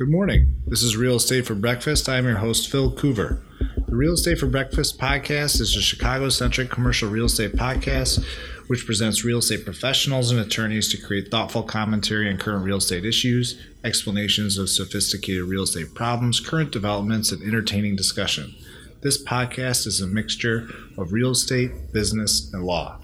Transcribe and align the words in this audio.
Good 0.00 0.08
morning. 0.08 0.54
This 0.66 0.82
is 0.82 0.96
Real 0.96 1.16
Estate 1.16 1.44
for 1.44 1.54
Breakfast. 1.54 2.08
I'm 2.08 2.24
your 2.24 2.38
host, 2.38 2.70
Phil 2.70 2.90
Coover. 2.90 3.42
The 3.86 3.94
Real 3.94 4.14
Estate 4.14 4.38
for 4.38 4.46
Breakfast 4.46 4.98
podcast 4.98 5.60
is 5.60 5.76
a 5.76 5.82
Chicago 5.82 6.30
centric 6.30 6.70
commercial 6.70 7.10
real 7.10 7.26
estate 7.26 7.52
podcast 7.52 8.24
which 8.66 8.86
presents 8.86 9.26
real 9.26 9.40
estate 9.40 9.62
professionals 9.62 10.30
and 10.30 10.40
attorneys 10.40 10.88
to 10.88 11.06
create 11.06 11.30
thoughtful 11.30 11.62
commentary 11.62 12.30
on 12.30 12.38
current 12.38 12.64
real 12.64 12.78
estate 12.78 13.04
issues, 13.04 13.60
explanations 13.84 14.56
of 14.56 14.70
sophisticated 14.70 15.42
real 15.44 15.64
estate 15.64 15.92
problems, 15.92 16.40
current 16.40 16.72
developments, 16.72 17.30
and 17.30 17.42
entertaining 17.42 17.94
discussion. 17.94 18.54
This 19.02 19.22
podcast 19.22 19.86
is 19.86 20.00
a 20.00 20.06
mixture 20.06 20.66
of 20.96 21.12
real 21.12 21.32
estate, 21.32 21.92
business, 21.92 22.50
and 22.54 22.64
law. 22.64 22.98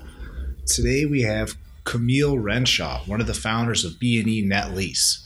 Today 0.65 1.05
we 1.05 1.21
have 1.21 1.59
Camille 1.85 2.39
Renshaw, 2.39 3.01
one 3.05 3.21
of 3.21 3.27
the 3.27 3.35
founders 3.35 3.85
of 3.85 4.01
B&E 4.01 4.41
Net 4.47 4.71
Lease. 4.71 5.26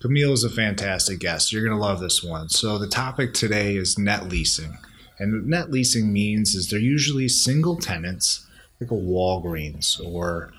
Camille 0.00 0.32
is 0.32 0.44
a 0.44 0.50
fantastic 0.50 1.18
guest. 1.18 1.52
You're 1.52 1.64
going 1.64 1.78
to 1.78 1.82
love 1.82 2.00
this 2.00 2.22
one. 2.22 2.48
So, 2.48 2.78
the 2.78 2.88
topic 2.88 3.34
today 3.34 3.76
is 3.76 3.98
net 3.98 4.28
leasing. 4.28 4.78
And 5.18 5.34
what 5.34 5.44
net 5.44 5.70
leasing 5.70 6.10
means 6.10 6.54
is 6.54 6.68
they're 6.70 6.78
usually 6.78 7.28
single 7.28 7.76
tenants, 7.76 8.46
like 8.80 8.90
a 8.90 8.94
Walgreens 8.94 10.00
or 10.02 10.52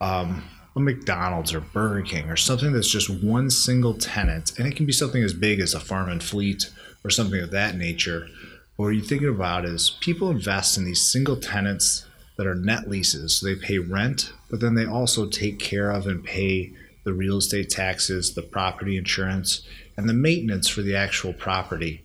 um, 0.00 0.42
a 0.74 0.80
McDonald's 0.80 1.54
or 1.54 1.60
Burger 1.60 2.02
King 2.02 2.28
or 2.28 2.36
something 2.36 2.72
that's 2.72 2.90
just 2.90 3.08
one 3.22 3.50
single 3.50 3.94
tenant. 3.94 4.58
And 4.58 4.66
it 4.66 4.74
can 4.74 4.86
be 4.86 4.92
something 4.92 5.22
as 5.22 5.32
big 5.32 5.60
as 5.60 5.74
a 5.74 5.80
farm 5.80 6.10
and 6.10 6.22
fleet 6.22 6.68
or 7.04 7.10
something 7.10 7.40
of 7.40 7.52
that 7.52 7.76
nature. 7.76 8.26
What 8.74 8.88
you're 8.88 9.04
thinking 9.04 9.28
about 9.28 9.64
is 9.64 9.96
people 10.00 10.30
invest 10.30 10.76
in 10.76 10.84
these 10.84 11.00
single 11.00 11.36
tenants 11.36 12.04
that 12.36 12.48
are 12.48 12.56
net 12.56 12.88
leases. 12.88 13.36
So 13.36 13.46
they 13.46 13.54
pay 13.54 13.78
rent, 13.78 14.32
but 14.50 14.58
then 14.58 14.74
they 14.74 14.86
also 14.86 15.28
take 15.28 15.60
care 15.60 15.92
of 15.92 16.08
and 16.08 16.24
pay 16.24 16.72
the 17.04 17.12
real 17.12 17.38
estate 17.38 17.70
taxes, 17.70 18.34
the 18.34 18.42
property 18.42 18.96
insurance, 18.96 19.66
and 19.96 20.08
the 20.08 20.14
maintenance 20.14 20.68
for 20.68 20.82
the 20.82 20.96
actual 20.96 21.32
property. 21.32 22.02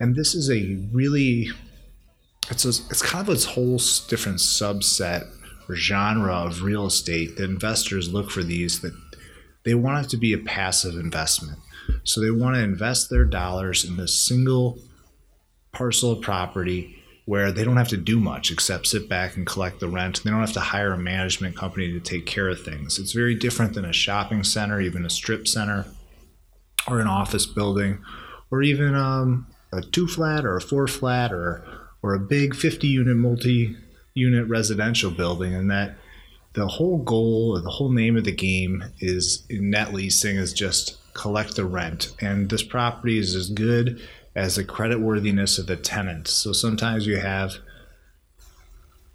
And 0.00 0.16
this 0.16 0.34
is 0.34 0.50
a 0.50 0.78
really 0.92 1.50
it's 2.50 2.64
a, 2.64 2.68
it's 2.68 3.02
kind 3.02 3.26
of 3.26 3.32
its 3.32 3.44
whole 3.44 3.78
different 4.08 4.38
subset 4.38 5.28
or 5.68 5.76
genre 5.76 6.34
of 6.34 6.62
real 6.62 6.86
estate 6.86 7.36
that 7.36 7.44
investors 7.44 8.12
look 8.12 8.30
for 8.30 8.42
these 8.42 8.80
that 8.80 8.94
they 9.64 9.74
want 9.74 10.04
it 10.04 10.10
to 10.10 10.16
be 10.16 10.32
a 10.32 10.38
passive 10.38 10.94
investment. 10.94 11.58
So 12.04 12.20
they 12.20 12.30
want 12.30 12.56
to 12.56 12.62
invest 12.62 13.10
their 13.10 13.24
dollars 13.24 13.84
in 13.84 13.96
this 13.96 14.26
single 14.26 14.78
parcel 15.72 16.12
of 16.12 16.20
property 16.20 17.01
where 17.24 17.52
they 17.52 17.62
don't 17.62 17.76
have 17.76 17.88
to 17.88 17.96
do 17.96 18.18
much 18.18 18.50
except 18.50 18.86
sit 18.86 19.08
back 19.08 19.36
and 19.36 19.46
collect 19.46 19.80
the 19.80 19.88
rent. 19.88 20.22
They 20.22 20.30
don't 20.30 20.40
have 20.40 20.52
to 20.54 20.60
hire 20.60 20.92
a 20.92 20.98
management 20.98 21.56
company 21.56 21.92
to 21.92 22.00
take 22.00 22.26
care 22.26 22.48
of 22.48 22.62
things. 22.62 22.98
It's 22.98 23.12
very 23.12 23.34
different 23.34 23.74
than 23.74 23.84
a 23.84 23.92
shopping 23.92 24.42
center, 24.42 24.80
even 24.80 25.06
a 25.06 25.10
strip 25.10 25.46
center, 25.46 25.86
or 26.88 27.00
an 27.00 27.06
office 27.06 27.46
building, 27.46 28.04
or 28.50 28.62
even 28.62 28.94
um, 28.94 29.46
a 29.72 29.80
two 29.80 30.08
flat 30.08 30.44
or 30.44 30.56
a 30.56 30.60
four 30.60 30.86
flat 30.86 31.32
or 31.32 31.64
or 32.02 32.14
a 32.14 32.18
big 32.18 32.56
50 32.56 32.88
unit 32.88 33.16
multi 33.16 33.76
unit 34.14 34.48
residential 34.48 35.10
building. 35.10 35.54
And 35.54 35.70
that 35.70 35.96
the 36.54 36.66
whole 36.66 36.98
goal 36.98 37.56
or 37.56 37.60
the 37.60 37.70
whole 37.70 37.92
name 37.92 38.16
of 38.16 38.24
the 38.24 38.32
game 38.32 38.84
is 38.98 39.46
in 39.48 39.70
net 39.70 39.94
leasing 39.94 40.36
is 40.36 40.52
just 40.52 40.98
collect 41.14 41.56
the 41.56 41.64
rent. 41.64 42.12
And 42.20 42.50
this 42.50 42.62
property 42.62 43.18
is 43.18 43.34
as 43.34 43.48
good 43.48 44.02
as 44.34 44.56
the 44.56 44.64
credit 44.64 45.00
worthiness 45.00 45.58
of 45.58 45.66
the 45.66 45.76
tenant. 45.76 46.28
So 46.28 46.52
sometimes 46.52 47.06
you 47.06 47.18
have 47.18 47.56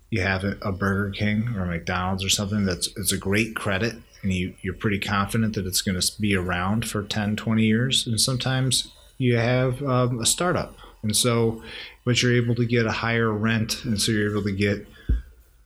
you 0.10 0.22
have 0.22 0.44
a 0.62 0.72
Burger 0.72 1.12
King 1.12 1.50
or 1.56 1.66
McDonald's 1.66 2.24
or 2.24 2.30
something 2.30 2.66
that's 2.66 2.88
it's 2.96 3.12
a 3.12 3.18
great 3.18 3.56
credit 3.56 3.96
and 4.24 4.34
you, 4.34 4.56
you're 4.62 4.74
pretty 4.74 5.00
confident 5.00 5.56
that 5.56 5.66
it's 5.66 5.82
going 5.82 6.00
to 6.00 6.22
be 6.22 6.36
around 6.36 6.88
for 6.88 7.04
10, 7.04 7.36
20 7.36 7.64
years. 7.64 8.08
And 8.08 8.20
sometimes 8.20 8.92
you 9.18 9.38
have 9.38 9.82
um, 9.84 10.20
a 10.20 10.26
startup. 10.26 10.76
And 11.04 11.16
so, 11.16 11.62
but 12.04 12.22
you're 12.22 12.36
able 12.36 12.56
to 12.56 12.66
get 12.66 12.86
a 12.86 12.92
higher 12.92 13.32
rent. 13.32 13.86
And 13.86 14.02
so 14.02 14.12
you're 14.12 14.32
able 14.32 14.44
to 14.44 14.56
get 14.56 14.88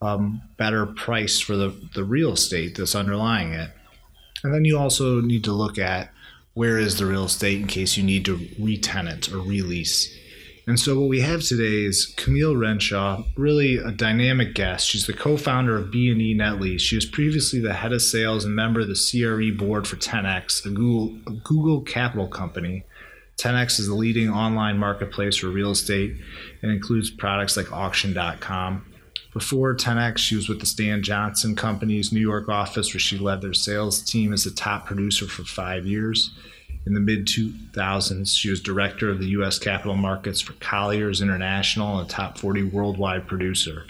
um, 0.02 0.42
better 0.58 0.86
price 0.86 1.40
for 1.40 1.56
the, 1.56 1.74
the 1.96 2.04
real 2.04 2.34
estate 2.34 2.76
that's 2.76 2.96
underlying 2.96 3.54
it. 3.54 3.72
And 4.44 4.54
then 4.54 4.66
you 4.66 4.78
also 4.78 5.22
need 5.22 5.44
to 5.46 5.54
look 5.54 5.78
at 5.78 6.12
where 6.54 6.78
is 6.78 6.98
the 6.98 7.06
real 7.06 7.26
estate 7.26 7.60
in 7.60 7.68
case 7.68 7.98
you 7.98 8.04
need 8.04 8.26
to 8.26 8.48
retenant 8.60 9.32
or 9.32 9.38
release. 9.38 10.18
And 10.68 10.80
so 10.80 11.00
what 11.00 11.10
we 11.10 11.22
have 11.22 11.42
today 11.42 11.86
is 11.86 12.06
Camille 12.18 12.56
Renshaw, 12.56 13.24
really 13.36 13.78
a 13.78 13.92
dynamic 13.92 14.54
guest. 14.54 14.88
She's 14.88 15.08
the 15.08 15.14
co-founder 15.14 15.76
of 15.76 15.92
B&E 15.92 16.38
NetLease. 16.38 16.82
She 16.82 16.96
was 16.96 17.06
previously 17.06 17.60
the 17.60 17.74
head 17.74 17.94
of 17.94 18.02
sales 18.02 18.46
and 18.46 18.56
member 18.56 18.82
of 18.82 18.88
the 18.88 18.94
CRE 18.94 19.58
board 19.58 19.88
for 19.88 19.96
10X, 19.96 20.66
a 20.66 20.70
Google, 20.70 21.18
a 21.26 21.32
Google 21.44 21.82
capital 21.82 22.28
company. 22.28 22.84
10X 23.38 23.80
is 23.80 23.88
the 23.88 23.96
leading 23.96 24.30
online 24.30 24.78
marketplace 24.78 25.38
for 25.38 25.48
real 25.48 25.72
estate 25.72 26.16
and 26.62 26.72
includes 26.72 27.10
products 27.10 27.58
like 27.58 27.72
auction.com. 27.72 28.86
Before 29.34 29.74
10X, 29.74 30.18
she 30.18 30.36
was 30.36 30.50
with 30.50 30.60
the 30.60 30.66
Stan 30.66 31.04
Johnson 31.04 31.56
Company's 31.56 32.12
New 32.12 32.20
York 32.20 32.50
office, 32.50 32.94
where 32.94 33.00
she 33.00 33.18
led 33.18 33.42
their 33.42 33.54
sales 33.54 34.02
team 34.02 34.34
as 34.34 34.46
a 34.46 34.54
top 34.54 34.86
producer 34.86 35.26
for 35.26 35.44
five 35.44 35.86
years. 35.86 36.32
In 36.86 36.94
the 36.94 37.00
mid 37.00 37.28
2000s, 37.28 38.36
she 38.36 38.50
was 38.50 38.60
director 38.60 39.10
of 39.10 39.20
the 39.20 39.28
U.S. 39.28 39.58
capital 39.58 39.96
markets 39.96 40.42
for 40.42 40.54
Colliers 40.54 41.22
International 41.22 42.00
and 42.00 42.10
a 42.10 42.12
top 42.12 42.38
40 42.40 42.64
worldwide 42.64 43.28
producer. 43.28 43.86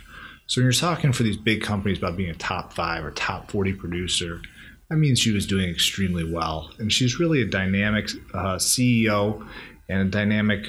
So 0.45 0.59
when 0.59 0.65
you're 0.65 0.73
talking 0.73 1.13
for 1.13 1.23
these 1.23 1.37
big 1.37 1.63
companies 1.63 1.97
about 1.97 2.17
being 2.17 2.29
a 2.29 2.35
top 2.35 2.73
five 2.73 3.03
or 3.03 3.11
top 3.11 3.49
40 3.49 3.73
producer, 3.73 4.41
that 4.89 4.97
means 4.97 5.19
she 5.19 5.31
was 5.31 5.47
doing 5.47 5.69
extremely 5.69 6.29
well. 6.29 6.69
And 6.77 6.91
she's 6.91 7.19
really 7.19 7.41
a 7.41 7.45
dynamic 7.45 8.09
uh, 8.33 8.57
CEO 8.57 9.47
and 9.87 10.01
a 10.01 10.11
dynamic 10.11 10.67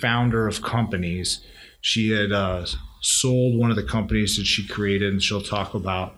founder 0.00 0.48
of 0.48 0.62
companies. 0.62 1.44
She 1.82 2.10
had 2.10 2.32
uh, 2.32 2.64
sold 3.00 3.58
one 3.58 3.70
of 3.70 3.76
the 3.76 3.82
companies 3.82 4.36
that 4.36 4.46
she 4.46 4.66
created, 4.66 5.12
and 5.12 5.22
she'll 5.22 5.42
talk 5.42 5.74
about 5.74 6.14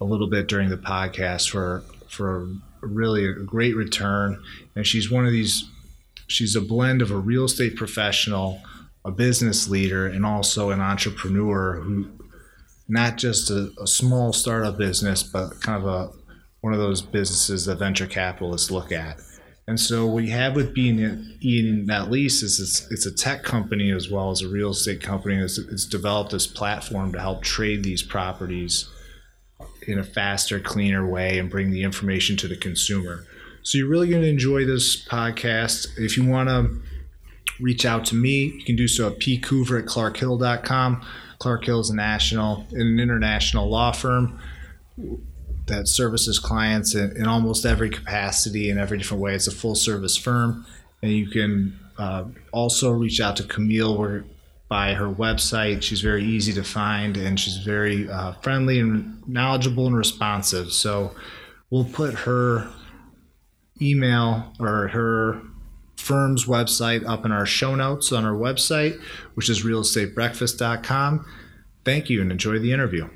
a 0.00 0.04
little 0.04 0.28
bit 0.28 0.48
during 0.48 0.70
the 0.70 0.76
podcast 0.76 1.50
for 1.50 1.82
for 2.08 2.48
really 2.80 3.26
a 3.26 3.34
great 3.34 3.76
return. 3.76 4.42
And 4.74 4.86
she's 4.86 5.10
one 5.10 5.26
of 5.26 5.32
these. 5.32 5.68
She's 6.26 6.54
a 6.54 6.60
blend 6.60 7.02
of 7.02 7.10
a 7.10 7.16
real 7.16 7.44
estate 7.44 7.76
professional, 7.76 8.60
a 9.04 9.10
business 9.10 9.68
leader, 9.68 10.06
and 10.06 10.24
also 10.24 10.70
an 10.70 10.80
entrepreneur 10.80 11.80
who, 11.80 12.08
not 12.88 13.16
just 13.16 13.50
a, 13.50 13.72
a 13.80 13.86
small 13.86 14.32
startup 14.32 14.78
business, 14.78 15.22
but 15.22 15.60
kind 15.60 15.82
of 15.82 15.88
a 15.88 16.12
one 16.60 16.72
of 16.72 16.78
those 16.78 17.00
businesses 17.02 17.64
that 17.64 17.78
venture 17.78 18.06
capitalists 18.06 18.70
look 18.70 18.92
at. 18.92 19.20
And 19.70 19.78
so 19.78 20.04
what 20.04 20.24
you 20.24 20.32
have 20.32 20.56
with 20.56 20.74
B&E 20.74 21.84
Net 21.86 22.10
Lease 22.10 22.42
is 22.42 22.58
it's, 22.58 22.90
it's 22.90 23.06
a 23.06 23.14
tech 23.14 23.44
company 23.44 23.92
as 23.92 24.10
well 24.10 24.32
as 24.32 24.42
a 24.42 24.48
real 24.48 24.70
estate 24.70 25.00
company. 25.00 25.36
It's, 25.36 25.58
it's 25.58 25.86
developed 25.86 26.32
this 26.32 26.48
platform 26.48 27.12
to 27.12 27.20
help 27.20 27.44
trade 27.44 27.84
these 27.84 28.02
properties 28.02 28.88
in 29.86 29.96
a 29.96 30.02
faster, 30.02 30.58
cleaner 30.58 31.08
way 31.08 31.38
and 31.38 31.48
bring 31.48 31.70
the 31.70 31.84
information 31.84 32.36
to 32.38 32.48
the 32.48 32.56
consumer. 32.56 33.24
So 33.62 33.78
you're 33.78 33.88
really 33.88 34.08
going 34.08 34.22
to 34.22 34.28
enjoy 34.28 34.64
this 34.64 35.06
podcast. 35.06 35.86
If 35.96 36.16
you 36.16 36.26
want 36.26 36.48
to 36.48 36.82
reach 37.60 37.86
out 37.86 38.04
to 38.06 38.16
me, 38.16 38.46
you 38.46 38.64
can 38.64 38.74
do 38.74 38.88
so 38.88 39.06
at 39.06 39.20
pcoover 39.20 39.78
at 39.78 39.86
clarkhill.com. 39.86 41.06
Clark 41.38 41.64
Hill 41.64 41.78
is 41.78 41.90
a 41.90 41.94
national 41.94 42.66
an 42.72 42.98
international 42.98 43.70
law 43.70 43.92
firm 43.92 44.40
that 45.70 45.88
services 45.88 46.38
clients 46.38 46.94
in, 46.94 47.16
in, 47.16 47.26
almost 47.26 47.64
every 47.64 47.90
capacity 47.90 48.70
in 48.70 48.78
every 48.78 48.98
different 48.98 49.22
way. 49.22 49.34
It's 49.34 49.46
a 49.46 49.52
full 49.52 49.74
service 49.74 50.16
firm, 50.16 50.66
and 51.02 51.12
you 51.12 51.28
can 51.28 51.78
uh, 51.98 52.24
also 52.52 52.90
reach 52.90 53.20
out 53.20 53.36
to 53.36 53.44
Camille 53.44 53.96
where, 53.96 54.24
by 54.68 54.94
her 54.94 55.08
website. 55.08 55.82
She's 55.82 56.00
very 56.00 56.24
easy 56.24 56.52
to 56.52 56.62
find, 56.62 57.16
and 57.16 57.38
she's 57.38 57.58
very 57.58 58.08
uh, 58.08 58.32
friendly 58.42 58.80
and 58.80 59.26
knowledgeable 59.26 59.86
and 59.86 59.96
responsive. 59.96 60.72
So 60.72 61.14
we'll 61.70 61.84
put 61.84 62.14
her 62.14 62.68
email 63.82 64.52
or 64.60 64.88
her 64.88 65.42
firm's 65.96 66.46
website 66.46 67.06
up 67.06 67.24
in 67.24 67.32
our 67.32 67.46
show 67.46 67.74
notes 67.74 68.12
on 68.12 68.24
our 68.24 68.34
website, 68.34 69.00
which 69.34 69.48
is 69.48 69.64
realestatebreakfast.com. 69.64 71.26
Thank 71.84 72.10
you 72.10 72.20
and 72.20 72.30
enjoy 72.30 72.58
the 72.58 72.72
interview. 72.72 73.08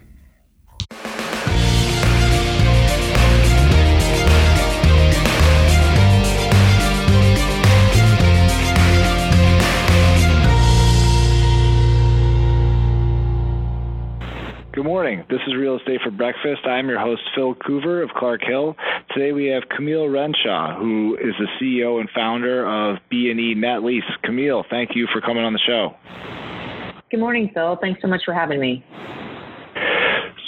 Morning. 15.05 15.27
This 15.29 15.41
is 15.47 15.55
Real 15.55 15.77
Estate 15.77 16.01
for 16.03 16.11
Breakfast. 16.11 16.65
I'm 16.65 16.89
your 16.89 16.99
host, 16.99 17.21
Phil 17.35 17.55
Coover 17.57 18.03
of 18.03 18.09
Clark 18.17 18.41
Hill. 18.43 18.75
Today 19.13 19.33
we 19.33 19.45
have 19.49 19.65
Camille 19.69 20.09
Renshaw, 20.09 20.79
who 20.79 21.19
is 21.21 21.35
the 21.39 21.47
CEO 21.61 22.01
and 22.01 22.09
founder 22.15 22.67
of 22.67 22.97
B&E 23.11 23.55
Net 23.55 23.83
Lease. 23.85 24.03
Camille, 24.23 24.65
thank 24.71 24.93
you 24.95 25.07
for 25.13 25.21
coming 25.21 25.45
on 25.45 25.53
the 25.53 25.59
show. 25.59 25.95
Good 27.11 27.21
morning, 27.21 27.51
Phil. 27.53 27.77
Thanks 27.83 28.01
so 28.01 28.09
much 28.09 28.23
for 28.25 28.33
having 28.33 28.59
me. 28.59 28.83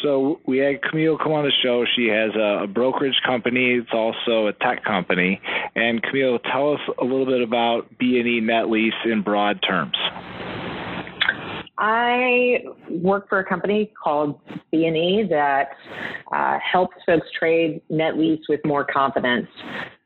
So 0.03 0.41
we 0.47 0.57
had 0.57 0.81
Camille 0.81 1.19
come 1.19 1.33
on 1.33 1.45
the 1.45 1.53
show. 1.63 1.85
She 1.95 2.07
has 2.07 2.31
a, 2.35 2.67
brokerage 2.67 3.21
company. 3.27 3.75
It's 3.75 3.93
also 3.93 4.47
a 4.47 4.55
tech 4.55 4.85
company. 4.85 5.39
And 5.75 6.03
Camille, 6.03 6.39
tell 6.39 6.73
us 6.73 6.81
a 6.99 7.05
little 7.05 7.27
bit 7.27 7.43
about 7.43 7.99
B&E 7.99 8.41
Net 8.41 8.71
Lease 8.71 8.95
in 9.05 9.21
broad 9.21 9.61
terms. 9.61 9.99
I 11.79 12.65
work 12.89 13.29
for 13.29 13.39
a 13.39 13.45
company 13.45 13.93
called 14.03 14.41
B&E 14.73 15.27
that 15.29 15.69
uh, 16.33 16.59
helps 16.61 16.97
folks 17.05 17.27
trade 17.39 17.83
net 17.91 18.17
lease 18.17 18.41
with 18.49 18.61
more 18.65 18.85
confidence. 18.85 19.47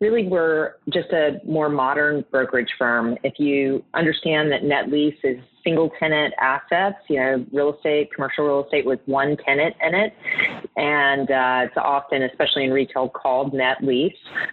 Really, 0.01 0.27
we're 0.27 0.75
just 0.93 1.11
a 1.11 1.41
more 1.47 1.69
modern 1.69 2.25
brokerage 2.31 2.71
firm. 2.77 3.17
If 3.23 3.35
you 3.39 3.85
understand 3.95 4.51
that 4.51 4.65
net 4.65 4.91
lease 4.91 5.19
is 5.23 5.39
single 5.65 5.91
tenant 5.99 6.35
assets, 6.41 6.97
you 7.09 7.17
know, 7.17 7.45
real 7.53 7.75
estate, 7.75 8.13
commercial 8.15 8.45
real 8.45 8.65
estate 8.65 8.87
with 8.87 9.01
one 9.07 9.37
tenant 9.45 9.75
in 9.85 9.95
it. 9.95 10.13
And 10.77 11.31
uh, 11.31 11.67
it's 11.67 11.77
often, 11.77 12.23
especially 12.23 12.65
in 12.65 12.73
retail, 12.73 13.09
called 13.09 13.55
net 13.55 13.79
lease. 13.83 14.13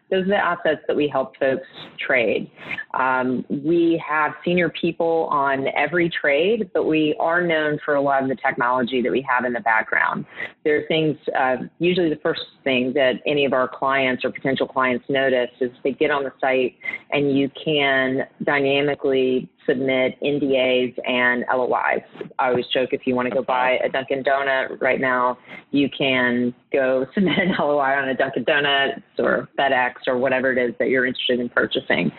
Those 0.09 0.23
are 0.23 0.29
the 0.29 0.37
assets 0.37 0.81
that 0.87 0.95
we 0.95 1.07
help 1.07 1.37
folks 1.37 1.67
trade. 2.05 2.49
Um, 2.93 3.45
we 3.49 4.01
have 4.07 4.33
senior 4.43 4.69
people 4.69 5.27
on 5.31 5.67
every 5.75 6.09
trade, 6.09 6.69
but 6.73 6.85
we 6.85 7.15
are 7.19 7.45
known 7.45 7.79
for 7.83 7.95
a 7.95 8.01
lot 8.01 8.23
of 8.23 8.29
the 8.29 8.35
technology 8.35 9.01
that 9.01 9.11
we 9.11 9.25
have 9.29 9.45
in 9.45 9.53
the 9.53 9.59
background. 9.59 10.25
There 10.63 10.77
are 10.77 10.87
things, 10.87 11.17
uh, 11.37 11.57
usually 11.79 12.09
the 12.09 12.19
first 12.21 12.41
thing 12.63 12.93
that 12.93 13.15
any 13.25 13.45
of 13.45 13.53
our 13.53 13.67
clients 13.67 14.25
or 14.25 14.31
potential 14.31 14.67
clients 14.67 15.05
notice 15.09 15.49
is 15.61 15.71
they 15.83 15.91
get 15.91 16.11
on 16.11 16.23
the 16.23 16.33
site 16.41 16.75
and 17.11 17.37
you 17.37 17.49
can 17.63 18.27
dynamically 18.43 19.49
submit 19.67 20.19
NDAs 20.21 20.95
and 21.07 21.45
LOIs. 21.53 22.01
I 22.39 22.49
always 22.49 22.65
joke 22.73 22.89
if 22.91 23.01
you 23.05 23.15
want 23.15 23.29
to 23.29 23.35
go 23.35 23.43
buy 23.43 23.77
a 23.83 23.89
Dunkin' 23.89 24.23
Donut 24.23 24.81
right 24.81 24.99
now, 24.99 25.37
you 25.71 25.89
can 25.95 26.53
go 26.71 27.05
submit 27.13 27.37
an 27.37 27.55
LOI 27.59 27.95
on 27.97 28.09
a 28.09 28.15
Dunkin' 28.15 28.43
Donuts 28.43 29.01
or 29.19 29.49
FedEx 29.57 29.93
or 30.07 30.17
whatever 30.17 30.51
it 30.51 30.57
is 30.57 30.75
that 30.79 30.89
you're 30.89 31.05
interested 31.05 31.39
in 31.39 31.49
purchasing. 31.49 32.11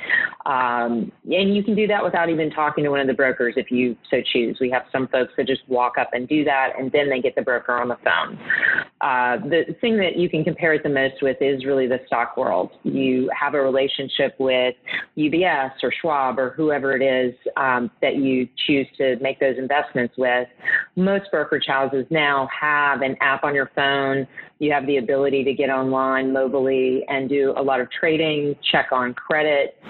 Um, 0.47 1.13
and 1.25 1.55
you 1.55 1.63
can 1.63 1.75
do 1.75 1.87
that 1.87 2.03
without 2.03 2.31
even 2.31 2.51
talking 2.51 2.85
to 2.85 2.91
one 2.91 3.01
of 3.01 3.07
the 3.07 3.15
brokers 3.15 3.55
if 3.57 3.71
you 3.71 3.97
so 4.11 4.19
choose. 4.33 4.59
We 4.61 4.71
have 4.71 4.83
some 4.93 5.09
folks 5.09 5.33
that 5.37 5.47
just 5.47 5.63
walk 5.69 5.99
up 5.99 6.11
and 6.13 6.29
do 6.29 6.45
that 6.45 6.71
and 6.79 6.91
then 6.93 7.09
they 7.09 7.21
get 7.21 7.35
the 7.35 7.43
broker 7.43 7.73
on 7.73 7.89
the 7.89 7.97
phone. 8.05 8.39
Uh, 9.01 9.39
the 9.49 9.75
thing 9.81 9.97
that 9.99 10.17
you 10.17 10.29
can 10.29 10.45
compare 10.45 10.75
it 10.75 10.83
the 10.83 10.89
most 10.89 11.23
with 11.23 11.37
is 11.41 11.65
really 11.65 11.87
the 11.87 12.01
stock 12.07 12.37
world. 12.37 12.71
You 12.83 13.31
have 13.39 13.55
a 13.55 13.61
relationship 13.61 14.35
with 14.39 14.75
UBS 15.17 15.73
or 15.83 15.93
Schwab 16.01 16.39
or 16.39 16.51
whoever 16.51 16.97
it 16.97 17.03
is 17.03 17.35
um, 17.57 17.91
that 18.03 18.17
you 18.17 18.49
choose 18.67 18.87
to 18.99 19.17
make 19.21 19.41
those 19.41 19.57
investments 19.59 20.15
with. 20.17 20.49
Most 20.97 21.31
brokerage 21.31 21.67
houses 21.67 22.07
now 22.11 22.49
have 22.59 23.03
an 23.03 23.17
app 23.21 23.45
on 23.45 23.55
your 23.55 23.71
phone. 23.75 24.27
You 24.59 24.73
have 24.73 24.87
the 24.87 24.97
ability 24.97 25.45
to 25.45 25.53
get 25.53 25.71
online 25.71 26.33
mobilely 26.33 27.05
and 27.09 27.29
do 27.29 27.55
a 27.57 27.63
lot 27.63 27.81
of 27.81 27.89
trading, 27.91 28.57
check 28.71 28.89
on 28.91 29.15
credit, 29.15 29.81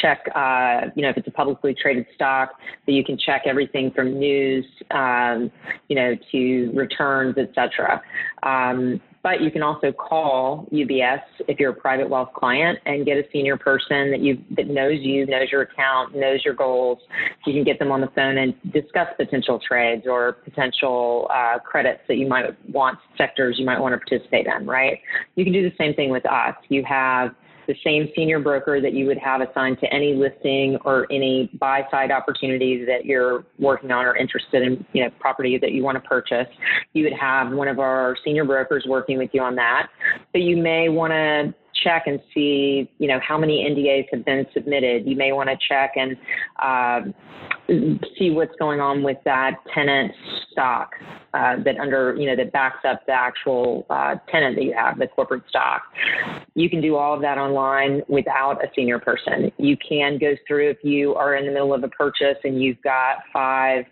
check, 0.00 0.20
uh, 0.34 0.90
you 0.94 1.02
know, 1.02 1.10
if 1.10 1.16
it's 1.16 1.28
a 1.28 1.32
publicly 1.32 1.74
traded 1.74 2.06
stock, 2.14 2.50
that 2.86 2.92
you 2.92 3.04
can 3.04 3.18
check 3.18 3.42
everything 3.46 3.90
from 3.90 4.18
news, 4.18 4.64
um, 4.90 5.50
you 5.88 5.96
know, 5.96 6.14
to 6.30 6.70
returns, 6.74 7.36
et 7.38 7.50
cetera. 7.54 8.02
Um, 8.42 9.00
but 9.22 9.40
you 9.40 9.50
can 9.50 9.62
also 9.62 9.92
call 9.92 10.66
UBS 10.72 11.22
if 11.48 11.58
you're 11.58 11.70
a 11.70 11.74
private 11.74 12.08
wealth 12.08 12.30
client 12.34 12.78
and 12.86 13.04
get 13.04 13.16
a 13.16 13.24
senior 13.32 13.56
person 13.56 14.10
that 14.10 14.20
you 14.20 14.42
that 14.56 14.68
knows 14.68 14.98
you, 15.00 15.26
knows 15.26 15.48
your 15.50 15.62
account, 15.62 16.14
knows 16.14 16.44
your 16.44 16.54
goals. 16.54 16.98
You 17.46 17.52
can 17.52 17.64
get 17.64 17.78
them 17.78 17.90
on 17.90 18.00
the 18.00 18.08
phone 18.14 18.38
and 18.38 18.54
discuss 18.72 19.08
potential 19.16 19.60
trades 19.66 20.04
or 20.08 20.34
potential 20.44 21.28
uh, 21.34 21.58
credits 21.58 22.00
that 22.08 22.16
you 22.16 22.26
might 22.26 22.44
want, 22.70 22.98
sectors 23.16 23.56
you 23.58 23.66
might 23.66 23.80
want 23.80 23.94
to 23.94 23.98
participate 23.98 24.46
in. 24.46 24.66
Right? 24.66 25.00
You 25.34 25.44
can 25.44 25.52
do 25.52 25.62
the 25.68 25.74
same 25.78 25.94
thing 25.94 26.10
with 26.10 26.26
us. 26.26 26.54
You 26.68 26.84
have 26.84 27.34
the 27.68 27.74
same 27.84 28.08
senior 28.16 28.40
broker 28.40 28.80
that 28.80 28.94
you 28.94 29.06
would 29.06 29.18
have 29.18 29.42
assigned 29.42 29.78
to 29.78 29.92
any 29.92 30.14
listing 30.14 30.78
or 30.84 31.06
any 31.12 31.50
buy 31.60 31.82
side 31.90 32.10
opportunity 32.10 32.84
that 32.84 33.04
you're 33.04 33.44
working 33.58 33.92
on 33.92 34.06
or 34.06 34.16
interested 34.16 34.62
in, 34.62 34.84
you 34.94 35.04
know, 35.04 35.10
property 35.20 35.58
that 35.58 35.72
you 35.72 35.84
want 35.84 36.02
to 36.02 36.08
purchase. 36.08 36.48
You 36.94 37.04
would 37.04 37.12
have 37.12 37.52
one 37.52 37.68
of 37.68 37.78
our 37.78 38.16
senior 38.24 38.46
brokers 38.46 38.86
working 38.88 39.18
with 39.18 39.30
you 39.34 39.42
on 39.42 39.54
that. 39.56 39.88
But 40.32 40.40
you 40.40 40.56
may 40.56 40.88
want 40.88 41.12
to 41.12 41.54
check 41.84 42.04
and 42.06 42.18
see, 42.34 42.90
you 42.98 43.06
know, 43.06 43.20
how 43.20 43.36
many 43.36 43.64
NDAs 43.70 44.06
have 44.12 44.24
been 44.24 44.46
submitted. 44.54 45.06
You 45.06 45.14
may 45.14 45.32
want 45.32 45.50
to 45.50 45.56
check 45.68 45.92
and 45.96 46.16
uh, 46.58 47.12
see 48.18 48.30
what's 48.30 48.54
going 48.58 48.80
on 48.80 49.02
with 49.02 49.18
that 49.24 49.56
tenant 49.74 50.12
stock 50.50 50.92
uh, 51.34 51.56
that 51.64 51.78
under, 51.78 52.16
you 52.18 52.26
know, 52.26 52.34
that 52.34 52.52
backs 52.52 52.84
up 52.88 53.04
the 53.06 53.12
actual 53.12 53.86
uh, 53.90 54.16
tenant 54.30 54.56
that 54.56 54.64
you 54.64 54.74
have, 54.74 54.98
the 54.98 55.06
corporate 55.06 55.42
stock. 55.48 55.82
You 56.54 56.70
can 56.70 56.80
do 56.80 56.96
all 56.96 57.14
of 57.14 57.20
that 57.20 57.36
online 57.36 58.02
without 58.08 58.64
a 58.64 58.68
senior 58.74 58.98
person. 58.98 59.52
You 59.58 59.76
can 59.76 60.18
go 60.18 60.34
through 60.46 60.70
if 60.70 60.78
you 60.82 61.14
are 61.14 61.36
in 61.36 61.46
the 61.46 61.52
middle 61.52 61.74
of 61.74 61.84
a 61.84 61.88
purchase 61.88 62.38
and 62.44 62.62
you've 62.62 62.80
got 62.82 63.18
five 63.32 63.84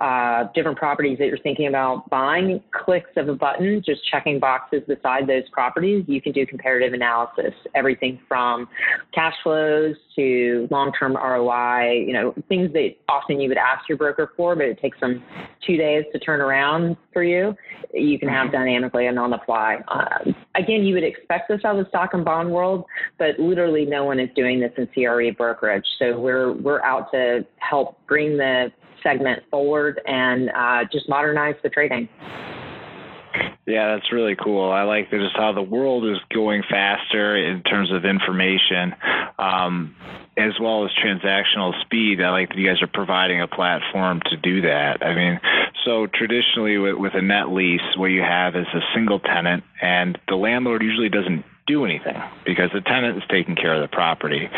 uh, 0.00 0.44
different 0.54 0.78
properties 0.78 1.18
that 1.18 1.26
you're 1.26 1.38
thinking 1.38 1.66
about 1.66 2.08
buying, 2.10 2.62
clicks 2.72 3.10
of 3.16 3.28
a 3.28 3.34
button, 3.34 3.82
just 3.84 4.00
checking 4.10 4.38
boxes 4.38 4.82
beside 4.86 5.26
those 5.26 5.42
properties, 5.50 6.04
you 6.06 6.20
can 6.20 6.32
do 6.32 6.46
comparative 6.46 6.92
analysis. 6.92 7.52
Everything 7.74 8.20
from 8.28 8.68
cash 9.12 9.34
flows 9.42 9.96
to 10.14 10.68
long-term 10.70 11.16
ROI, 11.16 12.04
you 12.06 12.12
know, 12.12 12.32
things 12.48 12.72
that 12.74 12.90
often 13.08 13.40
you 13.40 13.48
would 13.48 13.58
ask 13.58 13.88
your 13.88 13.98
broker 13.98 14.32
for, 14.36 14.54
but 14.54 14.66
it 14.66 14.80
takes 14.80 14.98
them 15.00 15.22
two 15.66 15.76
days 15.76 16.04
to 16.12 16.18
turn 16.18 16.40
around 16.40 16.96
for 17.12 17.22
you. 17.22 17.54
You 17.92 18.18
can 18.18 18.28
have 18.28 18.48
mm-hmm. 18.48 18.56
dynamically 18.56 19.06
and 19.06 19.18
on 19.18 19.30
the 19.30 19.38
fly. 19.46 19.78
Uh, 19.88 20.32
again, 20.54 20.84
you 20.84 20.94
would 20.94 21.04
expect 21.04 21.48
this 21.48 21.60
out 21.64 21.78
of 21.78 21.84
the 21.84 21.88
stock 21.88 22.10
and 22.14 22.24
bond 22.24 22.50
world, 22.50 22.84
but 23.18 23.38
literally 23.38 23.84
no 23.84 24.04
one 24.04 24.20
is 24.20 24.28
doing 24.36 24.60
this 24.60 24.72
in 24.76 24.86
CRE 24.88 25.30
brokerage. 25.36 25.86
So 25.98 26.18
we're 26.18 26.52
we're 26.52 26.82
out 26.82 27.10
to 27.12 27.46
help 27.58 27.98
bring 28.06 28.36
the 28.36 28.72
segment 29.02 29.42
forward 29.50 30.00
and 30.06 30.50
uh, 30.50 30.84
just 30.92 31.08
modernize 31.08 31.54
the 31.62 31.68
trading. 31.68 32.08
Yeah, 33.68 33.94
that's 33.94 34.10
really 34.10 34.34
cool. 34.34 34.72
I 34.72 34.84
like 34.84 35.10
just 35.10 35.36
how 35.36 35.52
the 35.52 35.60
world 35.60 36.06
is 36.06 36.16
going 36.32 36.62
faster 36.70 37.36
in 37.36 37.62
terms 37.62 37.92
of 37.92 38.06
information, 38.06 38.94
um, 39.38 39.94
as 40.38 40.54
well 40.58 40.86
as 40.86 40.90
transactional 40.92 41.78
speed. 41.82 42.22
I 42.22 42.30
like 42.30 42.48
that 42.48 42.56
you 42.56 42.66
guys 42.66 42.80
are 42.80 42.86
providing 42.86 43.42
a 43.42 43.46
platform 43.46 44.22
to 44.30 44.38
do 44.38 44.62
that. 44.62 45.04
I 45.04 45.14
mean, 45.14 45.38
so 45.84 46.06
traditionally 46.06 46.78
with, 46.78 46.94
with 46.96 47.12
a 47.14 47.20
net 47.20 47.50
lease, 47.50 47.82
what 47.98 48.06
you 48.06 48.22
have 48.22 48.56
is 48.56 48.66
a 48.72 48.80
single 48.94 49.20
tenant, 49.20 49.64
and 49.82 50.18
the 50.28 50.36
landlord 50.36 50.82
usually 50.82 51.10
doesn't 51.10 51.44
do 51.66 51.84
anything 51.84 52.16
because 52.46 52.70
the 52.72 52.80
tenant 52.80 53.18
is 53.18 53.22
taking 53.28 53.54
care 53.54 53.74
of 53.74 53.82
the 53.82 53.94
property. 53.94 54.48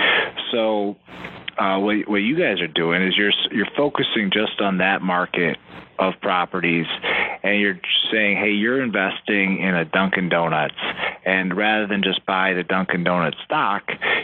So 0.53 0.97
uh, 1.61 1.79
what, 1.79 2.09
what 2.09 2.17
you 2.17 2.37
guys 2.37 2.61
are 2.61 2.69
doing 2.69 3.03
is 3.03 3.15
you're 3.17 3.33
you're 3.53 3.69
focusing 3.77 4.31
just 4.33 4.61
on 4.61 4.79
that 4.79 5.03
market 5.03 5.59
of 5.99 6.15
properties, 6.23 6.87
and 7.43 7.61
you're 7.61 7.79
saying, 8.11 8.39
hey, 8.39 8.53
you're 8.53 8.83
investing 8.83 9.59
in 9.59 9.75
a 9.75 9.85
Dunkin' 9.85 10.31
Donuts, 10.31 10.75
and 11.27 11.55
rather 11.55 11.87
than 11.87 12.03
just 12.03 12.25
buy 12.25 12.55
the 12.55 12.63
Dunkin' 12.63 13.05
Donuts 13.05 13.37
stock, 13.45 13.83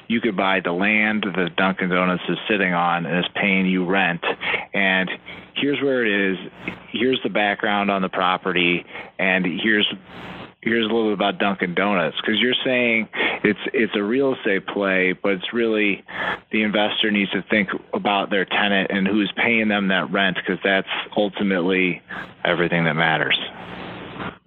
you 0.09 0.23
could 0.23 0.35
buy 0.35 0.61
the 0.61 0.73
land 0.73 1.27
that 1.37 1.55
Dunkin' 1.57 1.91
Donuts 1.91 2.23
is 2.31 2.39
sitting 2.49 2.73
on 2.73 3.05
and 3.05 3.19
is 3.19 3.31
paying 3.35 3.67
you 3.67 3.85
rent, 3.85 4.25
and 4.73 5.11
here's 5.55 5.81
where 5.83 6.07
it 6.07 6.33
is, 6.33 6.39
here's 6.91 7.21
the 7.23 7.29
background 7.29 7.91
on 7.91 8.01
the 8.01 8.09
property, 8.09 8.87
and 9.19 9.45
here's 9.45 9.87
here's 10.63 10.85
a 10.85 10.89
little 10.89 11.11
bit 11.11 11.15
about 11.15 11.39
Dunkin' 11.39 11.75
Donuts 11.75 12.17
because 12.21 12.41
you're 12.41 12.55
saying 12.65 13.09
it's 13.45 13.59
it's 13.73 13.93
a 13.95 14.03
real 14.03 14.35
estate 14.35 14.67
play, 14.67 15.13
but 15.13 15.33
it's 15.33 15.53
really 15.53 16.05
the 16.53 16.63
investor 16.63 17.11
needs 17.11 17.31
to 17.33 17.43
think 17.49 17.71
about 17.93 18.31
their 18.31 18.45
tenant 18.45 18.91
and 18.91 19.07
who's 19.07 19.33
paying 19.37 19.69
them 19.69 19.89
that 19.89 20.11
rent 20.11 20.37
because 20.37 20.59
that's 20.65 20.89
ultimately 21.17 22.03
everything 22.45 22.85
that 22.85 22.95
matters. 22.95 23.39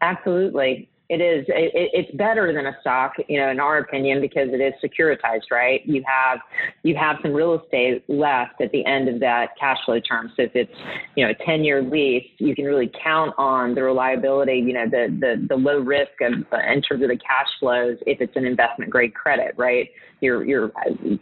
Absolutely 0.01 0.89
it 1.09 1.21
is 1.21 1.43
it, 1.47 1.89
it's 1.91 2.15
better 2.15 2.53
than 2.53 2.67
a 2.67 2.77
stock 2.81 3.13
you 3.27 3.39
know 3.39 3.49
in 3.49 3.59
our 3.59 3.79
opinion 3.79 4.21
because 4.21 4.49
it 4.51 4.61
is 4.61 4.73
securitized 4.83 5.49
right? 5.51 5.81
You 5.85 6.03
have 6.05 6.39
you 6.83 6.95
have 6.95 7.17
some 7.23 7.33
real 7.33 7.59
estate 7.59 8.03
left 8.07 8.61
at 8.61 8.71
the 8.71 8.85
end 8.85 9.09
of 9.09 9.19
that 9.19 9.49
cash 9.59 9.79
flow 9.85 9.99
term. 9.99 10.31
So 10.37 10.43
if 10.43 10.51
it's 10.55 10.71
you 11.15 11.25
know 11.25 11.31
a 11.31 11.45
10 11.45 11.63
year 11.63 11.81
lease 11.81 12.27
you 12.37 12.55
can 12.55 12.65
really 12.65 12.91
count 13.03 13.33
on 13.37 13.73
the 13.73 13.81
reliability 13.81 14.63
you 14.65 14.73
know 14.73 14.85
the 14.85 15.07
the, 15.19 15.47
the 15.49 15.55
low 15.55 15.79
risk 15.79 16.11
of, 16.21 16.33
uh, 16.53 16.57
in 16.71 16.81
terms 16.83 17.01
of 17.01 17.09
the 17.09 17.17
cash 17.17 17.47
flows 17.59 17.97
if 18.05 18.21
it's 18.21 18.35
an 18.35 18.45
investment 18.45 18.91
grade 18.91 19.13
credit 19.15 19.55
right? 19.57 19.89
You're 20.21 20.45
you're 20.45 20.71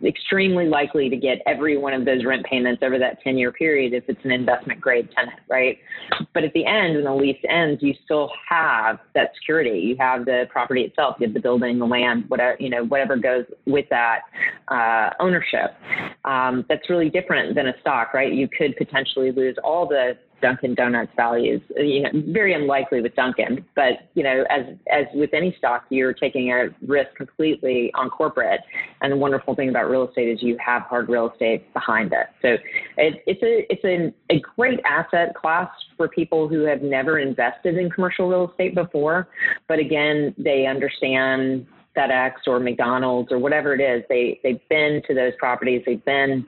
extremely 0.05 0.67
likely 0.67 1.09
to 1.09 1.15
get 1.15 1.37
every 1.45 1.77
one 1.77 1.93
of 1.93 2.03
those 2.03 2.25
rent 2.25 2.45
payments 2.45 2.83
over 2.83 2.99
that 2.99 3.21
10 3.21 3.37
year 3.37 3.53
period 3.53 3.93
if 3.93 4.03
it's 4.09 4.25
an 4.25 4.31
investment 4.31 4.81
grade 4.81 5.07
tenant 5.15 5.39
right? 5.49 5.77
But 6.33 6.43
at 6.43 6.51
the 6.51 6.65
end 6.65 6.95
when 6.95 7.05
the 7.05 7.15
lease 7.15 7.41
ends 7.47 7.81
you 7.81 7.93
still 8.03 8.29
have 8.49 8.99
that 9.15 9.31
security 9.39 9.76
you 9.81 9.95
have 9.97 10.25
the 10.25 10.45
property 10.49 10.81
itself, 10.81 11.15
you 11.19 11.27
have 11.27 11.33
the 11.33 11.39
building, 11.39 11.79
the 11.79 11.85
land, 11.85 12.25
whatever 12.27 12.57
you 12.59 12.69
know, 12.69 12.83
whatever 12.85 13.17
goes 13.17 13.45
with 13.65 13.85
that 13.89 14.21
uh, 14.67 15.11
ownership. 15.19 15.75
Um, 16.25 16.65
that's 16.69 16.89
really 16.89 17.09
different 17.09 17.55
than 17.55 17.67
a 17.67 17.73
stock, 17.81 18.13
right? 18.13 18.31
You 18.31 18.47
could 18.47 18.75
potentially 18.77 19.31
lose 19.31 19.55
all 19.63 19.87
the 19.87 20.17
Dunkin' 20.41 20.75
Donuts 20.75 21.11
values. 21.15 21.61
Uh, 21.77 21.83
you 21.83 22.01
know, 22.03 22.09
very 22.27 22.53
unlikely 22.53 23.01
with 23.01 23.15
Dunkin', 23.15 23.65
but 23.75 24.09
you 24.13 24.23
know, 24.23 24.45
as 24.49 24.65
as 24.91 25.05
with 25.13 25.33
any 25.33 25.55
stock, 25.57 25.85
you're 25.89 26.13
taking 26.13 26.51
a 26.51 26.69
risk 26.85 27.15
completely 27.15 27.91
on 27.95 28.09
corporate. 28.09 28.61
And 29.01 29.11
the 29.11 29.17
wonderful 29.17 29.55
thing 29.55 29.69
about 29.69 29.89
real 29.89 30.07
estate 30.07 30.29
is 30.29 30.41
you 30.41 30.57
have 30.63 30.83
hard 30.83 31.09
real 31.09 31.29
estate 31.31 31.71
behind 31.73 32.13
it. 32.13 32.27
So 32.41 32.57
it, 32.97 33.23
it's 33.25 33.43
a 33.43 33.65
it's 33.71 33.83
a, 33.83 34.33
a 34.33 34.39
great 34.55 34.79
asset 34.85 35.35
class 35.35 35.69
for 35.95 36.07
people 36.07 36.47
who 36.47 36.61
have 36.65 36.81
never 36.81 37.19
invested 37.19 37.77
in 37.77 37.89
commercial 37.89 38.29
real 38.29 38.49
estate 38.49 38.75
before, 38.75 39.29
but 39.67 39.79
again, 39.79 40.35
they 40.37 40.65
understand 40.65 41.65
FedEx 41.97 42.33
or 42.45 42.59
McDonald's 42.59 43.31
or 43.31 43.39
whatever 43.39 43.73
it 43.73 43.81
is. 43.81 44.03
They 44.07 44.39
they've 44.43 44.61
been 44.69 45.01
to 45.07 45.13
those 45.13 45.33
properties. 45.39 45.81
They've 45.85 46.03
been 46.05 46.45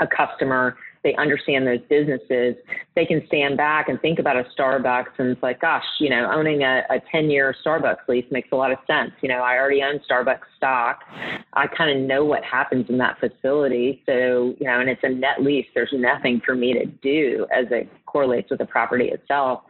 a 0.00 0.06
customer 0.06 0.76
they 1.06 1.14
understand 1.14 1.64
those 1.68 1.78
businesses, 1.88 2.56
they 2.96 3.06
can 3.06 3.24
stand 3.28 3.56
back 3.56 3.88
and 3.88 4.00
think 4.00 4.18
about 4.18 4.36
a 4.36 4.44
Starbucks 4.58 5.18
and 5.18 5.28
it's 5.28 5.42
like, 5.42 5.60
gosh, 5.60 5.84
you 6.00 6.10
know, 6.10 6.28
owning 6.34 6.64
a, 6.64 6.82
a 6.90 6.98
10 7.12 7.30
year 7.30 7.54
Starbucks 7.64 8.08
lease 8.08 8.24
makes 8.32 8.48
a 8.50 8.56
lot 8.56 8.72
of 8.72 8.78
sense. 8.88 9.12
You 9.20 9.28
know, 9.28 9.36
I 9.36 9.56
already 9.56 9.84
own 9.84 10.00
Starbucks 10.10 10.40
stock. 10.56 11.02
I 11.52 11.68
kind 11.68 11.96
of 11.96 12.08
know 12.08 12.24
what 12.24 12.42
happens 12.42 12.86
in 12.88 12.98
that 12.98 13.20
facility. 13.20 14.02
So, 14.04 14.56
you 14.58 14.66
know, 14.66 14.80
and 14.80 14.90
it's 14.90 15.04
a 15.04 15.08
net 15.08 15.42
lease. 15.42 15.66
There's 15.76 15.92
nothing 15.92 16.42
for 16.44 16.56
me 16.56 16.72
to 16.72 16.86
do 16.86 17.46
as 17.56 17.66
it 17.70 17.88
correlates 18.16 18.48
with 18.48 18.58
the 18.58 18.64
property 18.64 19.08
itself. 19.08 19.60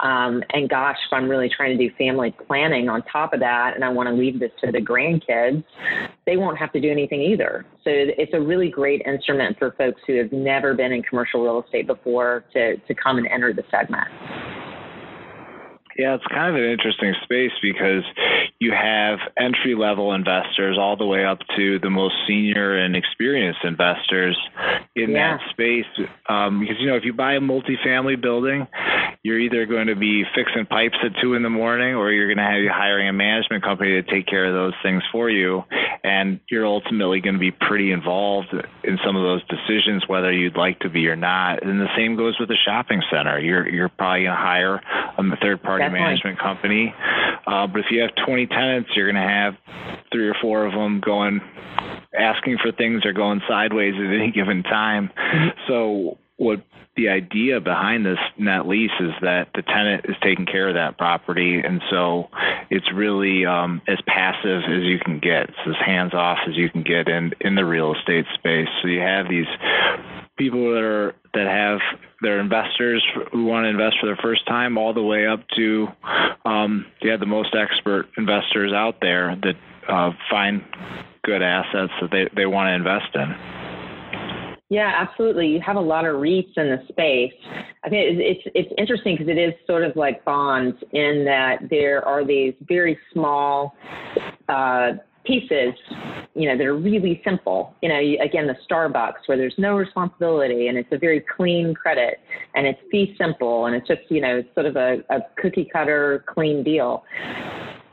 Um, 0.00 0.42
and 0.52 0.68
gosh, 0.68 0.98
if 1.06 1.10
I'm 1.10 1.26
really 1.26 1.48
trying 1.48 1.74
to 1.74 1.88
do 1.88 1.94
family 1.96 2.36
planning 2.46 2.90
on 2.90 3.02
top 3.10 3.32
of 3.32 3.40
that 3.40 3.72
and 3.74 3.82
I 3.82 3.88
want 3.88 4.10
to 4.10 4.14
leave 4.14 4.38
this 4.38 4.50
to 4.62 4.70
the 4.70 4.78
grandkids, 4.78 5.64
they 6.26 6.36
won't 6.36 6.58
have 6.58 6.70
to 6.72 6.80
do 6.82 6.90
anything 6.90 7.22
either. 7.22 7.64
So 7.82 7.90
it's 7.90 8.34
a 8.34 8.40
really 8.40 8.68
great 8.68 9.00
instrument 9.06 9.58
for 9.58 9.74
folks 9.78 10.02
who 10.06 10.18
have 10.18 10.32
never 10.32 10.74
been 10.74 10.92
in 10.92 11.02
commercial 11.02 11.42
real 11.42 11.62
estate 11.62 11.86
before 11.86 12.44
to, 12.52 12.76
to 12.76 12.94
come 12.94 13.16
and 13.16 13.26
enter 13.26 13.54
the 13.54 13.64
segment. 13.70 14.08
Yeah, 15.96 16.14
it's 16.14 16.26
kind 16.26 16.54
of 16.54 16.62
an 16.62 16.68
interesting 16.68 17.14
space 17.22 17.52
because 17.62 18.02
you 18.58 18.72
have 18.72 19.18
entry 19.38 19.74
level 19.74 20.12
investors 20.12 20.76
all 20.78 20.96
the 20.96 21.06
way 21.06 21.24
up 21.24 21.38
to 21.56 21.78
the 21.78 21.90
most 21.90 22.14
senior 22.26 22.76
and 22.76 22.96
experienced 22.96 23.60
investors 23.64 24.36
in 24.96 25.10
yeah. 25.10 25.36
that 25.36 25.50
space. 25.50 26.08
Um, 26.28 26.60
because, 26.60 26.76
you 26.80 26.86
know, 26.86 26.96
if 26.96 27.04
you 27.04 27.12
buy 27.12 27.34
a 27.34 27.40
multifamily 27.40 28.20
building, 28.20 28.66
you're 29.22 29.38
either 29.38 29.66
going 29.66 29.86
to 29.86 29.96
be 29.96 30.24
fixing 30.34 30.66
pipes 30.66 30.96
at 31.02 31.12
two 31.22 31.34
in 31.34 31.42
the 31.42 31.50
morning 31.50 31.94
or 31.94 32.12
you're 32.12 32.26
going 32.26 32.44
to 32.44 32.44
have 32.44 32.60
you 32.60 32.70
hiring 32.72 33.08
a 33.08 33.12
management 33.12 33.64
company 33.64 33.92
to 33.92 34.02
take 34.02 34.26
care 34.26 34.44
of 34.46 34.52
those 34.52 34.74
things 34.82 35.02
for 35.12 35.30
you. 35.30 35.64
And 36.02 36.40
you're 36.50 36.66
ultimately 36.66 37.20
going 37.20 37.34
to 37.34 37.40
be 37.40 37.50
pretty 37.50 37.90
involved 37.92 38.52
in 38.82 38.98
some 39.04 39.16
of 39.16 39.22
those 39.22 39.42
decisions, 39.48 40.06
whether 40.06 40.30
you'd 40.30 40.56
like 40.56 40.80
to 40.80 40.90
be 40.90 41.08
or 41.08 41.16
not. 41.16 41.62
And 41.62 41.80
the 41.80 41.88
same 41.96 42.16
goes 42.16 42.38
with 42.38 42.50
a 42.50 42.56
shopping 42.66 43.02
center. 43.10 43.38
You're, 43.38 43.66
you're 43.66 43.88
probably 43.88 44.24
going 44.24 44.36
to 44.36 44.42
hire 44.42 44.82
a 45.16 45.36
third 45.40 45.62
party 45.62 45.83
Definitely. 45.84 46.00
management 46.00 46.38
company. 46.38 46.94
Uh, 47.46 47.66
but 47.66 47.80
if 47.80 47.86
you 47.90 48.00
have 48.00 48.10
20 48.26 48.46
tenants, 48.46 48.90
you're 48.94 49.10
going 49.10 49.22
to 49.22 49.28
have 49.28 49.54
three 50.12 50.28
or 50.28 50.34
four 50.40 50.64
of 50.66 50.72
them 50.72 51.00
going 51.04 51.40
asking 52.18 52.58
for 52.62 52.72
things 52.72 53.04
or 53.04 53.12
going 53.12 53.40
sideways 53.48 53.94
at 53.94 54.14
any 54.14 54.30
given 54.30 54.62
time. 54.62 55.10
Mm-hmm. 55.16 55.58
So 55.68 56.18
what 56.36 56.64
the 56.96 57.08
idea 57.08 57.60
behind 57.60 58.06
this 58.06 58.18
net 58.38 58.68
lease 58.68 58.92
is 59.00 59.10
that 59.20 59.48
the 59.54 59.62
tenant 59.62 60.06
is 60.08 60.14
taking 60.22 60.46
care 60.46 60.68
of 60.68 60.74
that 60.74 60.96
property, 60.96 61.60
and 61.60 61.82
so 61.90 62.28
it's 62.70 62.86
really 62.94 63.44
um, 63.44 63.82
as 63.88 63.98
passive 64.06 64.62
as 64.64 64.82
you 64.82 64.98
can 65.04 65.18
get. 65.18 65.48
It's 65.48 65.58
as 65.66 65.74
hands 65.84 66.14
off 66.14 66.38
as 66.48 66.56
you 66.56 66.70
can 66.70 66.82
get 66.82 67.08
in 67.08 67.32
in 67.40 67.56
the 67.56 67.64
real 67.64 67.94
estate 67.94 68.26
space. 68.34 68.68
So 68.80 68.88
you 68.88 69.00
have 69.00 69.28
these 69.28 69.46
people 70.36 70.72
that 70.72 70.82
are 70.82 71.14
that 71.32 71.46
have 71.46 71.78
their 72.22 72.40
investors 72.40 73.04
who 73.32 73.44
want 73.44 73.64
to 73.64 73.68
invest 73.68 73.96
for 74.00 74.06
the 74.06 74.16
first 74.22 74.46
time, 74.46 74.78
all 74.78 74.94
the 74.94 75.02
way 75.02 75.26
up 75.26 75.40
to 75.56 75.88
um, 76.44 76.86
yeah 77.02 77.16
the 77.16 77.26
most 77.26 77.54
expert 77.54 78.08
investors 78.16 78.72
out 78.72 78.96
there 79.00 79.36
that 79.42 79.54
uh, 79.88 80.10
find 80.30 80.62
good 81.24 81.42
assets 81.42 81.92
that 82.00 82.10
they, 82.10 82.28
they 82.36 82.46
want 82.46 82.68
to 82.68 82.74
invest 82.74 83.14
in. 83.14 83.34
Yeah, 84.70 84.90
absolutely. 84.94 85.48
You 85.48 85.60
have 85.60 85.76
a 85.76 85.80
lot 85.80 86.06
of 86.06 86.16
REITs 86.16 86.56
in 86.56 86.68
the 86.68 86.82
space. 86.88 87.32
I 87.84 87.88
think 87.88 88.18
it's 88.18 88.40
it's 88.54 88.72
interesting 88.78 89.14
because 89.14 89.28
it 89.28 89.38
is 89.38 89.52
sort 89.66 89.84
of 89.84 89.94
like 89.94 90.24
bonds 90.24 90.76
in 90.92 91.24
that 91.26 91.68
there 91.70 92.04
are 92.04 92.24
these 92.24 92.54
very 92.62 92.98
small 93.12 93.74
uh, 94.48 94.92
pieces, 95.24 95.74
you 96.34 96.48
know, 96.48 96.56
that 96.56 96.66
are 96.66 96.76
really 96.76 97.20
simple. 97.24 97.74
You 97.82 97.88
know, 97.88 97.98
again, 98.22 98.46
the 98.46 98.56
Starbucks 98.70 99.26
where 99.26 99.36
there's 99.36 99.54
no 99.58 99.76
responsibility 99.76 100.68
and 100.68 100.78
it's 100.78 100.88
a 100.92 100.98
very 100.98 101.24
clean 101.36 101.74
credit 101.74 102.20
and 102.54 102.66
it's 102.66 102.80
fee 102.90 103.14
simple 103.18 103.66
and 103.66 103.74
it's 103.74 103.88
just 103.88 104.02
you 104.08 104.20
know 104.20 104.38
it's 104.38 104.54
sort 104.54 104.66
of 104.66 104.76
a, 104.76 104.98
a 105.10 105.20
cookie 105.40 105.68
cutter 105.72 106.24
clean 106.28 106.62
deal 106.62 107.04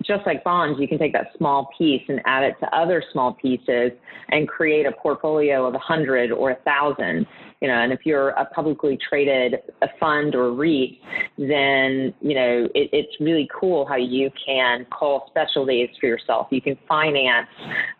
just 0.04 0.26
like 0.26 0.44
bonds, 0.44 0.80
you 0.80 0.88
can 0.88 0.98
take 0.98 1.14
that 1.14 1.28
small 1.38 1.70
piece 1.78 2.02
and 2.08 2.22
add 2.26 2.44
it 2.44 2.56
to 2.60 2.76
other 2.76 3.04
small 3.12 3.34
pieces 3.34 3.92
and 4.30 4.48
create 4.48 4.86
a 4.86 4.92
portfolio 4.92 5.66
of 5.66 5.76
a 5.76 5.80
hundred 5.80 6.32
or 6.32 6.52
a 6.52 6.56
thousand 6.64 7.26
you 7.62 7.68
know, 7.68 7.76
and 7.76 7.94
if 7.94 8.00
you're 8.06 8.30
a 8.30 8.46
publicly 8.46 8.98
traded 9.08 9.54
a 9.84 9.88
fund 10.00 10.34
or 10.34 10.52
REIT, 10.52 11.00
then, 11.38 12.12
you 12.20 12.34
know, 12.34 12.68
it, 12.74 12.90
it's 12.92 13.16
really 13.20 13.48
cool 13.54 13.86
how 13.86 13.96
you 13.96 14.32
can 14.44 14.86
call 14.86 15.28
specialties 15.30 15.90
for 16.00 16.08
yourself. 16.08 16.48
You 16.50 16.60
can 16.60 16.76
finance, 16.88 17.48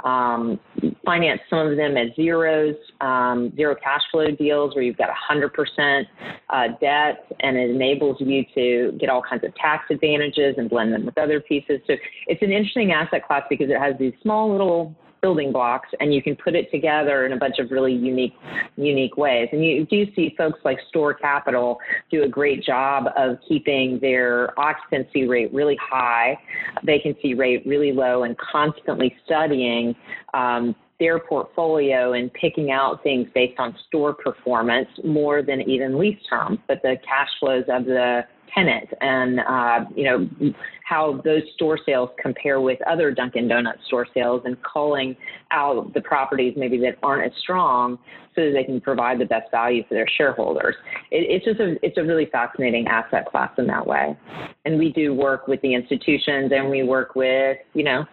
um, 0.04 0.60
finance 1.06 1.42
some 1.48 1.68
of 1.68 1.78
them 1.78 1.96
at 1.96 2.16
zeros, 2.16 2.76
um, 3.02 3.54
zero 3.56 3.76
cash 3.76 4.02
flow 4.12 4.32
deals 4.32 4.74
where 4.74 4.84
you've 4.84 4.98
got 4.98 5.10
100% 5.30 6.06
uh, 6.50 6.68
debt 6.82 7.32
and 7.42 7.56
it 7.56 7.70
enables 7.70 8.18
you 8.20 8.44
to 8.56 8.98
get 9.00 9.10
all 9.10 9.22
kinds 9.22 9.44
of 9.44 9.54
tax 9.56 9.86
advantages 9.92 10.56
and 10.58 10.72
blend 10.72 10.92
them 10.92 11.06
with 11.06 11.20
other 11.20 11.40
pieces. 11.40 11.80
So 11.86 11.94
it's 12.26 12.42
an 12.42 12.52
interesting 12.52 12.94
asset 12.94 13.28
class 13.28 13.44
because 13.48 13.70
it 13.70 13.78
has 13.78 13.94
these 14.00 14.14
small 14.24 14.52
little 14.52 14.96
building 15.22 15.52
blocks 15.52 15.90
and 16.00 16.14
you 16.14 16.22
can 16.22 16.36
put 16.36 16.56
it 16.56 16.70
together 16.72 17.26
in 17.26 17.34
a 17.34 17.38
bunch 17.38 17.60
of 17.60 17.72
really 17.72 17.94
unique 17.94 18.34
unique 18.76 19.18
ways. 19.18 19.48
And 19.52 19.64
you 19.64 19.86
do 19.86 20.06
see 20.16 20.34
folks 20.38 20.60
like 20.66 20.78
STORE 20.90 21.14
Capital 21.14 21.80
do 22.10 22.24
a 22.24 22.28
great 22.28 22.64
job 22.64 23.06
of 23.16 23.38
keeping 23.48 24.00
their 24.02 24.60
occupancy 24.60 25.28
rate 25.28 25.54
really 25.54 25.78
high 25.82 26.38
vacancy 26.84 27.34
rate 27.34 27.64
really 27.66 27.92
low 27.92 28.24
and 28.24 28.36
constantly 28.38 29.16
studying 29.26 29.96
um, 30.34 30.76
their 31.00 31.18
portfolio 31.20 32.14
and 32.14 32.32
picking 32.34 32.72
out 32.72 33.02
things 33.02 33.28
based 33.34 33.60
on 33.60 33.76
store 33.88 34.14
performance 34.14 34.88
more 35.04 35.42
than 35.42 35.60
even 35.62 35.98
lease 35.98 36.20
term, 36.30 36.60
but 36.68 36.80
the 36.84 36.96
cash 37.04 37.30
flows 37.40 37.64
of 37.70 37.86
the 37.86 38.22
tenant 38.54 38.90
and 39.02 39.40
uh, 39.40 39.86
you 39.96 40.04
know 40.04 40.54
how 40.84 41.22
those 41.24 41.44
store 41.56 41.80
sales 41.86 42.10
compare 42.22 42.60
with 42.60 42.80
other 42.88 43.12
Dunkin' 43.12 43.48
Donuts 43.48 43.80
store 43.88 44.06
sales 44.14 44.42
and 44.46 44.58
culling 44.62 45.16
out 45.52 45.94
the 45.94 46.02
properties 46.02 46.54
maybe 46.58 46.78
that 46.80 46.98
aren't 47.02 47.32
as 47.32 47.40
strong 47.40 47.98
so 48.36 48.46
that 48.46 48.52
they 48.54 48.64
can 48.64 48.82
provide 48.82 49.20
the 49.20 49.26
best 49.26 49.50
value 49.52 49.84
for 49.88 49.94
their 49.94 50.08
shareholders. 50.18 50.76
It, 51.12 51.28
it's 51.30 51.46
just 51.46 51.60
a 51.60 51.76
it's 51.86 51.98
a 51.98 52.04
really 52.04 52.28
fascinating 52.32 52.88
asset 52.88 53.26
class 53.26 53.52
in 53.58 53.68
that 53.68 53.86
way, 53.86 54.18
and 54.66 54.78
we 54.78 54.92
do 54.92 55.14
work 55.14 55.48
with 55.48 55.62
the 55.62 55.74
institutions 55.74 56.52
and 56.54 56.70
we 56.70 56.84
work 56.84 57.16
with 57.16 57.58
you 57.74 57.84
know 57.84 58.06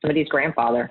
somebody's 0.00 0.28
grandfather. 0.28 0.90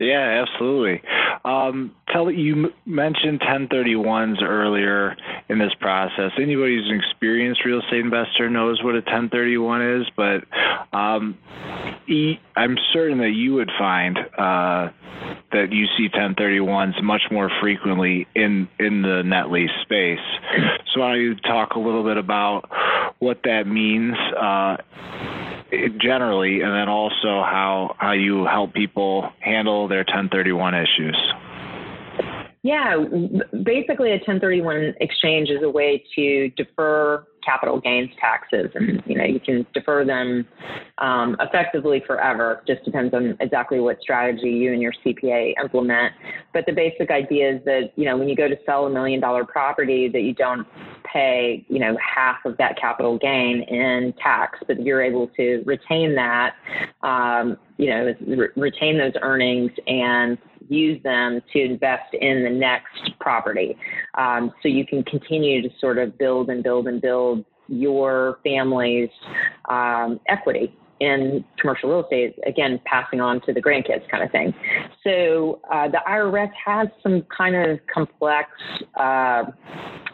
Yeah, 0.00 0.44
absolutely. 0.46 1.00
Um, 1.44 1.94
tell 2.10 2.30
you 2.30 2.72
mentioned 2.86 3.40
1031s 3.40 4.42
earlier 4.42 5.14
in 5.48 5.58
this 5.58 5.72
process. 5.78 6.30
Anybody 6.38 6.76
who's 6.76 6.88
an 6.88 6.96
experienced 6.96 7.64
real 7.66 7.80
estate 7.80 8.00
investor 8.00 8.48
knows 8.48 8.82
what 8.82 8.94
a 8.94 9.04
1031 9.04 10.00
is, 10.00 10.06
but 10.16 10.44
um, 10.96 11.36
I'm 12.56 12.78
certain 12.92 13.18
that 13.18 13.32
you 13.34 13.54
would 13.54 13.70
find 13.78 14.18
uh, 14.18 14.88
that 15.52 15.68
you 15.70 15.86
see 15.98 16.08
1031s 16.08 17.02
much 17.02 17.22
more 17.30 17.50
frequently 17.60 18.26
in 18.34 18.68
in 18.78 19.02
the 19.02 19.22
net 19.22 19.50
lease 19.50 19.70
space. 19.82 20.18
So, 20.94 21.00
why 21.00 21.12
don't 21.12 21.20
you 21.20 21.34
talk 21.34 21.72
a 21.72 21.78
little 21.78 22.04
bit 22.04 22.16
about 22.16 22.70
what 23.18 23.40
that 23.44 23.66
means? 23.66 24.14
Uh, 24.16 24.76
generally, 26.00 26.60
and 26.62 26.72
then 26.72 26.88
also 26.88 27.42
how 27.42 27.96
how 27.98 28.12
you 28.12 28.44
help 28.46 28.72
people 28.72 29.30
handle 29.40 29.88
their 29.88 30.04
1031 30.04 30.74
issues. 30.74 31.16
Yeah, 32.64 32.96
basically, 33.62 34.08
a 34.08 34.16
1031 34.24 34.94
exchange 34.98 35.50
is 35.50 35.62
a 35.62 35.68
way 35.68 36.02
to 36.16 36.48
defer 36.56 37.26
capital 37.44 37.78
gains 37.78 38.08
taxes, 38.18 38.70
and 38.74 39.02
you 39.04 39.18
know 39.18 39.24
you 39.24 39.38
can 39.38 39.66
defer 39.74 40.02
them 40.02 40.46
um, 40.96 41.36
effectively 41.40 42.02
forever. 42.06 42.62
Just 42.66 42.82
depends 42.82 43.12
on 43.12 43.36
exactly 43.38 43.80
what 43.80 44.00
strategy 44.00 44.48
you 44.48 44.72
and 44.72 44.80
your 44.80 44.94
CPA 45.04 45.52
implement. 45.62 46.14
But 46.54 46.64
the 46.64 46.72
basic 46.72 47.10
idea 47.10 47.56
is 47.56 47.64
that 47.66 47.92
you 47.96 48.06
know 48.06 48.16
when 48.16 48.30
you 48.30 48.34
go 48.34 48.48
to 48.48 48.56
sell 48.64 48.86
a 48.86 48.90
million 48.90 49.20
dollar 49.20 49.44
property, 49.44 50.08
that 50.08 50.22
you 50.22 50.32
don't 50.32 50.66
pay 51.04 51.66
you 51.68 51.78
know 51.78 51.98
half 51.98 52.46
of 52.46 52.56
that 52.56 52.78
capital 52.80 53.18
gain 53.18 53.60
in 53.68 54.14
tax, 54.22 54.58
but 54.66 54.82
you're 54.82 55.02
able 55.02 55.28
to 55.36 55.62
retain 55.66 56.14
that. 56.14 56.54
Um, 57.02 57.58
you 57.76 57.90
know, 57.90 58.14
re- 58.26 58.48
retain 58.56 58.96
those 58.96 59.12
earnings 59.20 59.70
and 59.86 60.38
use 60.68 61.02
them 61.02 61.40
to 61.52 61.60
invest 61.60 62.14
in 62.14 62.44
the 62.44 62.50
next 62.50 63.18
property. 63.20 63.76
Um, 64.16 64.52
so 64.62 64.68
you 64.68 64.86
can 64.86 65.02
continue 65.04 65.62
to 65.62 65.68
sort 65.80 65.98
of 65.98 66.16
build 66.18 66.50
and 66.50 66.62
build 66.62 66.88
and 66.88 67.00
build 67.00 67.44
your 67.68 68.38
family's 68.44 69.10
um, 69.68 70.20
equity 70.28 70.76
in 71.00 71.44
commercial 71.58 71.90
real 71.90 72.04
estate, 72.04 72.38
again, 72.46 72.80
passing 72.84 73.20
on 73.20 73.40
to 73.42 73.52
the 73.52 73.60
grandkids 73.60 74.08
kind 74.10 74.22
of 74.22 74.30
thing. 74.30 74.54
So 75.02 75.60
uh, 75.70 75.88
the 75.88 76.00
IRS 76.08 76.50
has 76.64 76.88
some 77.02 77.24
kind 77.36 77.56
of 77.56 77.80
complex 77.92 78.48
uh, 78.98 79.44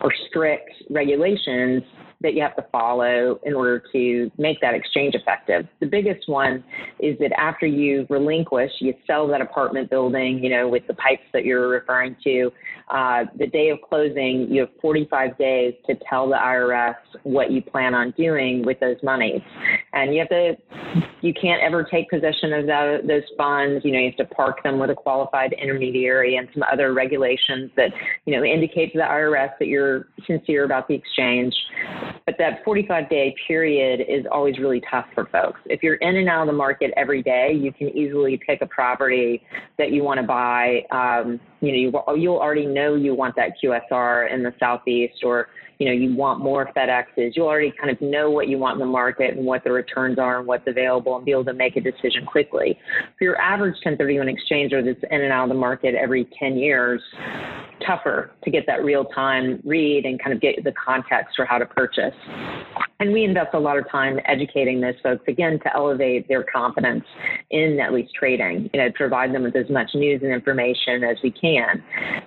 or 0.01 0.13
strict 0.29 0.71
regulations 0.89 1.83
that 2.23 2.35
you 2.35 2.43
have 2.43 2.57
to 2.57 2.65
follow 2.71 3.41
in 3.45 3.55
order 3.55 3.83
to 3.93 4.31
make 4.37 4.61
that 4.61 4.75
exchange 4.75 5.15
effective. 5.15 5.67
The 5.81 5.87
biggest 5.87 6.29
one 6.29 6.63
is 6.99 7.19
that 7.19 7.33
after 7.39 7.67
you 7.67 8.07
relinquish, 8.11 8.71
you 8.81 8.95
sell 9.07 9.27
that 9.29 9.41
apartment 9.41 9.89
building, 9.89 10.43
you 10.43 10.51
know, 10.51 10.69
with 10.69 10.87
the 10.87 10.95
pipes 10.95 11.23
that 11.33 11.45
you're 11.45 11.69
referring 11.69 12.17
to, 12.25 12.51
uh, 12.89 13.25
the 13.39 13.47
day 13.47 13.71
of 13.71 13.79
closing, 13.89 14.49
you 14.51 14.61
have 14.63 14.71
45 14.83 15.39
days 15.39 15.75
to 15.87 15.95
tell 16.09 16.29
the 16.29 16.37
IRS 16.37 16.97
what 17.23 17.51
you 17.51 17.63
plan 17.63 17.95
on 17.95 18.13
doing 18.17 18.65
with 18.65 18.79
those 18.81 18.97
monies. 19.03 19.41
And 19.93 20.15
you 20.15 20.21
have 20.21 20.29
to, 20.29 20.57
you 21.21 21.35
can't 21.35 21.61
ever 21.63 21.83
take 21.83 22.09
possession 22.09 22.53
of 22.53 22.67
that, 22.67 23.01
those 23.07 23.25
funds. 23.37 23.85
You 23.85 23.93
know, 23.93 23.99
you 23.99 24.13
have 24.17 24.29
to 24.29 24.35
park 24.35 24.63
them 24.63 24.79
with 24.79 24.91
a 24.91 24.95
qualified 24.95 25.53
intermediary 25.53 26.37
and 26.37 26.49
some 26.55 26.63
other 26.73 26.93
regulations 26.95 27.71
that, 27.77 27.91
you 28.25 28.37
know, 28.37 28.45
indicate 28.45 28.93
to 28.93 28.99
the 28.99 29.05
IRS 29.05 29.51
that 29.59 29.67
you're 29.67 30.07
sincere 30.27 30.65
about 30.65 30.87
the 30.87 30.95
exchange. 30.95 31.55
But 32.25 32.37
that 32.39 32.65
45 32.65 33.11
day 33.11 33.35
period 33.49 34.01
is 34.09 34.27
always 34.31 34.59
really 34.59 34.81
tough 34.89 35.07
for 35.15 35.27
folks. 35.27 35.61
If 35.67 35.83
you're 35.83 35.97
in 35.97 36.17
and 36.17 36.29
out 36.29 36.43
of 36.43 36.47
the 36.47 36.53
market 36.53 36.93
every 36.97 37.23
day, 37.23 37.53
you 37.53 37.73
can 37.73 37.89
easily 37.89 38.41
pick 38.47 38.63
a 38.63 38.67
property 38.67 39.43
that 39.79 39.91
you 39.91 40.05
want 40.05 40.21
to 40.21 40.27
buy. 40.27 40.83
Um, 40.93 41.41
you 41.61 41.73
know, 41.73 41.79
you, 42.15 42.21
you'll 42.23 42.39
already 42.39 42.67
know 42.67 42.95
you 42.95 43.15
want 43.15 43.35
that 43.37 43.55
QSR 43.63 44.33
in 44.33 44.43
the 44.43 44.55
southeast, 44.61 45.25
or 45.25 45.49
you 45.81 45.87
know, 45.87 45.93
you 45.93 46.15
want 46.15 46.41
more 46.41 46.71
FedExes. 46.77 47.35
You 47.35 47.47
already 47.47 47.73
kind 47.73 47.91
of 47.91 48.01
know 48.03 48.31
what 48.31 48.49
you 48.49 48.59
want 48.59 48.75
in 48.75 48.81
the 48.81 48.93
market 48.93 49.35
and 49.35 49.47
what 49.47 49.65
the 49.65 49.73
returns 49.73 50.19
are 50.19 50.39
and 50.39 50.47
what's 50.47 50.67
available, 50.67 51.17
and 51.17 51.25
be 51.25 51.31
able 51.33 51.47
to 51.47 51.55
make 51.55 51.77
a 51.77 51.81
decision 51.81 52.27
quickly. 52.27 52.79
For 53.19 53.25
your 53.25 53.41
average 53.41 53.77
1031 53.83 54.27
exchanger 54.27 54.85
that's 54.85 55.03
in 55.11 55.23
and 55.23 55.33
out 55.33 55.45
of 55.45 55.49
the 55.49 55.55
market 55.55 55.95
every 55.95 56.29
10 56.39 56.59
years, 56.59 57.01
tougher 57.85 58.33
to 58.45 58.51
get 58.51 58.67
that 58.67 58.85
real 58.85 59.07
time 59.07 59.59
read 59.65 60.05
and 60.05 60.23
kind 60.23 60.35
of 60.35 60.43
get 60.43 60.63
the 60.63 60.73
context 60.73 61.35
for 61.35 61.47
how 61.47 61.57
to 61.57 61.65
purchase. 61.65 62.15
And 63.01 63.13
we 63.13 63.25
invest 63.25 63.55
a 63.55 63.59
lot 63.59 63.79
of 63.79 63.91
time 63.91 64.21
educating 64.27 64.81
those 64.81 64.95
folks 65.03 65.25
again 65.27 65.59
to 65.61 65.75
elevate 65.75 66.29
their 66.29 66.45
confidence 66.45 67.05
in 67.51 67.77
net 67.79 67.95
lease 67.95 68.11
trading, 68.17 68.69
you 68.75 68.81
know, 68.81 68.91
provide 68.95 69.35
them 69.35 69.43
with 69.43 69.57
as 69.57 69.71
much 69.71 69.91
news 69.95 70.21
and 70.23 70.31
information 70.31 71.03
as 71.03 71.17
we 71.23 71.31
can. 71.31 71.83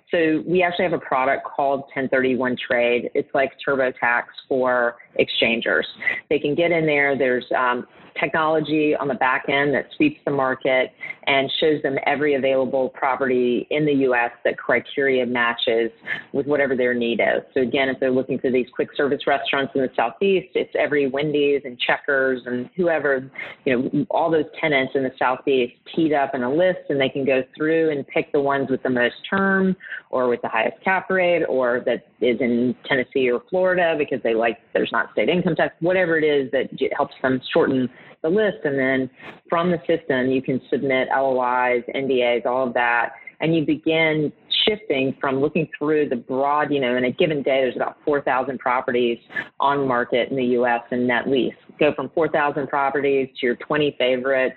So 0.10 0.44
we 0.48 0.64
actually 0.64 0.86
have 0.86 0.94
a 0.94 1.00
product 1.00 1.46
called 1.46 1.82
1031 1.94 2.58
Trade. 2.68 3.12
It's 3.14 3.30
like 3.36 3.52
TurboTax 3.66 4.24
for 4.50 4.96
exchangers. 5.16 5.88
They 6.30 6.40
can 6.40 6.56
get 6.56 6.72
in 6.72 6.86
there. 6.86 7.18
There's 7.18 7.46
um, 7.56 7.86
technology 8.20 8.96
on 8.96 9.08
the 9.08 9.14
back 9.14 9.46
end 9.50 9.74
that 9.74 9.88
sweeps 9.96 10.20
the 10.26 10.32
market 10.32 10.92
and 11.26 11.50
shows 11.60 11.82
them 11.82 11.98
every 12.06 12.36
available 12.36 12.90
property 12.90 13.68
in 13.70 13.86
the 13.86 13.94
U.S. 13.94 14.32
that 14.44 14.58
criteria 14.58 15.26
matches 15.26 15.92
with 16.34 16.46
whatever 16.48 16.76
their 16.76 16.94
need 16.94 17.20
is. 17.20 17.44
So 17.54 17.62
again, 17.62 17.90
if 17.90 18.00
they're 18.00 18.12
looking 18.12 18.40
for 18.40 18.52
these 18.52 18.68
quick 18.74 18.90
service 18.96 19.22
restaurants 19.26 19.74
in 19.76 19.82
the 19.82 19.90
Southeast, 19.96 20.50
it's 20.56 20.74
every 20.78 21.08
Wendy's 21.08 21.62
and 21.66 21.80
Checkers 21.80 22.42
and 22.46 22.70
whoever, 22.76 23.30
you 23.66 23.78
know, 23.78 24.06
all 24.10 24.30
those 24.30 24.46
tenants 24.60 24.94
in 24.96 25.04
the 25.04 25.12
Southeast 25.18 25.74
teed 25.96 26.14
up 26.14 26.36
in 26.36 26.44
a 26.44 26.54
list 26.54 26.80
and 26.90 27.00
they 27.00 27.10
can 27.10 27.26
go 27.26 27.44
through 27.56 27.92
and 27.92 28.06
pick 28.08 28.32
the 28.32 28.42
ones 28.42 28.70
with 28.70 28.84
the 28.84 28.90
most 28.90 29.16
term 29.30 29.76
or 30.10 30.28
with 30.28 30.42
the 30.42 30.50
highest 30.50 30.82
cap 30.84 31.10
rate 31.10 31.44
or 31.44 31.82
that 31.86 32.08
is 32.22 32.40
in 32.40 32.76
Tennessee 32.86 33.30
or 33.32 33.42
Florida 33.50 33.96
because 33.98 34.22
they 34.24 34.34
like 34.34 34.58
there's 34.74 34.92
not 34.92 35.03
state 35.12 35.30
income 35.30 35.56
tax, 35.56 35.76
whatever 35.80 36.18
it 36.18 36.24
is 36.24 36.52
that 36.52 36.70
helps 36.96 37.14
them 37.22 37.42
shorten 37.54 37.90
the 38.22 38.30
list. 38.30 38.58
And 38.64 38.78
then 38.80 39.10
from 39.50 39.72
the 39.72 39.80
system, 39.88 40.28
you 40.28 40.42
can 40.42 40.62
submit 40.70 41.10
LOIs, 41.16 41.84
NDAs, 41.94 42.46
all 42.46 42.68
of 42.68 42.74
that. 42.74 43.12
And 43.42 43.56
you 43.56 43.66
begin 43.66 44.32
shifting 44.68 45.16
from 45.20 45.42
looking 45.42 45.68
through 45.78 46.10
the 46.10 46.16
broad, 46.16 46.72
you 46.72 46.80
know, 46.80 46.96
in 46.96 47.04
a 47.06 47.12
given 47.12 47.44
day, 47.44 47.62
there's 47.62 47.76
about 47.76 47.98
4,000 48.06 48.58
properties 48.60 49.18
on 49.60 49.88
market 49.88 50.30
in 50.30 50.38
the 50.38 50.46
U.S. 50.46 50.82
in 50.92 51.08
net 51.08 51.28
lease. 51.28 51.54
Go 51.80 51.94
from 51.94 52.10
4,000 52.14 52.68
properties 52.68 53.28
to 53.40 53.46
your 53.46 53.56
20 53.56 53.96
favorites, 53.98 54.56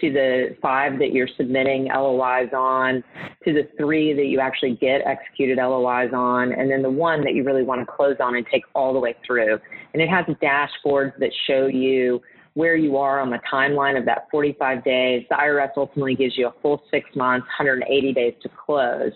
to 0.00 0.12
the 0.12 0.56
five 0.60 0.98
that 0.98 1.12
you're 1.12 1.28
submitting 1.36 1.88
LOIs 1.94 2.48
on, 2.52 3.04
to 3.44 3.52
the 3.52 3.68
three 3.76 4.12
that 4.14 4.26
you 4.26 4.40
actually 4.40 4.74
get 4.74 5.02
executed 5.06 5.58
LOIs 5.58 6.12
on, 6.12 6.52
and 6.52 6.70
then 6.70 6.82
the 6.82 6.90
one 6.90 7.22
that 7.22 7.34
you 7.34 7.44
really 7.44 7.62
want 7.62 7.80
to 7.80 7.86
close 7.86 8.16
on 8.20 8.36
and 8.36 8.44
take 8.50 8.64
all 8.74 8.92
the 8.92 8.98
way 8.98 9.14
through. 9.26 9.58
And 9.92 10.02
it 10.02 10.08
has 10.08 10.24
dashboards 10.42 11.18
that 11.20 11.30
show 11.46 11.66
you 11.66 12.20
where 12.58 12.74
you 12.74 12.96
are 12.96 13.20
on 13.20 13.30
the 13.30 13.38
timeline 13.50 13.96
of 13.96 14.04
that 14.04 14.26
45 14.32 14.82
days. 14.82 15.24
The 15.30 15.36
IRS 15.36 15.70
ultimately 15.76 16.16
gives 16.16 16.36
you 16.36 16.48
a 16.48 16.54
full 16.60 16.82
six 16.90 17.08
months, 17.14 17.46
180 17.56 18.12
days 18.12 18.34
to 18.42 18.48
close, 18.48 19.12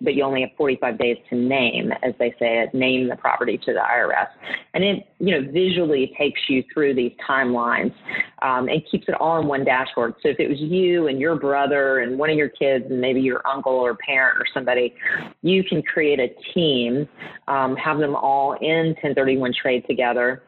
but 0.00 0.14
you 0.14 0.22
only 0.22 0.40
have 0.40 0.56
45 0.56 0.98
days 0.98 1.18
to 1.28 1.36
name, 1.36 1.92
as 2.02 2.14
they 2.18 2.30
say 2.38 2.62
it, 2.62 2.72
name 2.72 3.10
the 3.10 3.16
property 3.16 3.58
to 3.58 3.74
the 3.74 3.78
IRS. 3.78 4.28
And 4.72 4.82
it, 4.82 5.06
you 5.18 5.38
know, 5.38 5.52
visually 5.52 6.14
takes 6.16 6.40
you 6.48 6.64
through 6.72 6.94
these 6.94 7.12
timelines 7.28 7.92
um, 8.40 8.68
and 8.68 8.82
keeps 8.90 9.06
it 9.06 9.20
all 9.20 9.38
in 9.38 9.46
one 9.46 9.66
dashboard. 9.66 10.14
So 10.22 10.30
if 10.30 10.40
it 10.40 10.48
was 10.48 10.58
you 10.58 11.08
and 11.08 11.20
your 11.20 11.36
brother 11.36 11.98
and 11.98 12.18
one 12.18 12.30
of 12.30 12.38
your 12.38 12.48
kids 12.48 12.86
and 12.88 13.02
maybe 13.02 13.20
your 13.20 13.46
uncle 13.46 13.74
or 13.74 13.96
parent 13.96 14.38
or 14.40 14.46
somebody, 14.54 14.94
you 15.42 15.62
can 15.62 15.82
create 15.82 16.20
a 16.20 16.28
team, 16.54 17.06
um, 17.48 17.76
have 17.76 17.98
them 17.98 18.16
all 18.16 18.54
in 18.62 18.94
1031 19.02 19.52
trade 19.60 19.84
together 19.86 20.42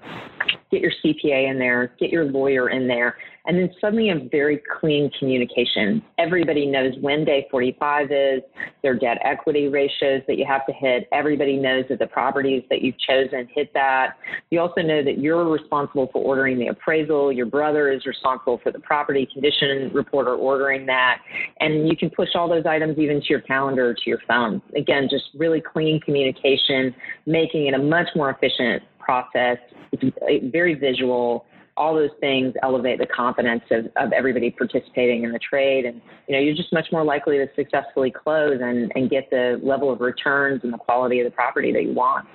get 0.74 0.82
your 0.82 0.92
CPA 1.04 1.50
in 1.50 1.58
there, 1.58 1.92
get 1.98 2.10
your 2.10 2.24
lawyer 2.24 2.70
in 2.70 2.88
there, 2.88 3.16
and 3.46 3.58
then 3.58 3.70
suddenly 3.80 4.10
a 4.10 4.28
very 4.30 4.60
clean 4.80 5.10
communication. 5.18 6.02
Everybody 6.18 6.66
knows 6.66 6.94
when 7.00 7.24
day 7.24 7.46
45 7.50 8.10
is, 8.10 8.40
their 8.82 8.94
debt 8.94 9.18
equity 9.22 9.68
ratios 9.68 10.22
that 10.26 10.38
you 10.38 10.46
have 10.48 10.64
to 10.66 10.72
hit. 10.72 11.08
Everybody 11.12 11.56
knows 11.56 11.84
that 11.90 11.98
the 11.98 12.06
properties 12.06 12.62
that 12.70 12.80
you've 12.80 12.98
chosen 12.98 13.46
hit 13.54 13.72
that. 13.74 14.16
You 14.50 14.60
also 14.60 14.80
know 14.80 15.04
that 15.04 15.18
you're 15.18 15.48
responsible 15.48 16.08
for 16.12 16.22
ordering 16.22 16.58
the 16.58 16.68
appraisal. 16.68 17.32
Your 17.32 17.46
brother 17.46 17.92
is 17.92 18.06
responsible 18.06 18.60
for 18.62 18.72
the 18.72 18.80
property 18.80 19.28
condition 19.30 19.90
report 19.92 20.26
or 20.26 20.36
ordering 20.36 20.86
that. 20.86 21.18
And 21.60 21.86
you 21.88 21.96
can 21.96 22.10
push 22.10 22.30
all 22.34 22.48
those 22.48 22.64
items 22.66 22.98
even 22.98 23.20
to 23.20 23.26
your 23.28 23.40
calendar 23.40 23.90
or 23.90 23.94
to 23.94 24.02
your 24.06 24.20
phone. 24.26 24.62
Again, 24.74 25.08
just 25.10 25.24
really 25.34 25.60
clean 25.60 26.00
communication, 26.00 26.94
making 27.26 27.66
it 27.66 27.74
a 27.74 27.78
much 27.78 28.08
more 28.16 28.30
efficient 28.30 28.82
process. 29.04 29.58
It's 29.92 30.52
very 30.52 30.74
visual. 30.74 31.44
All 31.76 31.94
those 31.94 32.10
things 32.20 32.54
elevate 32.62 32.98
the 32.98 33.06
confidence 33.06 33.62
of, 33.70 33.86
of 33.96 34.12
everybody 34.12 34.50
participating 34.50 35.24
in 35.24 35.32
the 35.32 35.40
trade. 35.40 35.84
And, 35.84 36.00
you 36.28 36.34
know, 36.34 36.40
you're 36.40 36.54
just 36.54 36.72
much 36.72 36.86
more 36.92 37.04
likely 37.04 37.36
to 37.38 37.46
successfully 37.56 38.12
close 38.12 38.58
and, 38.62 38.92
and 38.94 39.10
get 39.10 39.28
the 39.30 39.60
level 39.62 39.92
of 39.92 40.00
returns 40.00 40.60
and 40.62 40.72
the 40.72 40.78
quality 40.78 41.20
of 41.20 41.24
the 41.24 41.32
property 41.32 41.72
that 41.72 41.82
you 41.82 41.92
want. 41.92 42.26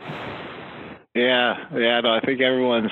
Yeah, 1.16 1.56
yeah, 1.74 2.02
no, 2.02 2.14
I 2.14 2.20
think 2.24 2.40
everyone's 2.40 2.92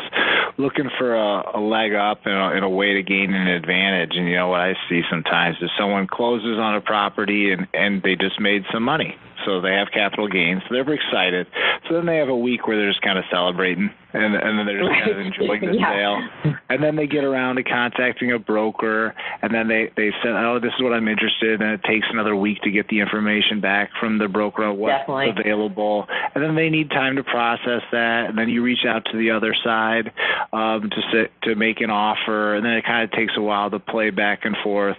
looking 0.57 0.89
for 0.97 1.13
a, 1.15 1.59
a 1.59 1.61
leg 1.61 1.93
up 1.93 2.25
and 2.25 2.33
a, 2.33 2.55
and 2.55 2.65
a 2.65 2.69
way 2.69 2.93
to 2.93 3.03
gain 3.03 3.33
an 3.33 3.47
advantage. 3.47 4.11
And 4.15 4.27
you 4.27 4.35
know 4.35 4.47
what 4.47 4.59
I 4.59 4.73
see 4.89 5.01
sometimes 5.09 5.57
is 5.61 5.69
someone 5.77 6.07
closes 6.07 6.57
on 6.57 6.75
a 6.75 6.81
property 6.81 7.51
and 7.51 7.67
and 7.73 8.01
they 8.01 8.15
just 8.15 8.39
made 8.39 8.63
some 8.73 8.83
money 8.83 9.15
so 9.45 9.61
they 9.61 9.73
have 9.73 9.87
capital 9.93 10.27
gains. 10.27 10.61
So 10.67 10.73
they're 10.73 10.93
excited. 10.93 11.47
So 11.87 11.95
then 11.95 12.05
they 12.05 12.17
have 12.17 12.29
a 12.29 12.37
week 12.37 12.67
where 12.67 12.77
they're 12.77 12.89
just 12.89 13.01
kind 13.01 13.17
of 13.17 13.25
celebrating, 13.31 13.89
and 14.13 14.35
and 14.35 14.59
then 14.59 14.65
they're 14.65 14.79
just 14.79 14.91
kind 14.91 15.11
of 15.11 15.19
enjoying 15.25 15.61
the 15.61 15.77
yeah. 15.77 15.93
sale. 15.93 16.55
And 16.69 16.83
then 16.83 16.95
they 16.95 17.07
get 17.07 17.23
around 17.23 17.55
to 17.57 17.63
contacting 17.63 18.31
a 18.31 18.39
broker, 18.39 19.13
and 19.41 19.53
then 19.53 19.67
they 19.67 19.91
they 19.95 20.11
say, 20.23 20.29
oh, 20.29 20.59
this 20.61 20.73
is 20.77 20.83
what 20.83 20.93
I'm 20.93 21.07
interested, 21.07 21.61
in. 21.61 21.67
and 21.67 21.73
it 21.73 21.83
takes 21.83 22.07
another 22.09 22.35
week 22.35 22.61
to 22.63 22.71
get 22.71 22.87
the 22.87 22.99
information 22.99 23.61
back 23.61 23.91
from 23.99 24.17
the 24.17 24.27
broker 24.27 24.63
on 24.63 24.77
what's 24.77 24.99
Definitely. 24.99 25.41
available, 25.41 26.05
and 26.35 26.43
then 26.43 26.55
they 26.55 26.69
need 26.69 26.89
time 26.89 27.15
to 27.15 27.23
process 27.23 27.81
that, 27.91 28.29
and 28.29 28.37
then 28.37 28.49
you 28.49 28.63
reach 28.63 28.85
out 28.87 29.05
to 29.11 29.17
the 29.17 29.31
other 29.31 29.55
side 29.63 30.11
um, 30.53 30.89
to 30.89 31.01
sit, 31.11 31.31
to 31.43 31.55
make 31.55 31.81
an 31.81 31.89
offer, 31.89 32.55
and 32.55 32.65
then 32.65 32.73
it 32.73 32.85
kind 32.85 33.03
of 33.03 33.11
takes 33.11 33.33
a 33.37 33.41
while 33.41 33.69
to 33.69 33.79
play 33.79 34.09
back 34.09 34.45
and 34.45 34.55
forth. 34.63 34.97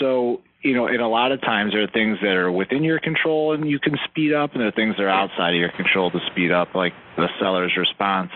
So 0.00 0.40
you 0.64 0.74
know, 0.74 0.86
and 0.86 1.00
a 1.00 1.06
lot 1.06 1.30
of 1.30 1.42
times 1.42 1.72
there 1.72 1.82
are 1.82 1.90
things 1.92 2.18
that 2.22 2.32
are 2.32 2.50
within 2.50 2.82
your 2.82 2.98
control 2.98 3.52
and 3.52 3.68
you 3.68 3.78
can 3.78 3.96
speed 4.08 4.32
up, 4.32 4.52
and 4.52 4.60
there 4.60 4.68
are 4.68 4.72
things 4.72 4.96
that 4.96 5.02
are 5.02 5.10
outside 5.10 5.50
of 5.50 5.60
your 5.60 5.70
control 5.72 6.10
to 6.10 6.18
speed 6.32 6.50
up, 6.50 6.74
like 6.74 6.94
the 7.16 7.28
seller's 7.38 7.76
response. 7.76 8.30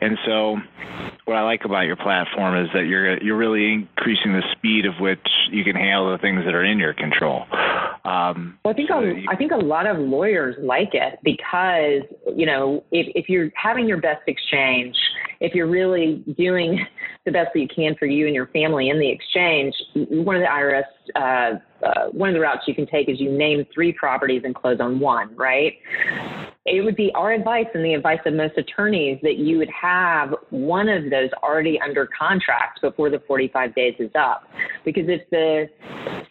And 0.00 0.18
so, 0.26 0.56
what 1.26 1.36
I 1.36 1.42
like 1.42 1.64
about 1.64 1.82
your 1.82 1.96
platform 1.96 2.62
is 2.62 2.68
that 2.74 2.86
you're 2.86 3.22
you're 3.22 3.36
really 3.36 3.72
increasing 3.72 4.32
the 4.32 4.42
speed 4.52 4.84
of 4.84 4.94
which 4.98 5.20
you 5.52 5.62
can 5.62 5.76
handle 5.76 6.10
the 6.10 6.18
things 6.18 6.44
that 6.44 6.54
are 6.54 6.64
in 6.64 6.78
your 6.78 6.92
control. 6.92 7.44
Um, 8.04 8.58
well, 8.64 8.72
I 8.72 8.76
think 8.76 8.88
so 8.88 8.98
a, 8.98 9.04
you, 9.04 9.26
I 9.30 9.36
think 9.36 9.52
a 9.52 9.56
lot 9.56 9.86
of 9.86 9.98
lawyers 9.98 10.56
like 10.60 10.90
it 10.94 11.20
because 11.22 12.02
you 12.34 12.46
know 12.46 12.82
if 12.90 13.06
if 13.14 13.28
you're 13.28 13.50
having 13.54 13.86
your 13.86 14.00
best 14.00 14.22
exchange 14.26 14.96
if 15.40 15.54
you're 15.54 15.68
really 15.68 16.24
doing 16.36 16.84
the 17.26 17.32
best 17.32 17.50
that 17.54 17.60
you 17.60 17.68
can 17.68 17.94
for 17.96 18.06
you 18.06 18.26
and 18.26 18.34
your 18.34 18.46
family 18.48 18.88
in 18.88 18.98
the 18.98 19.08
exchange, 19.08 19.74
one 19.94 20.36
of 20.36 20.42
the 20.42 20.48
IRS 20.48 20.84
uh, 21.16 21.58
uh, 21.84 22.06
one 22.12 22.28
of 22.28 22.34
the 22.34 22.40
routes 22.40 22.62
you 22.66 22.74
can 22.74 22.86
take 22.86 23.08
is 23.08 23.18
you 23.20 23.30
name 23.32 23.64
three 23.72 23.92
properties 23.92 24.42
and 24.44 24.54
close 24.54 24.80
on 24.80 25.00
one, 25.00 25.34
right? 25.34 25.74
It 26.66 26.84
would 26.84 26.96
be 26.96 27.10
our 27.14 27.32
advice 27.32 27.66
and 27.74 27.84
the 27.84 27.94
advice 27.94 28.20
of 28.26 28.34
most 28.34 28.56
attorneys 28.58 29.18
that 29.22 29.36
you 29.36 29.58
would 29.58 29.70
have 29.70 30.34
one 30.50 30.88
of 30.88 31.04
those 31.04 31.30
already 31.42 31.80
under 31.80 32.06
contract 32.06 32.80
before 32.82 33.08
the 33.08 33.20
45 33.26 33.74
days 33.74 33.94
is 33.98 34.10
up. 34.14 34.44
Because 34.84 35.04
if 35.08 35.22
the 35.30 35.68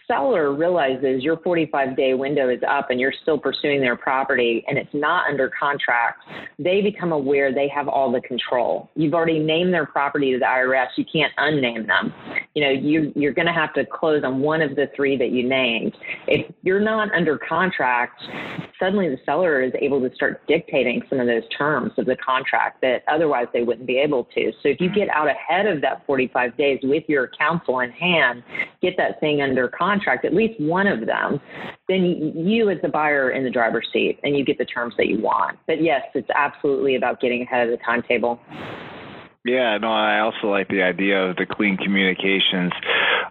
seller 0.09 0.53
realizes 0.53 1.23
your 1.23 1.37
45 1.37 1.95
day 1.95 2.13
window 2.13 2.49
is 2.49 2.61
up 2.67 2.89
and 2.89 2.99
you're 2.99 3.13
still 3.21 3.37
pursuing 3.37 3.79
their 3.79 3.95
property 3.95 4.63
and 4.67 4.77
it's 4.77 4.93
not 4.93 5.29
under 5.29 5.51
contract, 5.57 6.23
they 6.57 6.81
become 6.81 7.11
aware 7.11 7.53
they 7.53 7.67
have 7.67 7.87
all 7.87 8.11
the 8.11 8.21
control. 8.21 8.89
You've 8.95 9.13
already 9.13 9.39
named 9.39 9.73
their 9.73 9.85
property 9.85 10.33
to 10.33 10.39
the 10.39 10.45
IRS. 10.45 10.87
You 10.97 11.05
can't 11.11 11.33
unname 11.37 11.85
them. 11.85 12.13
You 12.55 12.63
know, 12.63 12.71
you, 12.71 13.13
you're 13.15 13.33
going 13.33 13.47
to 13.47 13.53
have 13.53 13.73
to 13.75 13.85
close 13.85 14.23
on 14.23 14.39
one 14.39 14.61
of 14.61 14.75
the 14.75 14.89
three 14.95 15.15
that 15.17 15.31
you 15.31 15.47
named. 15.47 15.95
If 16.27 16.51
you're 16.63 16.79
not 16.79 17.13
under 17.13 17.37
contract, 17.37 18.21
suddenly 18.79 19.09
the 19.09 19.19
seller 19.25 19.61
is 19.61 19.73
able 19.79 20.01
to 20.01 20.13
start 20.15 20.41
dictating 20.47 21.03
some 21.09 21.19
of 21.19 21.27
those 21.27 21.43
terms 21.55 21.91
of 21.97 22.05
the 22.05 22.15
contract 22.15 22.81
that 22.81 23.03
otherwise 23.07 23.47
they 23.53 23.61
wouldn't 23.61 23.85
be 23.85 23.97
able 23.97 24.23
to. 24.35 24.51
So 24.63 24.69
if 24.69 24.81
you 24.81 24.89
get 24.89 25.09
out 25.09 25.27
ahead 25.29 25.67
of 25.67 25.81
that 25.81 26.05
45 26.07 26.57
days 26.57 26.79
with 26.83 27.03
your 27.07 27.29
counsel 27.37 27.81
in 27.81 27.91
hand, 27.91 28.43
get 28.81 28.95
that 28.97 29.19
thing 29.19 29.41
under 29.41 29.67
contract, 29.67 29.98
at 30.07 30.33
least 30.33 30.59
one 30.59 30.87
of 30.87 31.05
them, 31.05 31.39
then 31.87 32.33
you 32.35 32.69
as 32.69 32.77
the 32.81 32.89
buyer 32.89 33.31
in 33.31 33.43
the 33.43 33.49
driver's 33.49 33.87
seat 33.91 34.19
and 34.23 34.37
you 34.37 34.45
get 34.45 34.57
the 34.57 34.65
terms 34.65 34.93
that 34.97 35.07
you 35.07 35.19
want. 35.19 35.57
But 35.67 35.81
yes, 35.81 36.01
it's 36.13 36.29
absolutely 36.35 36.95
about 36.95 37.19
getting 37.19 37.41
ahead 37.43 37.67
of 37.67 37.77
the 37.77 37.83
timetable. 37.83 38.39
Yeah, 39.45 39.77
no, 39.77 39.87
I 39.87 40.19
also 40.19 40.47
like 40.47 40.67
the 40.67 40.81
idea 40.81 41.29
of 41.29 41.37
the 41.37 41.45
clean 41.45 41.77
communications 41.77 42.73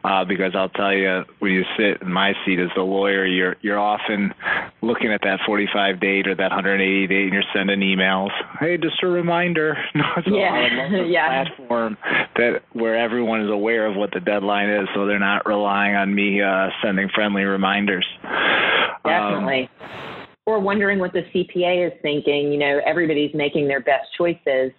uh, 0.03 0.25
because 0.25 0.53
I'll 0.55 0.71
tell 0.71 0.93
you, 0.93 1.25
when 1.39 1.53
you 1.53 1.65
sit 1.77 2.01
in 2.01 2.11
my 2.11 2.33
seat 2.47 2.59
as 2.59 2.71
the 2.75 2.83
lawyer, 2.83 3.27
you're 3.27 3.57
you're 3.61 3.79
often 3.79 4.33
looking 4.81 5.13
at 5.13 5.21
that 5.23 5.41
45 5.45 6.01
date 6.01 6.27
or 6.27 6.35
that 6.35 6.51
180 6.51 7.07
date, 7.07 7.25
and 7.25 7.33
you're 7.35 7.43
sending 7.55 7.81
emails. 7.81 8.31
Hey, 8.59 8.79
just 8.79 9.03
a 9.03 9.07
reminder. 9.07 9.77
so 10.25 10.35
yeah, 10.35 11.05
yeah. 11.07 11.45
Platform 11.45 11.99
that 12.37 12.63
where 12.73 12.97
everyone 12.97 13.43
is 13.43 13.51
aware 13.51 13.87
of 13.87 13.95
what 13.95 14.11
the 14.13 14.21
deadline 14.21 14.71
is, 14.71 14.89
so 14.95 15.07
they're 15.07 15.19
not 15.19 15.47
relying 15.47 15.95
on 15.95 16.15
me 16.15 16.41
uh, 16.41 16.69
sending 16.83 17.11
friendly 17.15 17.43
reminders. 17.43 18.07
Definitely. 19.05 19.69
Um, 19.81 19.89
or 20.47 20.59
wondering 20.59 20.99
what 20.99 21.13
the 21.13 21.25
CPA 21.35 21.87
is 21.87 21.93
thinking. 22.01 22.51
You 22.51 22.59
know, 22.59 22.81
everybody's 22.87 23.35
making 23.35 23.69
their 23.69 23.81
best 23.81 24.09
choices 24.17 24.73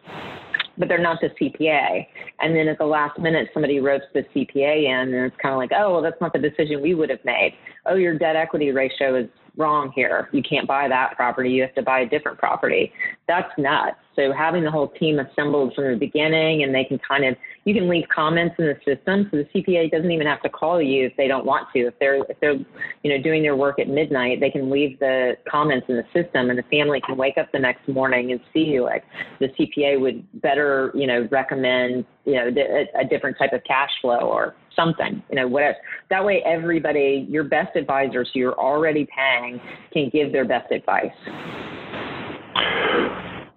but 0.80 0.88
they're 0.88 0.98
not 0.98 1.20
the 1.22 1.30
CPA. 1.40 2.08
And 2.40 2.56
then 2.56 2.68
at 2.70 2.78
the 2.78 2.86
last 2.86 3.20
minute, 3.20 3.50
somebody 3.54 3.80
ropes 3.80 4.06
the 4.14 4.24
CPA 4.34 4.86
in, 4.86 5.14
and 5.14 5.26
it's 5.26 5.36
kind 5.42 5.54
of 5.54 5.60
like, 5.60 5.72
oh, 5.78 5.94
well, 5.94 6.02
that's 6.02 6.20
not 6.22 6.34
the 6.34 6.40
decision 6.40 6.82
we 6.82 6.96
would 6.96 7.10
have 7.10 7.24
made. 7.26 7.54
Oh, 7.86 7.96
your 7.96 8.18
debt 8.18 8.38
equity 8.38 8.72
ratio 8.72 9.16
is 9.16 9.28
wrong 9.58 9.92
here. 9.94 10.30
You 10.32 10.42
can't 10.42 10.68
buy 10.68 10.88
that 10.88 11.16
property. 11.16 11.50
You 11.50 11.64
have 11.64 11.76
to 11.76 11.84
buy 11.84 12.00
a 12.00 12.10
different 12.10 12.40
property. 12.40 12.94
That's 13.28 13.52
nuts. 13.58 13.98
So 14.16 14.32
having 14.32 14.64
the 14.64 14.72
whole 14.72 14.88
team 14.88 15.20
assembled 15.20 15.74
from 15.76 15.92
the 15.92 15.98
beginning 15.98 16.64
and 16.64 16.74
they 16.74 16.86
can 16.86 17.00
kind 17.06 17.26
of, 17.26 17.36
you 17.66 17.74
can 17.74 17.90
leave 17.90 18.06
comments 18.14 18.56
in 18.58 18.66
the 18.66 18.76
system. 18.86 19.28
So 19.32 19.38
the 19.38 19.46
CPA 19.54 19.92
doesn't 19.92 20.12
even 20.12 20.28
have 20.28 20.42
to 20.44 20.50
call 20.50 20.82
you 20.82 21.08
if 21.08 21.18
they 21.18 21.28
don't 21.28 21.46
want 21.46 21.68
to. 21.74 21.88
If 21.88 21.94
they're, 22.00 22.24
if 22.24 22.40
they're, 22.40 22.58
you 23.04 23.10
know, 23.10 23.22
doing 23.22 23.44
their 23.44 23.56
work 23.56 23.80
at 23.80 23.88
midnight, 23.88 24.40
they 24.40 24.50
can 24.50 24.70
leave 24.70 25.00
the 25.00 25.34
comments 25.50 25.88
in 25.90 25.96
the 25.96 26.06
system 26.14 26.50
and 26.50 26.58
the 26.58 26.64
family 26.64 27.02
can 27.06 27.18
wake 27.18 27.38
up 27.38 27.52
the 27.52 27.60
next 27.60 27.88
morning 27.88 28.32
and 28.32 28.40
see 28.54 28.62
you 28.62 28.84
like 28.84 29.04
the 29.40 29.48
CPA 29.48 30.00
would 30.00 30.26
better, 30.42 30.92
you 30.96 31.08
know, 31.08 31.28
recommend, 31.32 32.06
you 32.26 32.36
know, 32.36 32.48
a, 32.48 33.02
a 33.02 33.06
different 33.06 33.38
type 33.38 33.54
of 33.54 33.64
cash 33.66 33.92
flow 34.02 34.20
or 34.20 34.56
something, 34.76 35.22
you 35.30 35.36
know, 35.36 35.48
whatever. 35.48 35.78
That 36.10 36.24
way, 36.24 36.42
everybody, 36.46 37.28
your 37.30 37.44
best 37.44 37.76
advisors 37.76 38.30
who 38.34 38.40
you're 38.40 38.60
already 38.60 39.08
paying, 39.16 39.60
can 39.92 40.10
give 40.10 40.32
their 40.32 40.46
best 40.46 40.72
advice. 40.72 41.12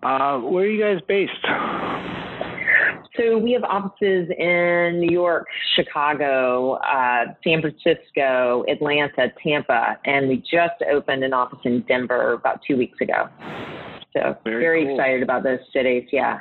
Uh, 0.03 0.39
where 0.41 0.65
are 0.65 0.67
you 0.67 0.83
guys 0.83 1.01
based? 1.07 2.32
So 3.17 3.37
we 3.37 3.53
have 3.53 3.65
offices 3.65 4.31
in 4.39 5.01
New 5.01 5.11
York, 5.11 5.47
Chicago, 5.77 6.75
uh, 6.77 7.35
San 7.45 7.61
Francisco, 7.61 8.65
Atlanta, 8.69 9.31
Tampa, 9.43 9.99
and 10.07 10.29
we 10.29 10.39
just 10.39 10.83
opened 10.91 11.23
an 11.23 11.35
office 11.35 11.59
in 11.65 11.83
Denver 11.83 12.33
about 12.33 12.61
two 12.67 12.77
weeks 12.77 12.99
ago. 13.03 13.29
So 14.15 14.37
very, 14.45 14.63
very 14.63 14.85
cool. 14.85 14.95
excited 14.95 15.23
about 15.23 15.43
those 15.43 15.61
cities. 15.75 16.09
Yeah. 16.11 16.41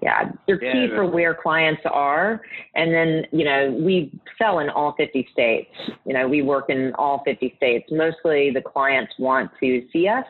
Yeah, 0.00 0.30
they're 0.46 0.58
key 0.58 0.86
for 0.94 1.06
where 1.06 1.34
clients 1.34 1.82
are. 1.84 2.40
And 2.76 2.94
then, 2.94 3.24
you 3.32 3.44
know, 3.44 3.76
we 3.80 4.12
sell 4.38 4.60
in 4.60 4.70
all 4.70 4.94
50 4.96 5.26
states. 5.32 5.70
You 6.04 6.14
know, 6.14 6.28
we 6.28 6.42
work 6.42 6.66
in 6.68 6.92
all 6.94 7.22
50 7.24 7.54
states. 7.56 7.88
Mostly 7.90 8.52
the 8.52 8.62
clients 8.62 9.12
want 9.18 9.50
to 9.60 9.82
see 9.92 10.06
us. 10.06 10.24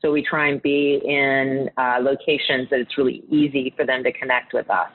So 0.00 0.12
we 0.12 0.22
try 0.22 0.48
and 0.48 0.62
be 0.62 1.00
in 1.04 1.68
uh, 1.76 1.98
locations 2.00 2.70
that 2.70 2.78
it's 2.78 2.96
really 2.96 3.24
easy 3.28 3.74
for 3.76 3.84
them 3.84 4.04
to 4.04 4.12
connect 4.12 4.54
with 4.54 4.70
us. 4.70 4.90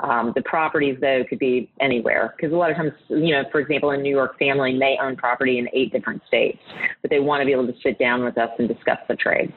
Um, 0.00 0.32
the 0.34 0.42
properties, 0.42 0.98
though, 1.00 1.24
could 1.26 1.38
be 1.38 1.70
anywhere. 1.80 2.34
Because 2.36 2.52
a 2.52 2.56
lot 2.56 2.70
of 2.70 2.76
times, 2.76 2.92
you 3.08 3.30
know, 3.30 3.44
for 3.50 3.60
example, 3.60 3.90
a 3.90 3.96
New 3.96 4.14
York 4.14 4.38
family 4.38 4.74
may 4.74 4.98
own 5.00 5.16
property 5.16 5.58
in 5.58 5.68
eight 5.72 5.92
different 5.92 6.22
states, 6.28 6.58
but 7.00 7.10
they 7.10 7.20
want 7.20 7.40
to 7.40 7.46
be 7.46 7.52
able 7.52 7.66
to 7.66 7.74
sit 7.82 7.98
down 7.98 8.22
with 8.22 8.36
us 8.36 8.50
and 8.58 8.68
discuss 8.68 8.98
the 9.08 9.16
trade. 9.16 9.52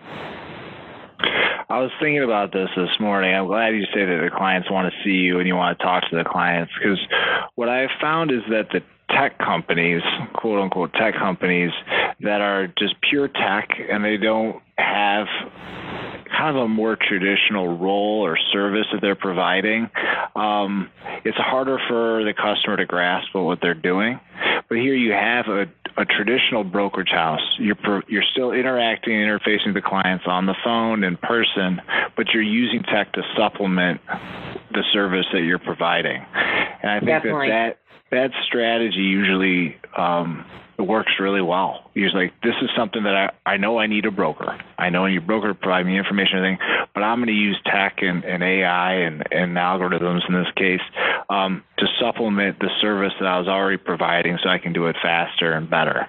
I 1.67 1.79
was 1.79 1.89
thinking 1.99 2.23
about 2.23 2.53
this 2.53 2.69
this 2.75 2.99
morning. 2.99 3.33
I'm 3.33 3.47
glad 3.47 3.69
you 3.69 3.85
say 3.85 4.05
that 4.05 4.21
the 4.23 4.29
clients 4.35 4.69
want 4.69 4.93
to 4.93 5.03
see 5.03 5.17
you 5.17 5.39
and 5.39 5.47
you 5.47 5.55
want 5.55 5.77
to 5.77 5.83
talk 5.83 6.07
to 6.09 6.15
the 6.15 6.23
clients 6.23 6.71
because 6.77 6.99
what 7.55 7.69
I 7.69 7.79
have 7.79 7.89
found 7.99 8.29
is 8.31 8.41
that 8.51 8.69
the 8.69 8.81
tech 9.09 9.37
companies, 9.37 10.01
quote 10.33 10.61
unquote 10.61 10.93
tech 10.93 11.15
companies, 11.15 11.71
that 12.21 12.41
are 12.41 12.67
just 12.77 12.95
pure 13.01 13.27
tech 13.27 13.69
and 13.89 14.03
they 14.03 14.17
don't 14.17 14.61
have 14.77 15.27
kind 16.35 16.55
of 16.55 16.63
a 16.63 16.67
more 16.67 16.97
traditional 16.99 17.77
role 17.77 18.21
or 18.25 18.37
service 18.51 18.85
that 18.91 19.01
they're 19.01 19.15
providing, 19.15 19.89
um, 20.35 20.89
it's 21.23 21.37
harder 21.37 21.79
for 21.87 22.23
the 22.23 22.33
customer 22.33 22.77
to 22.77 22.85
grasp 22.85 23.33
what 23.33 23.59
they're 23.61 23.73
doing. 23.73 24.19
But 24.67 24.77
here 24.79 24.95
you 24.95 25.11
have 25.11 25.45
a, 25.47 25.65
a 25.97 26.05
traditional 26.05 26.63
brokerage 26.63 27.11
house. 27.11 27.41
You're 27.59 28.03
you're 28.07 28.23
still 28.31 28.51
interacting 28.51 29.13
and 29.13 29.29
interfacing 29.29 29.67
with 29.67 29.75
the 29.75 29.81
clients 29.81 30.25
on 30.27 30.45
the 30.45 30.55
phone 30.63 31.03
in 31.03 31.17
person, 31.17 31.81
but 32.17 32.27
you're 32.33 32.43
using 32.43 32.83
tech 32.83 33.13
to 33.13 33.21
supplement 33.37 34.01
the 34.71 34.83
service 34.91 35.25
that 35.33 35.41
you're 35.41 35.59
providing. 35.59 36.25
And 36.81 36.91
I 36.91 36.99
think 36.99 37.09
Definitely. 37.09 37.49
that 37.49 37.77
that 37.77 37.84
that 38.15 38.31
strategy 38.45 38.97
usually 38.97 39.77
um, 39.97 40.45
it 40.77 40.81
works 40.81 41.13
really 41.19 41.41
well. 41.41 41.89
He's 41.93 42.13
like, 42.13 42.33
this 42.43 42.55
is 42.61 42.69
something 42.75 43.03
that 43.03 43.31
I, 43.45 43.51
I 43.53 43.57
know 43.57 43.77
I 43.77 43.87
need 43.87 44.05
a 44.05 44.11
broker. 44.11 44.57
I 44.77 44.89
know 44.89 45.05
your 45.05 45.21
broker 45.21 45.53
provide 45.53 45.85
me 45.85 45.97
information 45.97 46.37
and 46.39 46.45
everything, 46.45 46.87
but 46.93 47.01
I'm 47.01 47.19
going 47.19 47.27
to 47.27 47.33
use 47.33 47.59
tech 47.65 47.97
and, 48.01 48.23
and 48.23 48.43
AI 48.43 48.93
and, 48.93 49.23
and 49.31 49.55
algorithms 49.55 50.27
in 50.27 50.35
this 50.35 50.51
case 50.55 50.81
um, 51.29 51.63
to 51.77 51.85
supplement 51.99 52.59
the 52.59 52.69
service 52.81 53.13
that 53.19 53.27
I 53.27 53.39
was 53.39 53.47
already 53.47 53.77
providing 53.77 54.37
so 54.43 54.49
I 54.49 54.57
can 54.57 54.73
do 54.73 54.87
it 54.87 54.95
faster 55.01 55.53
and 55.53 55.69
better. 55.69 56.07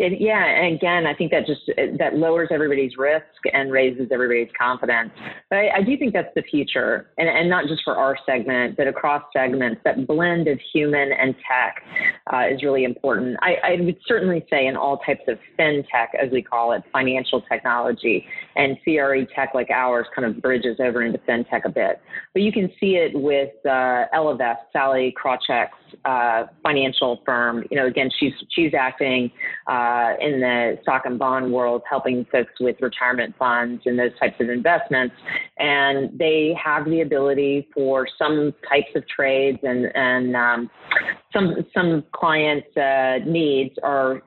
It, 0.00 0.18
yeah, 0.18 0.42
and 0.42 0.76
again, 0.76 1.06
I 1.06 1.12
think 1.12 1.30
that 1.30 1.46
just 1.46 1.60
that 1.98 2.14
lowers 2.14 2.48
everybody's 2.50 2.96
risk 2.96 3.26
and 3.52 3.70
raises 3.70 4.08
everybody's 4.10 4.48
confidence. 4.58 5.10
But 5.50 5.56
I, 5.56 5.68
I 5.76 5.82
do 5.82 5.94
think 5.98 6.14
that's 6.14 6.32
the 6.34 6.40
future, 6.40 7.10
and, 7.18 7.28
and 7.28 7.50
not 7.50 7.66
just 7.66 7.82
for 7.84 7.96
our 7.96 8.16
segment, 8.24 8.78
but 8.78 8.86
across 8.86 9.22
segments. 9.36 9.82
That 9.84 10.06
blend 10.06 10.48
of 10.48 10.58
human 10.72 11.12
and 11.12 11.34
tech 11.46 11.82
uh, 12.32 12.46
is 12.50 12.62
really 12.62 12.84
important. 12.84 13.19
I, 13.40 13.56
I 13.64 13.80
would 13.80 13.98
certainly 14.06 14.44
say 14.50 14.66
in 14.66 14.76
all 14.76 14.98
types 14.98 15.22
of 15.28 15.38
fintech, 15.58 16.14
as 16.20 16.30
we 16.30 16.42
call 16.42 16.72
it, 16.72 16.82
financial 16.92 17.42
technology, 17.42 18.26
and 18.56 18.76
CRE 18.84 19.24
tech 19.34 19.50
like 19.54 19.70
ours 19.70 20.06
kind 20.14 20.26
of 20.26 20.40
bridges 20.42 20.78
over 20.80 21.02
into 21.02 21.18
fintech 21.18 21.64
a 21.64 21.70
bit. 21.70 22.00
But 22.32 22.42
you 22.42 22.52
can 22.52 22.70
see 22.80 22.96
it 22.96 23.12
with 23.14 23.50
uh, 23.64 24.06
Ellevest, 24.14 24.58
Sallie 24.72 25.14
Krawcheck's 25.22 25.72
uh, 26.04 26.44
financial 26.62 27.20
firm. 27.24 27.64
You 27.70 27.76
know, 27.76 27.86
again, 27.86 28.10
she's 28.18 28.32
she's 28.50 28.72
acting. 28.74 29.30
Uh, 29.66 30.14
in 30.20 30.40
the 30.40 30.78
stock 30.82 31.02
and 31.04 31.18
bond 31.18 31.52
world, 31.52 31.82
helping 31.88 32.24
folks 32.32 32.52
with 32.60 32.76
retirement 32.80 33.34
funds 33.38 33.82
and 33.86 33.98
those 33.98 34.10
types 34.18 34.34
of 34.40 34.48
investments. 34.48 35.14
And 35.58 36.18
they 36.18 36.56
have 36.62 36.86
the 36.86 37.02
ability 37.02 37.68
for 37.74 38.08
some 38.18 38.52
types 38.68 38.88
of 38.96 39.06
trades 39.06 39.58
and, 39.62 39.86
and 39.94 40.34
um, 40.34 40.70
some 41.32 41.54
some 41.74 42.04
clients' 42.12 42.76
uh, 42.76 43.18
needs 43.26 43.74
are 43.82 44.22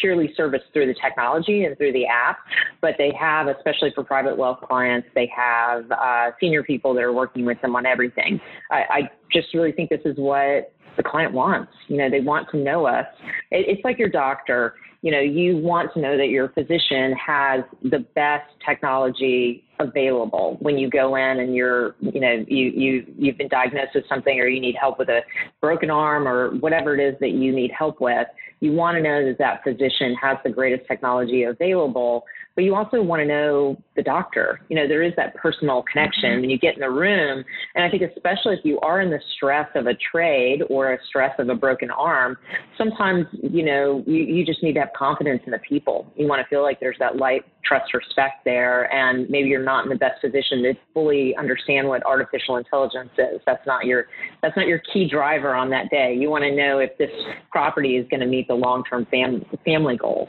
surely 0.00 0.32
serviced 0.36 0.64
through 0.72 0.86
the 0.86 0.94
technology 0.94 1.64
and 1.64 1.76
through 1.76 1.92
the 1.92 2.06
app, 2.06 2.38
but 2.80 2.94
they 2.98 3.12
have, 3.18 3.46
especially 3.48 3.92
for 3.94 4.02
private 4.02 4.36
wealth 4.36 4.58
clients, 4.66 5.08
they 5.14 5.30
have 5.34 5.90
uh, 5.92 6.30
senior 6.40 6.62
people 6.62 6.94
that 6.94 7.02
are 7.02 7.12
working 7.12 7.44
with 7.44 7.60
them 7.62 7.76
on 7.76 7.86
everything. 7.86 8.40
I, 8.70 8.84
I 8.90 9.10
just 9.32 9.54
really 9.54 9.72
think 9.72 9.90
this 9.90 10.00
is 10.04 10.16
what 10.16 10.72
the 10.96 11.02
client 11.02 11.32
wants. 11.32 11.72
You 11.88 11.98
know, 11.98 12.10
they 12.10 12.20
want 12.20 12.48
to 12.50 12.56
know 12.56 12.86
us. 12.86 13.06
It, 13.50 13.66
it's 13.68 13.84
like 13.84 13.98
your 13.98 14.08
doctor. 14.08 14.74
You 15.04 15.10
know, 15.10 15.20
you 15.20 15.58
want 15.58 15.92
to 15.92 16.00
know 16.00 16.16
that 16.16 16.30
your 16.30 16.48
physician 16.48 17.12
has 17.12 17.62
the 17.82 17.98
best 18.14 18.46
technology 18.66 19.62
available 19.78 20.56
when 20.60 20.78
you 20.78 20.88
go 20.88 21.16
in 21.16 21.40
and 21.40 21.54
you're, 21.54 21.94
you 22.00 22.20
know, 22.20 22.42
you, 22.48 22.72
you, 22.74 23.14
you've 23.18 23.36
been 23.36 23.48
diagnosed 23.48 23.90
with 23.94 24.04
something 24.08 24.40
or 24.40 24.46
you 24.46 24.62
need 24.62 24.76
help 24.80 24.98
with 24.98 25.10
a 25.10 25.20
broken 25.60 25.90
arm 25.90 26.26
or 26.26 26.56
whatever 26.56 26.98
it 26.98 27.06
is 27.06 27.20
that 27.20 27.32
you 27.32 27.52
need 27.52 27.70
help 27.78 28.00
with. 28.00 28.26
You 28.60 28.72
want 28.72 28.96
to 28.96 29.02
know 29.02 29.26
that 29.26 29.36
that 29.40 29.62
physician 29.62 30.14
has 30.22 30.38
the 30.42 30.48
greatest 30.48 30.88
technology 30.88 31.42
available 31.42 32.24
but 32.54 32.64
you 32.64 32.74
also 32.74 33.02
want 33.02 33.20
to 33.20 33.26
know 33.26 33.76
the 33.96 34.02
doctor. 34.02 34.60
You 34.68 34.76
know, 34.76 34.88
there 34.88 35.02
is 35.02 35.12
that 35.16 35.34
personal 35.34 35.84
connection 35.90 36.30
mm-hmm. 36.30 36.40
when 36.42 36.50
you 36.50 36.58
get 36.58 36.74
in 36.74 36.80
the 36.80 36.90
room. 36.90 37.44
And 37.74 37.84
I 37.84 37.90
think, 37.90 38.02
especially 38.02 38.54
if 38.54 38.64
you 38.64 38.78
are 38.80 39.00
in 39.00 39.10
the 39.10 39.20
stress 39.36 39.68
of 39.74 39.86
a 39.86 39.94
trade 39.94 40.62
or 40.70 40.92
a 40.92 40.98
stress 41.06 41.34
of 41.38 41.48
a 41.48 41.54
broken 41.54 41.90
arm, 41.90 42.36
sometimes, 42.78 43.26
you 43.42 43.64
know, 43.64 44.04
you, 44.06 44.24
you 44.24 44.46
just 44.46 44.62
need 44.62 44.74
to 44.74 44.80
have 44.80 44.90
confidence 44.96 45.42
in 45.46 45.52
the 45.52 45.58
people. 45.58 46.12
You 46.16 46.28
want 46.28 46.42
to 46.42 46.48
feel 46.48 46.62
like 46.62 46.80
there's 46.80 46.98
that 46.98 47.16
light, 47.16 47.44
trust, 47.64 47.92
respect 47.94 48.44
there. 48.44 48.92
And 48.92 49.28
maybe 49.30 49.48
you're 49.48 49.62
not 49.62 49.84
in 49.84 49.90
the 49.90 49.96
best 49.96 50.20
position 50.20 50.62
to 50.62 50.74
fully 50.92 51.34
understand 51.36 51.88
what 51.88 52.04
artificial 52.06 52.56
intelligence 52.56 53.10
is. 53.18 53.40
That's 53.46 53.66
not 53.66 53.84
your, 53.84 54.06
that's 54.42 54.56
not 54.56 54.66
your 54.66 54.80
key 54.92 55.08
driver 55.08 55.54
on 55.54 55.70
that 55.70 55.90
day. 55.90 56.14
You 56.16 56.30
want 56.30 56.44
to 56.44 56.54
know 56.54 56.78
if 56.78 56.96
this 56.98 57.10
property 57.50 57.96
is 57.96 58.06
going 58.08 58.20
to 58.20 58.26
meet 58.26 58.48
the 58.48 58.54
long-term 58.54 59.06
fam- 59.10 59.44
family 59.64 59.96
goals. 59.96 60.28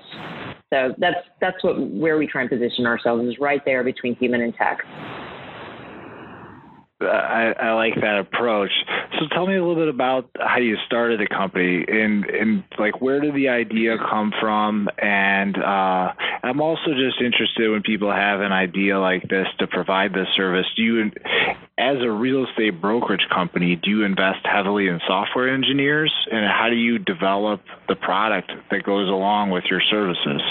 So 0.75 0.93
that's 0.97 1.25
that's 1.39 1.63
what 1.63 1.79
where 1.91 2.17
we 2.17 2.27
try 2.27 2.41
and 2.41 2.49
position 2.49 2.85
ourselves 2.85 3.25
is 3.25 3.39
right 3.39 3.61
there 3.63 3.81
between 3.81 4.13
human 4.17 4.41
and 4.41 4.53
tech. 4.55 4.79
I, 7.01 7.53
I, 7.60 7.73
like 7.73 7.95
that 7.95 8.19
approach. 8.19 8.71
So 9.19 9.25
tell 9.34 9.45
me 9.45 9.55
a 9.55 9.60
little 9.60 9.75
bit 9.75 9.89
about 9.89 10.29
how 10.39 10.60
you 10.60 10.77
started 10.86 11.19
the 11.19 11.27
company 11.27 11.84
and 11.86 12.23
and 12.25 12.63
like 12.79 13.01
where 13.01 13.19
did 13.19 13.36
the 13.36 13.49
idea 13.49 13.97
come 13.97 14.31
from? 14.39 14.88
And 14.97 15.58
uh, 15.58 16.13
I'm 16.43 16.62
also 16.62 16.93
just 16.93 17.19
interested 17.19 17.69
when 17.69 17.81
people 17.81 18.12
have 18.12 18.39
an 18.39 18.53
idea 18.53 18.97
like 18.97 19.27
this 19.27 19.47
to 19.60 19.67
provide 19.67 20.13
this 20.13 20.27
service. 20.38 20.65
Do 20.77 20.84
you, 20.84 21.12
as 21.77 21.97
a 22.01 22.10
real 22.10 22.45
estate 22.47 22.79
brokerage 22.79 23.27
company, 23.34 23.75
do 23.75 23.89
you 23.89 24.03
invest 24.05 24.45
heavily 24.45 24.88
in 24.88 25.01
software 25.05 25.53
engineers? 25.53 26.13
And 26.31 26.45
how 26.45 26.69
do 26.69 26.77
you 26.77 26.97
develop 26.97 27.62
the 27.89 27.95
product 27.95 28.51
that 28.71 28.84
goes 28.84 29.10
along 29.10 29.49
with 29.49 29.65
your 29.69 29.81
services? 29.81 30.41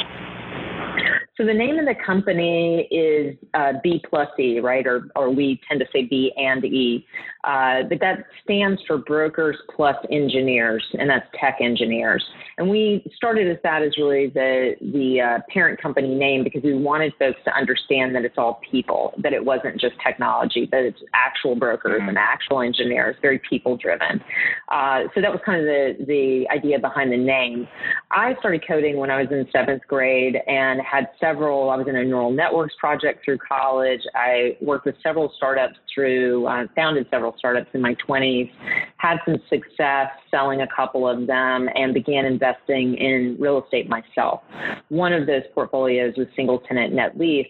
So 1.37 1.45
the 1.45 1.55
name 1.55 1.81
of 1.81 1.85
the 1.85 1.97
company 2.07 2.87
is 2.93 3.37
uh, 3.55 3.73
B 3.83 4.01
plus 4.09 4.29
E, 4.39 4.61
right? 4.61 4.87
Or, 4.87 5.09
or 5.17 5.31
we 5.31 5.61
tend 5.69 5.81
to 5.81 5.87
say 5.93 6.05
B 6.05 6.33
and 6.37 6.65
E. 6.65 7.05
Uh, 7.43 7.83
but 7.89 7.99
that 8.01 8.25
stands 8.43 8.81
for 8.87 8.99
brokers 8.99 9.57
plus 9.75 9.97
engineers, 10.11 10.85
and 10.99 11.11
that's 11.11 11.27
tech 11.39 11.59
engineers. 11.61 12.25
And 12.57 12.71
we 12.71 13.05
started 13.17 13.51
as 13.51 13.59
that 13.65 13.83
as 13.83 13.93
really 13.99 14.29
the 14.29 14.77
the 14.81 15.21
uh, 15.21 15.39
parent 15.53 15.83
company 15.83 16.15
name 16.15 16.45
because 16.45 16.63
we 16.63 16.75
wanted 16.75 17.13
folks 17.19 17.39
to 17.45 17.55
understand 17.55 18.15
that 18.15 18.25
it's 18.25 18.39
all 18.39 18.61
people, 18.71 19.13
that 19.23 19.33
it 19.33 19.45
wasn't 19.45 19.81
just 19.81 19.95
technology, 20.07 20.67
but 20.71 20.81
it's 20.81 21.01
actual 21.13 21.57
brokers 21.57 22.01
mm-hmm. 22.01 22.11
and 22.11 22.19
actual 22.19 22.61
engineers, 22.61 23.17
very 23.21 23.41
people 23.51 23.77
driven. 23.77 24.23
Uh, 24.71 25.03
so 25.15 25.21
that 25.21 25.31
was 25.33 25.41
kind 25.45 25.61
of 25.61 25.67
the 25.67 26.05
the 26.07 26.47
idea 26.55 26.79
behind 26.79 27.13
the 27.13 27.17
name. 27.17 27.67
I 28.13 28.37
started 28.39 28.65
coding 28.67 28.97
when 28.99 29.11
I 29.11 29.21
was 29.21 29.31
in 29.33 29.47
seventh 29.53 29.83
grade 29.89 30.37
and 30.47 30.81
had 30.81 31.09
several. 31.25 31.71
I 31.71 31.77
was 31.77 31.87
in 31.89 31.97
a 31.97 32.05
neural 32.05 32.31
networks 32.31 32.75
project 32.79 33.25
through 33.25 33.39
college. 33.39 34.01
I 34.15 34.57
worked 34.61 34.85
with 34.85 34.97
several 35.03 35.33
startups 35.37 35.77
through, 35.93 36.47
uh, 36.47 36.67
founded 36.77 37.07
several 37.11 37.35
startups 37.39 37.69
in 37.73 37.81
my 37.81 37.97
20s, 38.07 38.51
had 38.99 39.19
some 39.25 39.37
success 39.49 40.09
selling 40.31 40.61
a 40.61 40.67
couple 40.75 41.09
of 41.09 41.27
them, 41.27 41.69
and 41.75 41.95
began 41.95 42.25
investing 42.27 42.95
in 42.97 43.37
real 43.39 43.63
estate 43.63 43.89
myself. 43.89 44.43
One 44.89 45.13
of 45.13 45.27
those 45.27 45.43
portfolios 45.55 46.15
was 46.17 46.27
single 46.37 46.59
tenant 46.61 46.93
net 46.93 47.19
lease. 47.19 47.49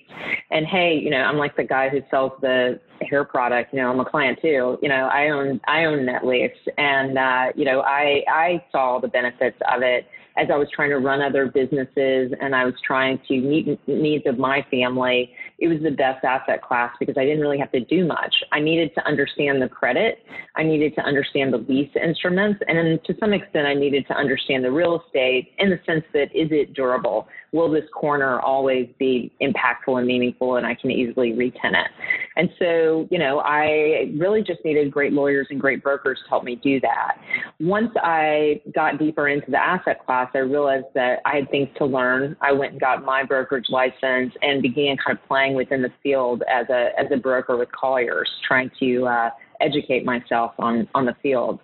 And 0.51 0.67
hey, 0.67 0.99
you 1.03 1.11
know, 1.11 1.19
I'm 1.19 1.37
like 1.37 1.57
the 1.57 1.65
guy 1.65 1.89
who 1.89 2.01
sells 2.11 2.33
the 2.41 2.81
hair 3.03 3.25
product. 3.25 3.73
You 3.73 3.81
know, 3.81 3.91
I'm 3.91 4.01
a 4.01 4.05
client 4.05 4.39
too. 4.41 4.79
You 4.81 4.89
know, 4.89 5.09
I 5.13 5.31
own 5.31 5.61
I 5.67 5.85
own 5.85 6.07
net 6.07 6.25
lease, 6.25 6.53
and 6.79 7.19
uh, 7.19 7.47
you 7.57 7.65
know, 7.65 7.81
I 7.81 8.23
I 8.29 8.65
saw 8.71 9.01
the 9.01 9.09
benefits 9.09 9.57
of 9.73 9.83
it 9.83 10.07
as 10.37 10.49
I 10.53 10.57
was 10.57 10.69
trying 10.75 10.91
to 10.91 10.99
run 10.99 11.23
other 11.23 11.47
businesses 11.47 12.33
and 12.41 12.55
I 12.55 12.65
was 12.65 12.75
trying 12.85 13.21
to 13.29 13.41
meet 13.41 13.81
needs 13.87 14.27
of 14.27 14.39
my 14.39 14.67
family, 14.71 15.33
it 15.59 15.69
was 15.69 15.79
the 15.83 15.91
best 15.91 16.25
asset 16.25 16.63
class 16.63 16.93
because 16.99 17.17
I 17.17 17.25
didn't 17.25 17.41
really 17.41 17.59
have 17.59 17.71
to 17.73 17.81
do 17.81 18.05
much. 18.05 18.35
I 18.53 18.61
needed 18.61 18.93
to 18.97 19.07
understand 19.07 19.63
the 19.63 19.69
credit, 19.69 20.19
I 20.57 20.65
needed 20.65 20.95
to 20.97 21.03
understand 21.03 21.53
the 21.53 21.59
lease 21.59 21.91
instruments, 22.03 22.61
and 22.67 22.77
then 22.77 22.99
to 23.05 23.15
some 23.21 23.33
extent, 23.33 23.67
I 23.67 23.75
needed 23.75 24.07
to 24.09 24.15
understand 24.15 24.65
the 24.65 24.73
real 24.73 25.03
estate 25.07 25.53
in 25.59 25.71
the 25.71 25.79
sense 25.87 26.05
that 26.13 26.35
is 26.35 26.49
it 26.51 26.75
durable? 26.75 27.29
Will 27.53 27.71
this 27.71 27.85
corner 27.95 28.41
always 28.41 28.89
be 28.99 29.33
impactful 29.41 29.97
and 29.97 30.07
meaningful 30.07 30.57
and 30.57 30.67
I 30.67 30.75
can 30.75 30.91
easily 30.91 31.33
retenant? 31.33 31.89
And 32.37 32.51
so, 32.59 33.07
you 33.13 33.19
know, 33.19 33.41
I 33.45 34.13
really 34.19 34.43
just 34.43 34.65
needed 34.65 34.91
great 34.91 35.13
lawyers 35.13 35.47
and 35.51 35.61
great 35.61 35.83
brokers 35.83 36.19
to 36.25 36.29
help 36.29 36.43
me 36.43 36.57
do 36.57 36.81
that. 36.81 37.19
Once 37.61 37.93
I 38.03 38.61
got 38.75 38.99
deeper 38.99 39.29
into 39.29 39.53
the 39.53 39.63
asset 39.63 40.05
class, 40.05 40.24
I 40.35 40.39
realized 40.39 40.87
that 40.95 41.21
I 41.25 41.37
had 41.37 41.51
things 41.51 41.69
to 41.79 41.85
learn. 41.85 42.37
I 42.41 42.53
went 42.53 42.73
and 42.73 42.81
got 42.81 43.05
my 43.05 43.23
brokerage 43.23 43.67
license 43.69 44.33
and 44.43 44.63
began 44.63 44.97
kind 45.05 45.19
of 45.19 45.29
playing 45.29 45.55
within 45.55 45.83
the 45.83 45.93
field 46.03 46.43
as 46.51 46.67
a 46.71 46.91
as 46.99 47.07
a 47.13 47.17
broker 47.17 47.57
with 47.57 47.71
Colliers, 47.73 48.31
trying 48.47 48.71
to 48.81 49.07
uh, 49.07 49.31
educate 49.61 50.05
myself 50.05 50.53
on 50.59 50.89
on 50.95 51.05
the 51.07 51.15
field. 51.23 51.61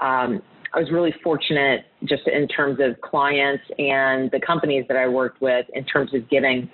Um, 0.00 0.42
I 0.74 0.78
was 0.78 0.90
really 0.90 1.14
fortunate 1.22 1.84
just 2.04 2.26
in 2.26 2.48
terms 2.48 2.78
of 2.80 2.98
clients 3.02 3.62
and 3.78 4.30
the 4.30 4.40
companies 4.40 4.86
that 4.88 4.96
I 4.96 5.06
worked 5.06 5.42
with 5.42 5.66
in 5.74 5.84
terms 5.84 6.14
of 6.14 6.28
getting 6.30 6.70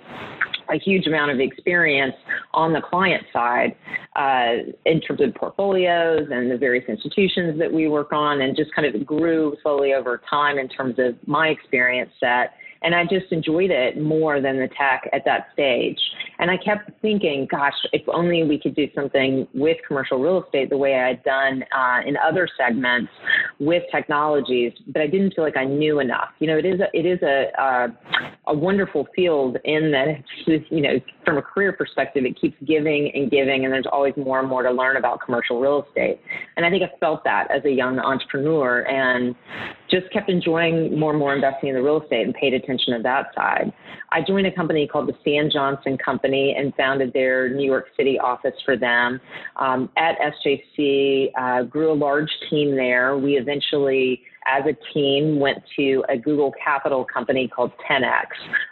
a 0.71 0.77
huge 0.77 1.07
amount 1.07 1.31
of 1.31 1.39
experience 1.39 2.15
on 2.53 2.73
the 2.73 2.81
client 2.81 3.23
side 3.33 3.75
uh, 4.15 4.69
in 4.85 5.01
terms 5.01 5.21
of 5.21 5.33
portfolios 5.35 6.27
and 6.31 6.51
the 6.51 6.57
various 6.57 6.87
institutions 6.87 7.57
that 7.59 7.71
we 7.71 7.87
work 7.87 8.13
on, 8.13 8.41
and 8.41 8.55
just 8.55 8.73
kind 8.73 8.93
of 8.93 9.05
grew 9.05 9.55
slowly 9.63 9.93
over 9.93 10.21
time 10.29 10.57
in 10.57 10.67
terms 10.67 10.95
of 10.99 11.15
my 11.27 11.47
experience 11.47 12.11
set 12.19 12.53
and 12.81 12.95
I 12.95 13.03
just 13.03 13.31
enjoyed 13.31 13.71
it 13.71 14.01
more 14.01 14.41
than 14.41 14.57
the 14.57 14.67
tech 14.69 15.09
at 15.13 15.25
that 15.25 15.47
stage. 15.53 15.99
And 16.39 16.49
I 16.49 16.57
kept 16.57 16.91
thinking, 17.01 17.47
gosh, 17.49 17.73
if 17.91 18.01
only 18.07 18.43
we 18.43 18.59
could 18.59 18.75
do 18.75 18.87
something 18.95 19.47
with 19.53 19.77
commercial 19.87 20.19
real 20.19 20.43
estate 20.43 20.69
the 20.69 20.77
way 20.77 20.95
I 20.95 21.09
had 21.09 21.23
done 21.23 21.63
uh, 21.75 22.01
in 22.05 22.15
other 22.17 22.47
segments 22.57 23.11
with 23.59 23.83
technologies, 23.91 24.71
but 24.87 25.01
I 25.01 25.07
didn't 25.07 25.33
feel 25.33 25.43
like 25.43 25.57
I 25.57 25.65
knew 25.65 25.99
enough. 25.99 26.29
You 26.39 26.47
know, 26.47 26.57
it 26.57 26.65
is 26.65 26.79
a, 26.79 26.87
it 26.93 27.05
is 27.05 27.19
a, 27.21 27.47
a, 27.61 27.87
a 28.47 28.53
wonderful 28.53 29.07
field 29.15 29.57
in 29.65 29.91
that 29.91 30.07
it's, 30.47 30.65
you 30.71 30.81
know, 30.81 30.99
from 31.25 31.37
a 31.37 31.41
career 31.41 31.73
perspective, 31.73 32.23
it 32.25 32.39
keeps 32.39 32.55
giving 32.65 33.11
and 33.13 33.29
giving, 33.29 33.65
and 33.65 33.73
there's 33.73 33.85
always 33.91 34.13
more 34.15 34.39
and 34.39 34.47
more 34.47 34.63
to 34.63 34.71
learn 34.71 34.97
about 34.97 35.19
commercial 35.21 35.59
real 35.59 35.85
estate. 35.87 36.19
And 36.55 36.65
I 36.65 36.69
think 36.69 36.83
I 36.83 36.97
felt 36.99 37.23
that 37.25 37.51
as 37.51 37.63
a 37.65 37.71
young 37.71 37.99
entrepreneur 37.99 38.81
and 38.87 39.35
just 39.89 40.11
kept 40.11 40.29
enjoying 40.29 40.97
more 40.97 41.11
and 41.11 41.19
more 41.19 41.33
investing 41.33 41.69
in 41.69 41.75
the 41.75 41.81
real 41.81 42.01
estate 42.01 42.25
and 42.25 42.33
paid 42.33 42.53
attention 42.53 42.95
to 42.95 43.03
that 43.03 43.27
side. 43.35 43.71
I 44.11 44.21
joined 44.21 44.47
a 44.47 44.51
company 44.51 44.87
called 44.87 45.07
the 45.07 45.15
Stan 45.21 45.49
Johnson 45.51 45.97
Company 45.97 46.55
and 46.57 46.73
founded 46.75 47.13
their 47.13 47.49
New 47.49 47.65
York 47.65 47.87
City 47.95 48.17
office 48.19 48.55
for 48.65 48.77
them. 48.77 49.19
Um, 49.57 49.89
at 49.97 50.15
SJC, 50.19 51.31
uh, 51.37 51.63
grew 51.63 51.91
a 51.91 51.93
large 51.93 52.29
team 52.49 52.75
there. 52.75 53.17
We 53.17 53.37
eventually 53.37 54.21
as 54.49 54.63
a 54.65 54.93
team, 54.93 55.39
went 55.39 55.59
to 55.75 56.03
a 56.09 56.17
Google 56.17 56.53
Capital 56.63 57.05
company 57.05 57.47
called 57.47 57.71
10x. 57.89 58.25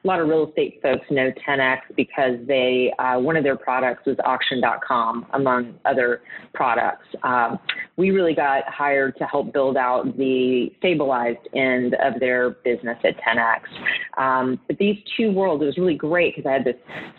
A 0.03 0.07
lot 0.07 0.19
of 0.19 0.27
real 0.27 0.47
estate 0.47 0.79
folks 0.81 1.05
know 1.09 1.31
10x 1.47 1.79
because 1.95 2.35
they 2.47 2.93
uh, 2.99 3.19
one 3.19 3.35
of 3.35 3.43
their 3.43 3.57
products 3.57 4.05
was 4.05 4.17
Auction.com, 4.23 5.25
among 5.33 5.75
other 5.85 6.21
products. 6.53 7.05
Um, 7.23 7.59
we 7.97 8.11
really 8.11 8.33
got 8.33 8.63
hired 8.67 9.17
to 9.17 9.25
help 9.25 9.53
build 9.53 9.77
out 9.77 10.17
the 10.17 10.71
stabilized 10.79 11.47
end 11.55 11.95
of 11.95 12.19
their 12.19 12.51
business 12.51 12.97
at 13.03 13.15
10x. 13.17 14.21
Um, 14.21 14.59
but 14.67 14.77
these 14.77 14.97
two 15.15 15.31
worlds, 15.31 15.61
it 15.63 15.65
was 15.65 15.77
really 15.77 15.95
great 15.95 16.35
because 16.35 16.49
I 16.49 16.53
had 16.53 16.65
this 16.65 16.75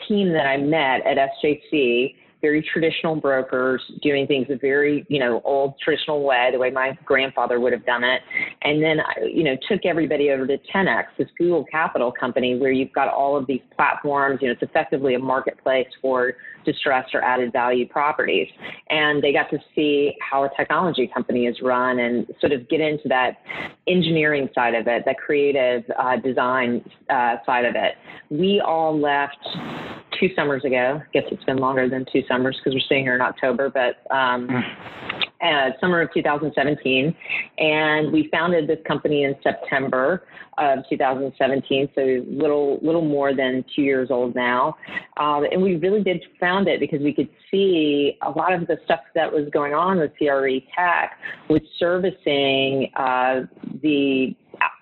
team 0.07 0.33
that 0.33 0.47
I 0.47 0.57
met 0.57 1.07
at 1.07 1.17
SJC 1.43 2.15
very 2.41 2.63
traditional 2.73 3.17
brokers 3.17 3.83
doing 4.03 4.27
things 4.27 4.47
a 4.51 4.57
very, 4.57 5.05
you 5.09 5.19
know, 5.19 5.41
old 5.45 5.75
traditional 5.83 6.23
way, 6.23 6.51
the 6.53 6.59
way 6.59 6.71
my 6.71 6.97
grandfather 7.05 7.61
would 7.61 7.73
have 7.73 7.85
done 7.85 8.05
it. 8.05 8.23
And 8.63 8.83
then, 8.83 9.01
I, 9.01 9.25
you 9.25 9.45
know, 9.45 9.57
took 9.69 9.85
everybody 9.85 10.31
over 10.31 10.47
to 10.47 10.59
10X, 10.75 11.05
this 11.19 11.29
Google 11.37 11.65
Capital 11.65 12.13
company 12.13 12.59
where 12.59 12.71
you've 12.71 12.93
got 12.93 13.09
all 13.09 13.37
of 13.37 13.47
these 13.47 13.61
platforms. 13.75 14.39
You 14.41 14.49
know, 14.49 14.53
it's 14.53 14.63
effectively 14.63 15.15
a 15.15 15.19
marketplace 15.19 15.89
for 16.01 16.35
distressed 16.65 17.15
or 17.15 17.23
added 17.23 17.53
value 17.53 17.89
properties. 17.89 18.49
And 18.91 19.23
they 19.23 19.33
got 19.33 19.51
to 19.51 19.59
see 19.75 20.15
how 20.21 20.45
a 20.45 20.51
technology 20.57 21.11
company 21.13 21.47
is 21.47 21.57
run 21.63 21.99
and 21.99 22.27
sort 22.41 22.53
of 22.53 22.69
get 22.69 22.81
into 22.81 23.09
that 23.09 23.39
engineering 23.87 24.49
side 24.55 24.75
of 24.75 24.87
it, 24.87 25.05
that 25.07 25.17
creative 25.19 25.83
uh, 25.99 26.17
design 26.17 26.85
uh, 27.11 27.37
side 27.47 27.65
of 27.65 27.75
it. 27.75 27.95
We 28.31 28.61
all 28.61 28.99
left 28.99 29.39
two 30.19 30.31
summers 30.35 30.65
ago. 30.65 31.01
I 31.03 31.11
guess 31.13 31.25
it's 31.31 31.45
been 31.45 31.59
longer 31.59 31.89
than 31.89 32.07
two 32.13 32.23
summers 32.29 32.57
because 32.57 32.75
we're 32.75 32.87
sitting 32.89 33.05
here 33.05 33.15
in 33.15 33.21
October, 33.21 33.71
but 33.71 34.15
um, 34.15 34.49
uh, 35.41 35.71
summer 35.81 36.01
of 36.01 36.13
2017. 36.13 37.15
And 37.59 38.13
we 38.13 38.29
founded 38.33 38.69
this 38.69 38.79
company 38.87 39.25
in 39.25 39.35
September 39.43 40.25
of 40.59 40.81
2017, 40.91 41.89
so 41.95 42.25
little 42.27 42.81
little 42.83 43.05
more 43.05 43.35
than 43.35 43.65
two 43.75 43.83
years 43.83 44.11
old 44.11 44.35
now. 44.35 44.77
Um, 45.17 45.45
and 45.51 45.63
we 45.63 45.77
really 45.77 46.03
did 46.03 46.25
found 46.41 46.67
it 46.69 46.81
because 46.81 47.01
we 47.01 47.13
could 47.13 47.29
see 47.51 48.19
a 48.23 48.31
lot 48.31 48.53
of 48.53 48.67
the 48.67 48.79
stuff 48.85 49.01
that 49.15 49.33
was 49.33 49.49
going 49.53 49.75
on 49.75 49.99
with 49.99 50.11
CRE 50.19 50.59
Tech 50.77 51.19
was 51.49 51.61
servicing 51.79 52.91
uh, 52.97 53.43
the 53.83 54.35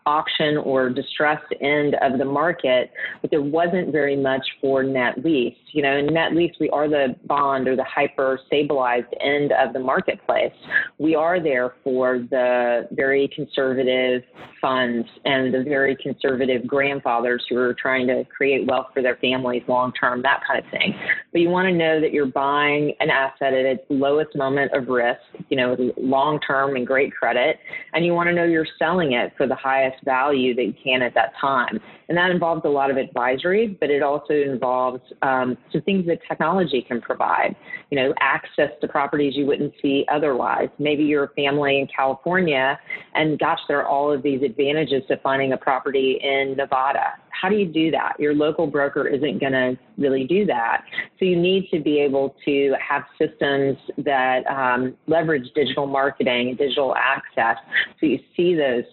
auction 0.07 0.57
or 0.57 0.89
distressed 0.89 1.53
end 1.61 1.97
of 2.01 2.19
the 2.19 2.25
market, 2.25 2.93
but 3.21 3.31
there 3.31 3.43
wasn't 3.43 3.91
very 3.93 4.17
much 4.17 4.47
for 4.61 4.83
net 4.83 5.23
lease. 5.25 5.57
You 5.73 5.83
know, 5.83 5.97
in 5.97 6.07
net 6.07 6.35
lease, 6.35 6.55
we 6.59 6.71
are 6.71 6.89
the 6.89 7.17
bond 7.27 7.69
or 7.69 7.77
the 7.77 7.85
hyper 7.85 8.39
stabilized 8.47 9.13
end 9.21 9.53
of 9.53 9.73
the 9.73 9.81
marketplace. 9.81 10.53
We 10.99 11.15
are 11.15 11.43
there 11.43 11.75
for 11.83 12.19
the 12.19 12.89
very 12.93 13.29
conservative 13.35 14.23
funds 14.61 15.07
and 15.25 15.53
the 15.53 15.63
very 15.65 15.97
conservative 15.97 16.67
grandfathers 16.67 17.45
who 17.49 17.59
are 17.59 17.75
trying 17.75 18.07
to 18.07 18.25
create 18.25 18.67
wealth 18.67 18.87
for 18.95 19.03
their 19.03 19.17
families 19.17 19.63
long 19.69 19.93
term, 19.93 20.23
that 20.23 20.41
kind 20.47 20.65
of 20.65 20.71
thing. 20.71 20.95
But 21.33 21.41
you 21.41 21.49
want 21.51 21.69
to 21.69 21.75
know 21.75 22.01
that 22.01 22.13
you're 22.13 22.27
buying 22.27 22.95
an 23.01 23.11
asset 23.11 23.53
at 23.53 23.67
its 23.67 23.83
lowest 23.89 24.35
moment 24.37 24.73
of 24.73 24.89
risk, 24.89 25.21
you 25.49 25.57
know, 25.57 25.77
long 25.97 26.41
term 26.41 26.77
and 26.77 26.87
great 26.87 27.13
credit, 27.13 27.59
and 27.93 28.05
you 28.05 28.15
want 28.15 28.29
to 28.29 28.35
know 28.35 28.45
you're 28.45 28.67
selling 28.79 29.13
it 29.13 29.33
for 29.37 29.47
the 29.47 29.55
highest 29.55 29.96
highest 29.97 30.05
value 30.05 30.55
that 30.55 30.65
you 30.65 30.75
can 30.83 31.03
at 31.03 31.15
that 31.15 31.33
time. 31.41 31.81
And 32.09 32.17
that 32.17 32.31
involves 32.31 32.63
a 32.65 32.69
lot 32.69 32.91
of 32.91 32.97
advisory, 32.97 33.77
but 33.81 33.91
it 33.91 34.03
also 34.03 34.33
involves 34.33 35.01
um, 35.23 35.57
some 35.73 35.83
things 35.83 36.07
that 36.07 36.21
technology 36.29 36.85
can 36.87 37.01
provide. 37.01 37.57
You 37.91 37.97
know, 37.97 38.15
access 38.21 38.71
to 38.81 38.89
properties 38.89 39.35
you 39.37 39.47
wouldn't 39.47 39.75
see 39.83 40.05
otherwise. 40.13 40.69
Maybe 40.79 41.05
you're 41.05 41.25
a 41.25 41.29
family 41.31 41.81
in 41.81 41.89
California, 41.89 42.79
and 43.15 43.39
gosh, 43.39 43.59
there 43.69 43.81
are 43.81 43.89
all 43.89 44.13
of 44.13 44.23
these 44.23 44.43
advantages 44.43 45.03
to 45.09 45.17
finding 45.19 45.53
a 45.53 45.57
property 45.57 46.21
in 46.23 46.55
Nevada. 46.57 47.15
How 47.41 47.49
do 47.49 47.57
you 47.57 47.67
do 47.67 47.91
that? 47.91 48.15
Your 48.19 48.35
local 48.35 48.67
broker 48.67 49.07
isn't 49.07 49.41
going 49.41 49.53
to 49.53 49.79
really 49.99 50.25
do 50.25 50.45
that. 50.47 50.85
So 51.19 51.25
you 51.25 51.37
need 51.37 51.69
to 51.73 51.81
be 51.81 51.99
able 52.01 52.35
to 52.45 52.75
have 52.87 53.03
systems 53.19 53.79
that 53.99 54.47
um, 54.47 54.95
leverage 55.07 55.47
digital 55.55 55.87
marketing 55.87 56.57
digital 56.59 56.95
access, 56.97 57.57
so 58.01 58.07
you 58.07 58.19
see 58.37 58.55
those 58.55 58.85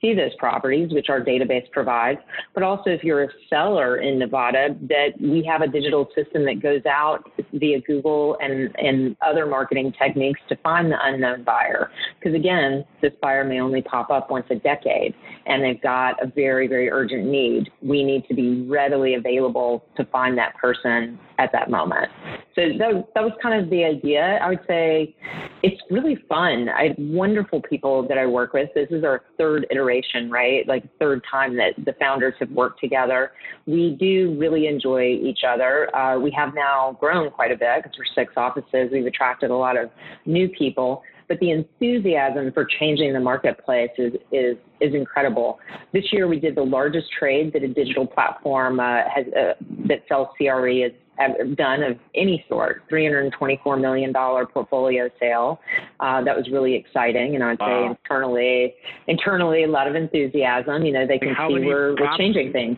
see 0.00 0.14
those 0.14 0.34
properties, 0.38 0.92
which 0.92 1.08
our 1.08 1.20
database 1.20 1.70
provides. 1.70 2.18
But 2.54 2.62
also, 2.62 2.90
if 2.90 3.02
you're 3.04 3.24
a 3.24 3.28
seller 3.48 3.98
in 3.98 4.18
Nevada, 4.18 4.76
that 4.88 5.10
we 5.20 5.44
have 5.48 5.62
a 5.62 5.68
digital 5.68 6.08
system 6.14 6.44
that 6.46 6.62
goes 6.62 6.82
out 6.86 7.30
via 7.52 7.80
Google 7.80 8.36
and 8.40 8.74
and 8.76 9.16
other 9.26 9.46
marketing 9.46 9.92
techniques 10.00 10.40
to 10.48 10.56
find 10.56 10.90
the 10.90 10.98
unknown 11.02 11.44
buyer. 11.44 11.90
Because 12.18 12.34
again, 12.34 12.84
this 13.00 13.12
buyer 13.20 13.44
may 13.44 13.60
only 13.60 13.82
pop 13.82 14.10
up 14.10 14.30
once 14.30 14.46
a 14.50 14.56
decade, 14.56 15.14
and 15.46 15.62
they've 15.62 15.82
got 15.82 16.22
a 16.22 16.26
very 16.26 16.68
very 16.68 16.90
urgent 16.90 17.24
need. 17.24 17.70
We 17.92 18.04
need 18.04 18.26
to 18.28 18.34
be 18.34 18.62
readily 18.62 19.14
available 19.14 19.84
to 19.98 20.06
find 20.06 20.38
that 20.38 20.56
person 20.56 21.18
at 21.38 21.50
that 21.52 21.70
moment. 21.70 22.08
So 22.54 22.62
that, 22.78 23.06
that 23.14 23.22
was 23.22 23.32
kind 23.42 23.62
of 23.62 23.68
the 23.68 23.84
idea. 23.84 24.38
I 24.42 24.48
would 24.48 24.64
say 24.66 25.14
it's 25.62 25.80
really 25.90 26.16
fun. 26.26 26.70
I 26.70 26.88
have 26.88 26.96
wonderful 26.98 27.60
people 27.60 28.08
that 28.08 28.16
I 28.16 28.24
work 28.24 28.54
with. 28.54 28.70
This 28.74 28.88
is 28.90 29.04
our 29.04 29.22
third 29.36 29.66
iteration, 29.70 30.30
right? 30.30 30.66
Like 30.66 30.84
third 30.98 31.20
time 31.30 31.54
that 31.56 31.72
the 31.84 31.94
founders 32.00 32.32
have 32.40 32.50
worked 32.50 32.80
together. 32.80 33.32
We 33.66 33.96
do 34.00 34.36
really 34.38 34.68
enjoy 34.68 35.02
each 35.02 35.40
other. 35.46 35.94
Uh, 35.94 36.18
we 36.18 36.30
have 36.30 36.54
now 36.54 36.96
grown 36.98 37.30
quite 37.30 37.52
a 37.52 37.56
bit 37.56 37.82
because 37.82 37.92
we're 37.98 38.14
six 38.14 38.32
offices. 38.38 38.88
We've 38.90 39.06
attracted 39.06 39.50
a 39.50 39.56
lot 39.56 39.76
of 39.76 39.90
new 40.24 40.48
people 40.48 41.02
but 41.32 41.40
the 41.40 41.50
enthusiasm 41.50 42.52
for 42.52 42.66
changing 42.78 43.14
the 43.14 43.20
marketplace 43.20 43.88
is, 43.96 44.12
is, 44.32 44.54
is 44.82 44.94
incredible. 44.94 45.58
This 45.94 46.04
year 46.12 46.28
we 46.28 46.38
did 46.38 46.54
the 46.54 46.62
largest 46.62 47.06
trade 47.18 47.54
that 47.54 47.62
a 47.62 47.68
digital 47.68 48.06
platform 48.06 48.78
uh, 48.78 48.98
has, 49.08 49.24
uh, 49.28 49.54
that 49.88 50.00
sells 50.10 50.28
CRE 50.36 50.82
has 50.82 50.92
ever 51.18 51.54
done 51.54 51.82
of 51.84 51.96
any 52.14 52.44
sort, 52.50 52.82
$324 52.90 53.80
million 53.80 54.12
portfolio 54.12 55.08
sale. 55.18 55.58
Uh, 56.00 56.22
that 56.22 56.36
was 56.36 56.50
really 56.52 56.74
exciting. 56.74 57.34
And 57.34 57.42
I'd 57.42 57.58
wow. 57.58 57.66
say 57.66 57.96
internally, 57.96 58.74
internally, 59.08 59.64
a 59.64 59.68
lot 59.68 59.88
of 59.88 59.94
enthusiasm. 59.94 60.84
You 60.84 60.92
know, 60.92 61.06
they 61.06 61.18
can 61.18 61.34
see 61.48 61.64
we're, 61.64 61.96
we're 61.98 62.18
changing 62.18 62.52
things. 62.52 62.76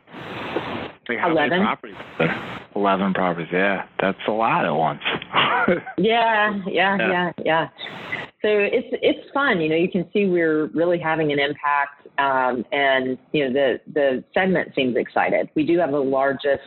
Like 1.09 1.19
11. 1.29 1.61
properties? 1.61 1.97
11 2.77 3.15
properties, 3.15 3.49
yeah. 3.53 3.87
That's 4.01 4.19
a 4.29 4.31
lot 4.31 4.65
at 4.65 4.71
once. 4.71 5.01
yeah, 5.99 6.61
yeah, 6.69 6.97
yeah, 6.97 6.97
yeah, 6.99 7.33
yeah 7.45 7.69
so 8.45 8.51
it's 8.51 8.89
it's 9.01 9.31
fun. 9.33 9.63
You 9.63 9.71
know, 9.71 9.77
you 9.77 9.91
can 9.91 10.05
see 10.13 10.27
we're 10.27 10.67
really 10.67 10.99
having 10.99 11.33
an 11.33 11.39
impact, 11.39 12.04
um, 12.19 12.65
and 12.73 13.19
you 13.33 13.49
know 13.49 13.53
the 13.53 13.81
the 13.93 14.25
segment 14.33 14.73
seems 14.75 14.97
excited. 14.97 15.49
We 15.55 15.67
do 15.67 15.79
have 15.79 15.91
the 15.91 15.99
largest 15.99 16.63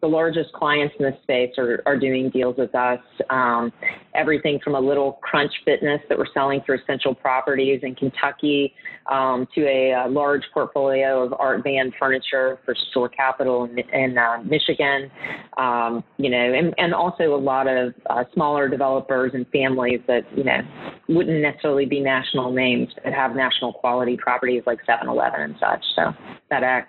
the 0.00 0.06
largest 0.06 0.52
clients 0.52 0.94
in 0.98 1.06
the 1.06 1.16
space 1.22 1.52
are 1.58 1.82
are 1.86 1.98
doing 1.98 2.30
deals 2.30 2.56
with 2.56 2.74
us. 2.74 3.00
Um, 3.30 3.72
everything 4.14 4.60
from 4.62 4.74
a 4.74 4.80
little 4.80 5.12
Crunch 5.22 5.52
Fitness 5.64 6.00
that 6.08 6.18
we're 6.18 6.32
selling 6.32 6.60
through 6.64 6.78
Essential 6.82 7.14
Properties 7.14 7.80
in 7.82 7.94
Kentucky 7.94 8.74
um, 9.10 9.46
to 9.54 9.62
a, 9.66 10.04
a, 10.06 10.08
large 10.08 10.42
portfolio 10.54 11.24
of 11.24 11.32
Art 11.38 11.62
Van 11.64 11.92
furniture 11.98 12.58
for 12.64 12.74
Store 12.90 13.08
Capital 13.08 13.64
in, 13.64 13.78
in 13.78 14.18
uh, 14.18 14.42
Michigan. 14.44 15.10
Um, 15.58 16.04
you 16.18 16.30
know, 16.30 16.52
and, 16.52 16.74
and 16.78 16.94
also 16.94 17.34
a 17.34 17.36
lot 17.36 17.66
of 17.66 17.94
uh, 18.10 18.24
smaller 18.34 18.68
developers 18.68 19.32
and 19.34 19.46
families 19.48 20.00
that 20.06 20.22
you 20.36 20.44
know 20.44 20.60
wouldn't 21.08 21.40
necessarily 21.42 21.86
be 21.86 22.00
national 22.00 22.52
names, 22.52 22.88
but 23.02 23.12
have 23.12 23.34
national 23.34 23.72
quality 23.72 24.16
properties 24.16 24.62
like 24.66 24.78
7 24.92 25.08
Eleven 25.08 25.40
and 25.40 25.54
such. 25.58 25.84
So 25.96 26.12
FedEx. 26.50 26.84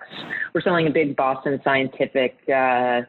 We're 0.54 0.60
selling 0.60 0.86
a 0.86 0.90
big 0.90 1.16
Boston 1.16 1.60
Scientific 1.64 2.36
uh, 2.48 3.02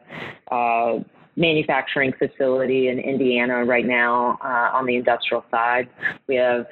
uh, 0.50 0.98
manufacturing 1.36 2.12
facility 2.18 2.88
in 2.88 2.98
Indiana 2.98 3.64
right 3.64 3.86
now 3.86 4.38
uh, 4.42 4.76
on 4.76 4.86
the 4.86 4.96
industrial 4.96 5.44
side. 5.50 5.88
We 6.26 6.36
have 6.36 6.66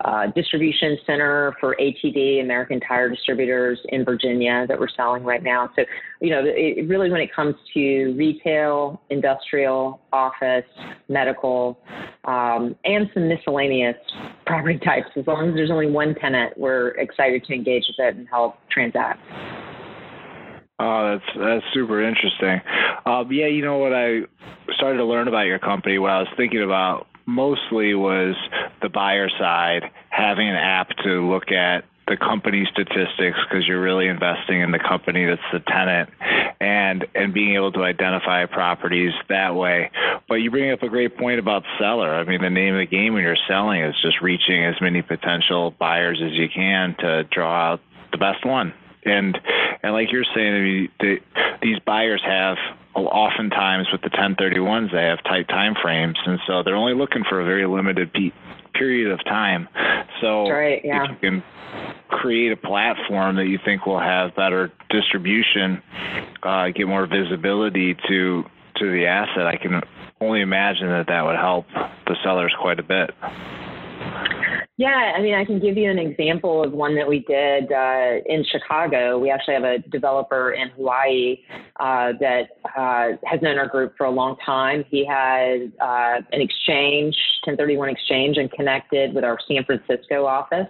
a 0.00 0.28
distribution 0.34 0.96
center 1.04 1.54
for 1.60 1.76
ATD, 1.80 2.40
American 2.40 2.80
Tire 2.80 3.08
Distributors 3.08 3.78
in 3.88 4.04
Virginia 4.04 4.66
that 4.68 4.78
we're 4.78 4.88
selling 4.96 5.24
right 5.24 5.42
now. 5.42 5.68
So, 5.74 5.84
you 6.20 6.30
know, 6.30 6.42
it, 6.44 6.88
really 6.88 7.10
when 7.10 7.20
it 7.20 7.34
comes 7.34 7.56
to 7.74 8.14
retail, 8.16 9.00
industrial, 9.10 10.00
office, 10.12 10.64
medical, 11.08 11.78
um, 12.24 12.76
and 12.84 13.10
some 13.14 13.28
miscellaneous 13.28 13.96
property 14.46 14.78
types, 14.78 15.08
as 15.16 15.26
long 15.26 15.48
as 15.48 15.54
there's 15.54 15.70
only 15.70 15.90
one 15.90 16.14
tenant, 16.14 16.56
we're 16.56 16.90
excited 16.90 17.44
to 17.44 17.52
engage 17.52 17.84
with 17.88 18.06
it 18.06 18.16
and 18.16 18.28
help 18.28 18.56
transact. 18.70 19.20
Oh, 20.78 21.12
that's 21.12 21.38
that's 21.38 21.64
super 21.72 22.02
interesting. 22.02 22.60
Um, 23.06 23.30
yeah, 23.30 23.46
you 23.46 23.64
know 23.64 23.78
what 23.78 23.92
I 23.92 24.22
started 24.76 24.98
to 24.98 25.04
learn 25.04 25.28
about 25.28 25.46
your 25.46 25.60
company. 25.60 25.98
What 25.98 26.10
I 26.10 26.18
was 26.18 26.28
thinking 26.36 26.62
about 26.62 27.06
mostly 27.26 27.94
was 27.94 28.34
the 28.82 28.88
buyer 28.88 29.28
side, 29.38 29.82
having 30.10 30.48
an 30.48 30.56
app 30.56 30.88
to 31.04 31.30
look 31.30 31.52
at 31.52 31.84
the 32.06 32.16
company 32.16 32.68
statistics 32.70 33.38
because 33.48 33.66
you're 33.66 33.80
really 33.80 34.08
investing 34.08 34.60
in 34.60 34.72
the 34.72 34.78
company 34.78 35.24
that's 35.24 35.40
the 35.52 35.60
tenant 35.60 36.10
and 36.60 37.06
and 37.14 37.32
being 37.32 37.54
able 37.54 37.72
to 37.72 37.82
identify 37.82 38.44
properties 38.44 39.12
that 39.30 39.54
way 39.54 39.90
but 40.28 40.34
you 40.34 40.50
bring 40.50 40.70
up 40.70 40.82
a 40.82 40.88
great 40.88 41.16
point 41.16 41.38
about 41.38 41.62
seller 41.78 42.14
i 42.14 42.22
mean 42.24 42.42
the 42.42 42.50
name 42.50 42.74
of 42.74 42.80
the 42.80 42.86
game 42.86 43.14
when 43.14 43.22
you're 43.22 43.38
selling 43.48 43.82
is 43.82 43.94
just 44.02 44.20
reaching 44.20 44.66
as 44.66 44.74
many 44.82 45.00
potential 45.00 45.70
buyers 45.78 46.20
as 46.22 46.32
you 46.32 46.46
can 46.54 46.94
to 46.98 47.24
draw 47.32 47.72
out 47.72 47.80
the 48.12 48.18
best 48.18 48.44
one 48.44 48.74
and 49.04 49.38
and 49.82 49.92
like 49.92 50.10
you're 50.10 50.24
saying, 50.34 50.54
I 50.54 50.60
mean, 50.60 50.88
the, 51.00 51.16
these 51.62 51.78
buyers 51.80 52.22
have 52.24 52.56
oftentimes 52.94 53.88
with 53.92 54.00
the 54.02 54.10
1031s 54.10 54.92
they 54.92 55.04
have 55.04 55.22
tight 55.24 55.48
time 55.48 55.74
frames, 55.80 56.16
and 56.26 56.38
so 56.46 56.62
they're 56.62 56.76
only 56.76 56.94
looking 56.94 57.24
for 57.28 57.40
a 57.40 57.44
very 57.44 57.66
limited 57.66 58.12
pe- 58.12 58.32
period 58.72 59.10
of 59.12 59.22
time. 59.24 59.68
So 60.20 60.48
right, 60.48 60.80
yeah. 60.84 61.04
if 61.04 61.10
you 61.10 61.16
can 61.16 61.42
create 62.08 62.52
a 62.52 62.56
platform 62.56 63.36
that 63.36 63.46
you 63.46 63.58
think 63.64 63.86
will 63.86 64.00
have 64.00 64.34
better 64.36 64.72
distribution, 64.90 65.82
uh, 66.42 66.68
get 66.68 66.86
more 66.86 67.06
visibility 67.06 67.96
to 68.08 68.44
to 68.76 68.90
the 68.90 69.06
asset, 69.06 69.46
I 69.46 69.56
can 69.56 69.82
only 70.20 70.40
imagine 70.40 70.88
that 70.88 71.06
that 71.08 71.22
would 71.24 71.36
help 71.36 71.66
the 72.06 72.16
sellers 72.24 72.52
quite 72.60 72.80
a 72.80 72.82
bit. 72.82 73.10
Yeah, 74.76 75.12
I 75.16 75.22
mean, 75.22 75.34
I 75.34 75.44
can 75.44 75.60
give 75.60 75.76
you 75.76 75.88
an 75.88 76.00
example 76.00 76.64
of 76.64 76.72
one 76.72 76.96
that 76.96 77.06
we 77.06 77.20
did 77.20 77.70
uh, 77.70 78.16
in 78.26 78.44
Chicago. 78.44 79.20
We 79.20 79.30
actually 79.30 79.54
have 79.54 79.62
a 79.62 79.78
developer 79.78 80.50
in 80.50 80.68
Hawaii 80.70 81.38
uh, 81.78 82.12
that 82.18 82.48
uh, 82.76 83.16
has 83.24 83.40
known 83.40 83.56
our 83.56 83.68
group 83.68 83.94
for 83.96 84.04
a 84.06 84.10
long 84.10 84.36
time. 84.44 84.84
He 84.88 85.06
had 85.06 85.72
uh, 85.80 86.22
an 86.32 86.40
exchange, 86.40 87.14
1031 87.44 87.88
exchange, 87.88 88.36
and 88.36 88.50
connected 88.50 89.14
with 89.14 89.22
our 89.22 89.38
San 89.46 89.64
Francisco 89.64 90.26
office. 90.26 90.66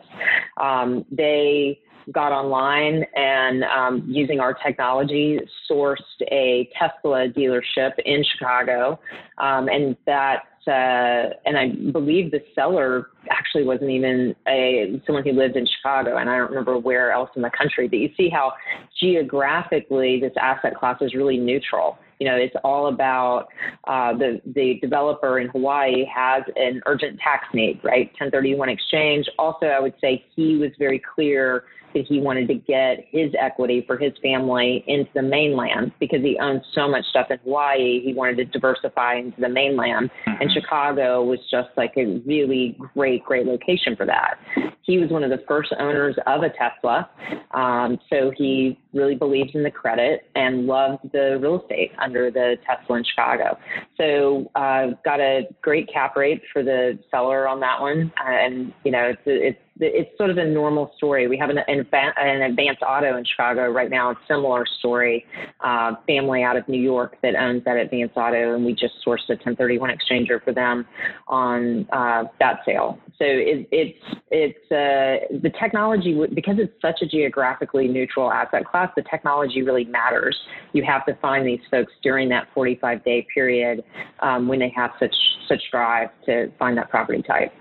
Um, 0.60 1.06
they 1.10 1.80
got 2.12 2.32
online 2.32 3.04
and 3.16 3.64
um, 3.64 4.04
using 4.06 4.38
our 4.38 4.52
technology 4.52 5.40
sourced 5.70 5.96
a 6.30 6.68
Tesla 6.78 7.28
dealership 7.28 7.92
in 8.04 8.22
Chicago, 8.22 9.00
um, 9.38 9.68
and 9.68 9.96
that 10.04 10.42
uh, 10.66 11.30
and 11.44 11.56
I 11.56 11.68
believe 11.90 12.30
the 12.30 12.40
seller 12.54 13.10
actually 13.30 13.64
wasn't 13.64 13.90
even 13.90 14.34
a 14.48 15.00
someone 15.06 15.24
who 15.24 15.32
lived 15.32 15.56
in 15.56 15.66
Chicago, 15.66 16.16
and 16.16 16.28
I 16.28 16.38
don't 16.38 16.48
remember 16.48 16.78
where 16.78 17.12
else 17.12 17.30
in 17.36 17.42
the 17.42 17.50
country. 17.50 17.88
But 17.88 17.98
you 17.98 18.10
see 18.16 18.28
how 18.28 18.52
geographically 19.00 20.20
this 20.20 20.32
asset 20.40 20.76
class 20.76 20.98
is 21.00 21.14
really 21.14 21.36
neutral. 21.36 21.98
You 22.20 22.28
know, 22.28 22.36
it's 22.36 22.54
all 22.64 22.88
about 22.88 23.48
uh, 23.88 24.12
the 24.16 24.40
the 24.54 24.78
developer 24.80 25.38
in 25.38 25.48
Hawaii 25.48 26.04
has 26.14 26.42
an 26.56 26.80
urgent 26.86 27.18
tax 27.20 27.46
need, 27.52 27.80
right? 27.82 28.06
1031 28.18 28.68
exchange. 28.68 29.26
Also, 29.38 29.66
I 29.66 29.80
would 29.80 29.94
say 30.00 30.24
he 30.34 30.56
was 30.56 30.70
very 30.78 31.02
clear 31.14 31.64
that 31.94 32.04
he 32.06 32.20
wanted 32.20 32.48
to 32.48 32.54
get 32.54 33.06
his 33.10 33.32
equity 33.40 33.82
for 33.86 33.96
his 33.96 34.12
family 34.22 34.84
into 34.86 35.10
the 35.14 35.22
mainland 35.22 35.92
because 36.00 36.20
he 36.20 36.38
owns 36.40 36.62
so 36.74 36.88
much 36.88 37.04
stuff 37.06 37.28
in 37.30 37.38
Hawaii. 37.44 38.02
He 38.04 38.12
wanted 38.12 38.36
to 38.36 38.44
diversify 38.44 39.16
into 39.16 39.40
the 39.40 39.48
mainland. 39.48 40.10
Mm-hmm. 40.26 40.42
And 40.42 40.52
Chicago 40.52 41.24
was 41.24 41.38
just 41.50 41.68
like 41.76 41.92
a 41.96 42.20
really 42.26 42.76
great, 42.94 43.24
great 43.24 43.46
location 43.46 43.96
for 43.96 44.06
that. 44.06 44.34
He 44.82 44.98
was 44.98 45.10
one 45.10 45.24
of 45.24 45.30
the 45.30 45.42
first 45.48 45.72
owners 45.78 46.14
of 46.26 46.42
a 46.42 46.50
Tesla. 46.50 47.08
Um, 47.52 47.98
so 48.10 48.32
he 48.36 48.78
really 48.92 49.14
believes 49.14 49.50
in 49.54 49.62
the 49.62 49.70
credit 49.70 50.28
and 50.34 50.66
loves 50.66 50.98
the 51.12 51.38
real 51.40 51.62
estate 51.62 51.92
under 52.02 52.30
the 52.30 52.56
Tesla 52.66 52.98
in 52.98 53.04
Chicago. 53.04 53.58
So 53.96 54.50
uh, 54.54 54.88
got 55.04 55.20
a 55.20 55.48
great 55.62 55.90
cap 55.92 56.16
rate 56.16 56.42
for 56.52 56.62
the 56.62 56.98
seller 57.10 57.48
on 57.48 57.60
that 57.60 57.80
one. 57.80 58.12
Uh, 58.20 58.30
and, 58.30 58.72
you 58.84 58.92
know, 58.92 59.04
it's, 59.04 59.22
it's 59.24 59.58
it's 59.80 60.16
sort 60.16 60.30
of 60.30 60.38
a 60.38 60.44
normal 60.44 60.92
story. 60.96 61.26
We 61.26 61.36
have 61.38 61.50
an, 61.50 61.58
an, 61.66 61.84
an 61.92 62.42
Advance 62.42 62.78
Auto 62.86 63.16
in 63.16 63.24
Chicago 63.24 63.70
right 63.70 63.90
now, 63.90 64.10
a 64.10 64.14
similar 64.28 64.64
story. 64.78 65.26
Uh, 65.60 65.92
family 66.06 66.42
out 66.42 66.56
of 66.56 66.68
New 66.68 66.80
York 66.80 67.16
that 67.22 67.34
owns 67.34 67.64
that 67.64 67.76
Advance 67.76 68.12
Auto, 68.16 68.54
and 68.54 68.64
we 68.64 68.72
just 68.72 68.94
sourced 69.04 69.28
a 69.28 69.34
1031 69.34 69.90
exchanger 69.90 70.42
for 70.44 70.52
them 70.52 70.86
on 71.26 71.88
uh, 71.92 72.24
that 72.38 72.60
sale. 72.64 72.98
So 73.18 73.24
it, 73.24 73.68
it's 73.70 73.98
it's 74.30 74.72
uh, 74.72 75.38
the 75.42 75.50
technology 75.60 76.16
because 76.34 76.56
it's 76.58 76.72
such 76.80 77.00
a 77.02 77.06
geographically 77.06 77.88
neutral 77.88 78.30
asset 78.30 78.66
class. 78.66 78.90
The 78.96 79.04
technology 79.10 79.62
really 79.62 79.84
matters. 79.84 80.36
You 80.72 80.84
have 80.84 81.04
to 81.06 81.14
find 81.16 81.46
these 81.46 81.60
folks 81.70 81.92
during 82.02 82.28
that 82.30 82.48
45 82.54 83.04
day 83.04 83.26
period 83.32 83.84
um, 84.20 84.48
when 84.48 84.58
they 84.58 84.72
have 84.76 84.90
such 84.98 85.14
such 85.48 85.62
drive 85.70 86.08
to 86.26 86.50
find 86.58 86.76
that 86.78 86.90
property 86.90 87.22
type. 87.22 87.52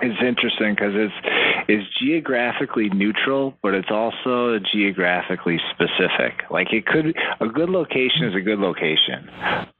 It's 0.00 0.20
interesting 0.22 0.74
because 0.74 0.94
it's 0.94 1.14
it's 1.68 1.86
geographically 2.00 2.88
neutral, 2.90 3.54
but 3.62 3.74
it's 3.74 3.90
also 3.90 4.58
geographically 4.72 5.58
specific. 5.74 6.44
Like 6.50 6.72
it 6.72 6.86
could 6.86 7.16
a 7.40 7.46
good 7.48 7.68
location 7.68 8.24
is 8.24 8.34
a 8.34 8.40
good 8.40 8.58
location. 8.58 9.28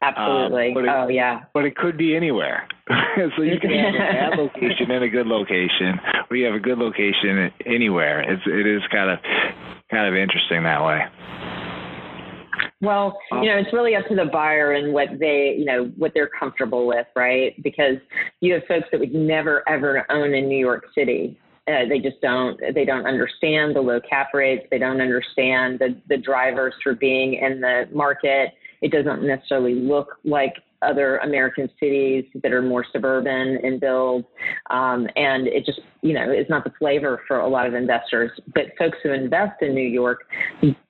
Absolutely. 0.03 0.75
Um, 0.75 0.85
it, 0.85 0.89
oh 0.89 1.09
yeah. 1.09 1.45
But 1.55 1.65
it 1.65 1.77
could 1.77 1.97
be 1.97 2.17
anywhere. 2.17 2.67
so 3.37 3.43
you 3.43 3.61
can 3.61 3.71
have 3.71 3.95
a 3.95 3.99
bad 3.99 4.39
location 4.39 4.91
and 4.91 5.05
a 5.05 5.09
good 5.09 5.27
location, 5.27 6.01
or 6.31 6.37
you 6.37 6.47
have 6.47 6.55
a 6.55 6.61
good 6.61 6.79
location 6.79 7.51
anywhere. 7.65 8.21
It's 8.21 8.43
it 8.47 8.67
is 8.67 8.83
kind 8.91 9.11
of 9.11 9.19
kind 9.91 10.07
of 10.07 10.15
interesting 10.15 10.65
that 10.65 10.85
way. 10.85 11.01
Well, 12.81 13.19
you 13.33 13.47
know, 13.47 13.59
it's 13.59 13.73
really 13.73 13.97
up 13.97 14.07
to 14.07 14.15
the 14.15 14.27
buyer 14.27 14.73
and 14.73 14.93
what 14.93 15.09
they, 15.19 15.57
you 15.59 15.65
know, 15.65 15.91
what 15.97 16.13
they're 16.15 16.31
comfortable 16.39 16.87
with, 16.87 17.07
right? 17.17 17.61
Because 17.63 17.97
you 18.41 18.55
have 18.55 18.63
folks 18.69 18.87
that 18.93 19.01
would 19.01 19.15
never 19.15 19.69
ever 19.69 20.07
own 20.11 20.33
in 20.33 20.49
New 20.49 20.59
York 20.59 20.85
City. 20.95 21.39
Uh, 21.67 21.89
they 21.89 21.99
just 21.99 22.21
don't. 22.23 22.59
They 22.75 22.85
don't 22.85 23.07
understand 23.07 23.75
the 23.75 23.81
low 23.81 24.01
cap 24.09 24.29
rates. 24.33 24.65
They 24.71 24.79
don't 24.79 25.01
understand 25.01 25.81
the 25.81 26.01
the 26.09 26.17
drivers 26.17 26.73
for 26.83 26.95
being 26.95 27.35
in 27.35 27.61
the 27.61 27.89
market. 27.93 28.55
It 28.81 28.93
doesn't 28.93 29.27
necessarily 29.27 29.75
look 29.75 30.19
like 30.25 30.55
other 30.83 31.19
American 31.19 31.69
cities 31.81 32.25
that 32.43 32.53
are 32.53 32.63
more 32.63 32.85
suburban 32.93 33.59
in 33.65 33.79
build. 33.79 34.25
Um, 34.71 35.09
and 35.17 35.49
it 35.49 35.67
just, 35.67 35.81
you 36.03 36.13
know, 36.13 36.31
is 36.31 36.47
not 36.49 36.65
the 36.65 36.73
flavor 36.79 37.21
for 37.27 37.41
a 37.41 37.49
lot 37.49 37.67
of 37.67 37.75
investors. 37.75 38.31
But 38.55 38.67
folks 38.79 38.99
who 39.03 39.13
invest 39.13 39.63
in 39.63 39.75
New 39.75 39.89
York, 39.89 40.25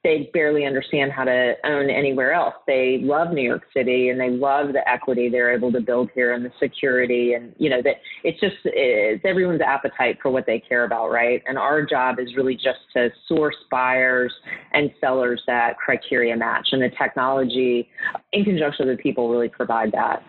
they 0.04 0.30
barely 0.32 0.66
understand 0.66 1.12
how 1.12 1.24
to 1.24 1.54
own 1.64 1.88
anywhere 1.90 2.32
else. 2.32 2.54
They 2.66 3.00
love 3.02 3.32
New 3.32 3.42
York 3.42 3.62
City 3.74 4.10
and 4.10 4.20
they 4.20 4.30
love 4.30 4.72
the 4.72 4.86
equity 4.88 5.28
they're 5.28 5.54
able 5.54 5.72
to 5.72 5.80
build 5.80 6.10
here 6.14 6.32
and 6.32 6.44
the 6.44 6.52
security. 6.60 7.34
And, 7.34 7.54
you 7.58 7.70
know, 7.70 7.80
that 7.82 7.96
it's 8.24 8.38
just, 8.40 8.56
it's 8.64 9.24
everyone's 9.24 9.62
appetite 9.62 10.18
for 10.20 10.30
what 10.30 10.46
they 10.46 10.60
care 10.60 10.84
about, 10.84 11.10
right? 11.10 11.42
And 11.46 11.56
our 11.56 11.84
job 11.84 12.18
is 12.18 12.36
really 12.36 12.54
just 12.54 12.80
to 12.94 13.08
source 13.26 13.56
buyers 13.70 14.32
and 14.72 14.90
sellers 15.00 15.42
that 15.46 15.78
criteria 15.78 16.36
match. 16.36 16.68
And 16.72 16.82
the 16.82 16.90
technology, 16.90 17.88
in 18.32 18.44
conjunction 18.44 18.88
with 18.88 18.98
people, 18.98 19.30
really 19.30 19.48
provide 19.48 19.92
that. 19.92 20.22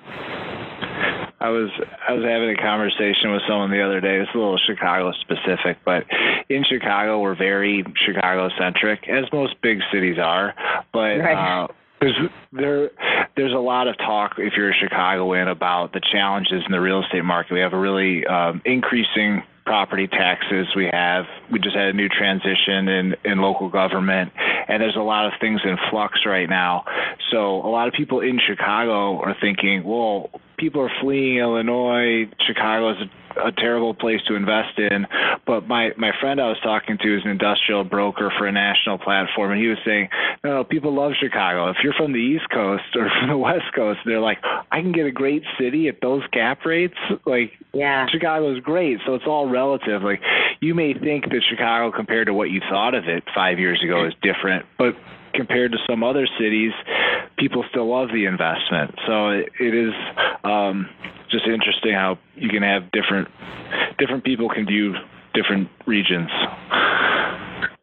I 1.39 1.49
was 1.49 1.69
I 2.07 2.13
was 2.13 2.25
having 2.25 2.49
a 2.49 2.61
conversation 2.61 3.31
with 3.31 3.41
someone 3.47 3.71
the 3.71 3.81
other 3.81 4.01
day. 4.01 4.19
It's 4.19 4.31
a 4.33 4.37
little 4.37 4.57
Chicago 4.57 5.13
specific, 5.21 5.77
but 5.85 6.03
in 6.49 6.63
Chicago 6.63 7.19
we're 7.19 7.35
very 7.35 7.85
Chicago 7.95 8.49
centric, 8.57 9.07
as 9.07 9.25
most 9.31 9.55
big 9.61 9.79
cities 9.91 10.17
are. 10.19 10.53
But 10.91 11.19
right. 11.19 11.63
uh, 11.63 11.67
there's 12.01 12.17
there 12.51 12.91
there's 13.35 13.53
a 13.53 13.59
lot 13.59 13.87
of 13.87 13.97
talk 13.97 14.33
if 14.37 14.53
you're 14.57 14.71
a 14.71 14.73
Chicagoan 14.73 15.47
about 15.47 15.93
the 15.93 16.01
challenges 16.11 16.63
in 16.65 16.71
the 16.71 16.81
real 16.81 17.03
estate 17.03 17.23
market. 17.23 17.53
We 17.53 17.61
have 17.61 17.73
a 17.73 17.79
really 17.79 18.25
um, 18.25 18.61
increasing 18.65 19.43
property 19.65 20.07
taxes. 20.07 20.67
We 20.75 20.89
have 20.91 21.25
we 21.51 21.59
just 21.59 21.75
had 21.75 21.87
a 21.87 21.93
new 21.93 22.09
transition 22.09 22.87
in 22.89 23.15
in 23.23 23.37
local 23.39 23.69
government, 23.69 24.33
and 24.67 24.81
there's 24.81 24.97
a 24.97 25.01
lot 25.01 25.27
of 25.27 25.33
things 25.39 25.61
in 25.63 25.77
flux 25.89 26.25
right 26.25 26.49
now. 26.49 26.85
So 27.31 27.57
a 27.57 27.69
lot 27.69 27.87
of 27.87 27.93
people 27.93 28.21
in 28.21 28.39
Chicago 28.45 29.21
are 29.21 29.35
thinking, 29.39 29.83
well, 29.83 30.31
people 30.59 30.81
are 30.81 30.91
fleeing 31.01 31.37
Illinois. 31.37 32.29
Chicago 32.45 32.91
is 32.91 32.97
a, 33.35 33.47
a, 33.47 33.51
terrible 33.51 33.93
place 33.93 34.19
to 34.27 34.35
invest 34.35 34.77
in. 34.77 35.05
But 35.45 35.67
my, 35.67 35.91
my 35.97 36.11
friend 36.19 36.39
I 36.39 36.47
was 36.47 36.57
talking 36.61 36.97
to 37.01 37.17
is 37.17 37.23
an 37.25 37.31
industrial 37.31 37.83
broker 37.83 38.31
for 38.37 38.45
a 38.45 38.51
national 38.51 38.97
platform, 38.97 39.51
and 39.51 39.61
he 39.61 39.67
was 39.67 39.77
saying, 39.85 40.09
no, 40.43 40.57
no, 40.57 40.63
people 40.63 40.93
love 40.93 41.13
Chicago. 41.19 41.69
If 41.69 41.77
you're 41.83 41.93
from 41.93 42.13
the 42.13 42.19
East 42.19 42.49
Coast 42.51 42.95
or 42.95 43.09
from 43.19 43.29
the 43.29 43.37
West 43.37 43.73
Coast, 43.75 43.99
they're 44.05 44.19
like, 44.19 44.39
I 44.71 44.81
can 44.81 44.91
get 44.91 45.05
a 45.05 45.11
great 45.11 45.43
city 45.59 45.87
at 45.87 46.01
those 46.01 46.23
cap 46.31 46.65
rates. 46.65 46.97
Like, 47.25 47.53
yeah, 47.73 48.07
Chicago 48.11 48.29
Chicago's 48.29 48.61
great. 48.63 48.99
So 49.05 49.15
it's 49.15 49.25
all 49.27 49.49
relative. 49.49 50.03
Like, 50.03 50.21
you 50.59 50.75
may 50.75 50.93
think 50.93 51.25
that 51.25 51.41
Chicago, 51.49 51.95
compared 51.95 52.27
to 52.27 52.33
what 52.33 52.49
you 52.49 52.61
thought 52.69 52.93
of 52.93 53.05
it 53.07 53.23
five 53.33 53.59
years 53.59 53.81
ago, 53.83 54.05
is 54.05 54.13
different, 54.21 54.65
but 54.77 54.95
compared 55.33 55.71
to 55.71 55.77
some 55.89 56.03
other 56.03 56.27
cities, 56.39 56.71
people 57.37 57.63
still 57.69 57.89
love 57.89 58.09
the 58.13 58.25
investment. 58.25 58.95
So 59.07 59.29
it, 59.29 59.49
it 59.59 59.73
is 59.73 59.93
um, 60.43 60.89
just 61.31 61.45
interesting 61.45 61.93
how 61.93 62.17
you 62.35 62.49
can 62.49 62.63
have 62.63 62.91
different 62.91 63.27
different 63.97 64.23
people 64.23 64.49
can 64.49 64.65
view 64.65 64.93
different 65.33 65.69
regions. 65.85 66.29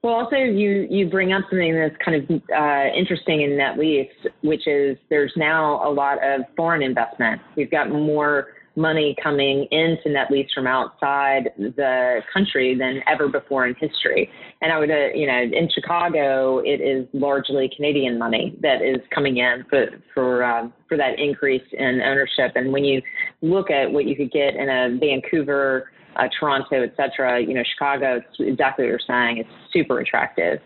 Well, 0.02 0.14
also 0.14 0.36
you 0.36 0.86
you 0.88 1.08
bring 1.08 1.32
up 1.32 1.42
something 1.50 1.74
that's 1.74 1.96
kind 2.04 2.22
of 2.22 2.42
uh, 2.56 2.94
interesting 2.96 3.42
in 3.42 3.56
net 3.56 3.78
lease, 3.78 4.08
which 4.42 4.66
is 4.66 4.96
there's 5.10 5.32
now 5.36 5.86
a 5.86 5.90
lot 5.90 6.18
of 6.22 6.42
foreign 6.56 6.82
investment. 6.82 7.40
We've 7.56 7.70
got 7.70 7.90
more 7.90 8.48
money 8.76 9.16
coming 9.22 9.66
into 9.70 10.10
net 10.10 10.30
lease 10.30 10.50
from 10.54 10.66
outside 10.66 11.50
the 11.58 12.20
country 12.32 12.76
than 12.78 13.00
ever 13.08 13.26
before 13.26 13.66
in 13.66 13.74
history. 13.74 14.30
And 14.60 14.70
I 14.70 14.78
would, 14.78 14.90
uh, 14.90 15.08
you 15.14 15.26
know, 15.26 15.40
in 15.40 15.68
Chicago, 15.74 16.58
it 16.58 16.80
is 16.80 17.06
largely 17.12 17.70
Canadian 17.74 18.18
money 18.18 18.56
that 18.60 18.82
is 18.82 19.00
coming 19.14 19.38
in 19.38 19.64
for 19.70 19.86
for 20.12 20.44
um, 20.44 20.72
for 20.88 20.96
that 20.96 21.18
increase 21.18 21.66
in 21.72 22.02
ownership. 22.02 22.52
And 22.54 22.72
when 22.72 22.84
you 22.84 23.02
look 23.40 23.70
at 23.70 23.90
what 23.90 24.04
you 24.04 24.14
could 24.14 24.30
get 24.30 24.54
in 24.54 24.68
a 24.68 24.96
Vancouver 24.98 25.90
uh, 26.16 26.28
Toronto, 26.38 26.82
et 26.82 26.94
cetera, 26.96 27.40
you 27.40 27.54
know, 27.54 27.62
Chicago, 27.74 28.16
it's 28.16 28.36
exactly 28.38 28.84
what 28.84 28.90
you're 28.90 29.00
saying. 29.06 29.38
It's 29.38 29.50
super 29.72 30.00
attractive. 30.00 30.60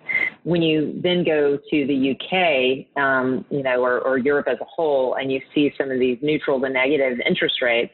When 0.44 0.62
you 0.62 0.98
then 1.02 1.24
go 1.24 1.56
to 1.56 1.86
the 1.86 2.16
UK, 2.16 3.02
um, 3.02 3.44
you 3.50 3.62
know, 3.62 3.82
or, 3.82 4.00
or 4.00 4.18
Europe 4.18 4.46
as 4.48 4.58
a 4.60 4.64
whole, 4.64 5.14
and 5.14 5.30
you 5.30 5.40
see 5.54 5.72
some 5.78 5.90
of 5.90 5.98
these 5.98 6.18
neutral 6.22 6.60
to 6.60 6.68
negative 6.68 7.18
interest 7.26 7.60
rates, 7.62 7.92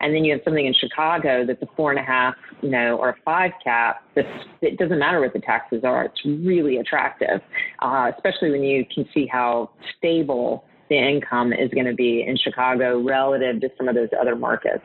and 0.00 0.14
then 0.14 0.24
you 0.24 0.32
have 0.32 0.42
something 0.44 0.66
in 0.66 0.74
Chicago 0.74 1.44
that's 1.46 1.62
a 1.62 1.68
four 1.76 1.90
and 1.90 1.98
a 1.98 2.02
half, 2.02 2.34
you 2.62 2.70
know, 2.70 2.96
or 2.96 3.10
a 3.10 3.16
five 3.24 3.52
cap, 3.62 4.02
that's, 4.14 4.28
it 4.60 4.78
doesn't 4.78 4.98
matter 4.98 5.20
what 5.20 5.32
the 5.32 5.40
taxes 5.40 5.82
are. 5.84 6.04
It's 6.04 6.24
really 6.24 6.76
attractive, 6.76 7.40
uh, 7.80 8.10
especially 8.14 8.50
when 8.50 8.62
you 8.62 8.84
can 8.94 9.08
see 9.14 9.26
how 9.26 9.70
stable 9.98 10.64
the 10.88 10.96
income 10.96 11.52
is 11.52 11.70
going 11.70 11.86
to 11.86 11.94
be 11.94 12.24
in 12.26 12.36
Chicago 12.36 13.02
relative 13.02 13.60
to 13.60 13.68
some 13.76 13.88
of 13.88 13.94
those 13.94 14.08
other 14.20 14.36
markets. 14.36 14.84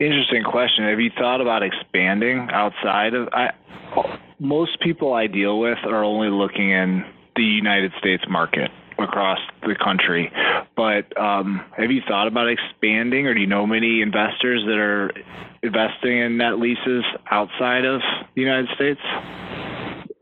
Interesting 0.00 0.42
question. 0.42 0.84
Have 0.88 1.00
you 1.00 1.10
thought 1.16 1.40
about 1.40 1.62
expanding 1.62 2.48
outside 2.52 3.14
of? 3.14 3.28
I, 3.32 3.50
most 4.38 4.80
people 4.80 5.14
I 5.14 5.28
deal 5.28 5.60
with 5.60 5.78
are 5.84 6.02
only 6.02 6.28
looking 6.28 6.70
in 6.70 7.04
the 7.36 7.42
United 7.42 7.92
States 7.98 8.24
market 8.28 8.70
across 8.98 9.38
the 9.62 9.74
country. 9.82 10.32
But 10.76 11.16
um, 11.20 11.64
have 11.76 11.90
you 11.90 12.00
thought 12.08 12.26
about 12.26 12.48
expanding, 12.48 13.26
or 13.26 13.34
do 13.34 13.40
you 13.40 13.46
know 13.46 13.66
many 13.66 14.02
investors 14.02 14.62
that 14.66 14.78
are 14.78 15.10
investing 15.62 16.18
in 16.18 16.36
net 16.36 16.58
leases 16.58 17.04
outside 17.30 17.84
of 17.84 18.00
the 18.34 18.40
United 18.40 18.68
States? 18.74 19.00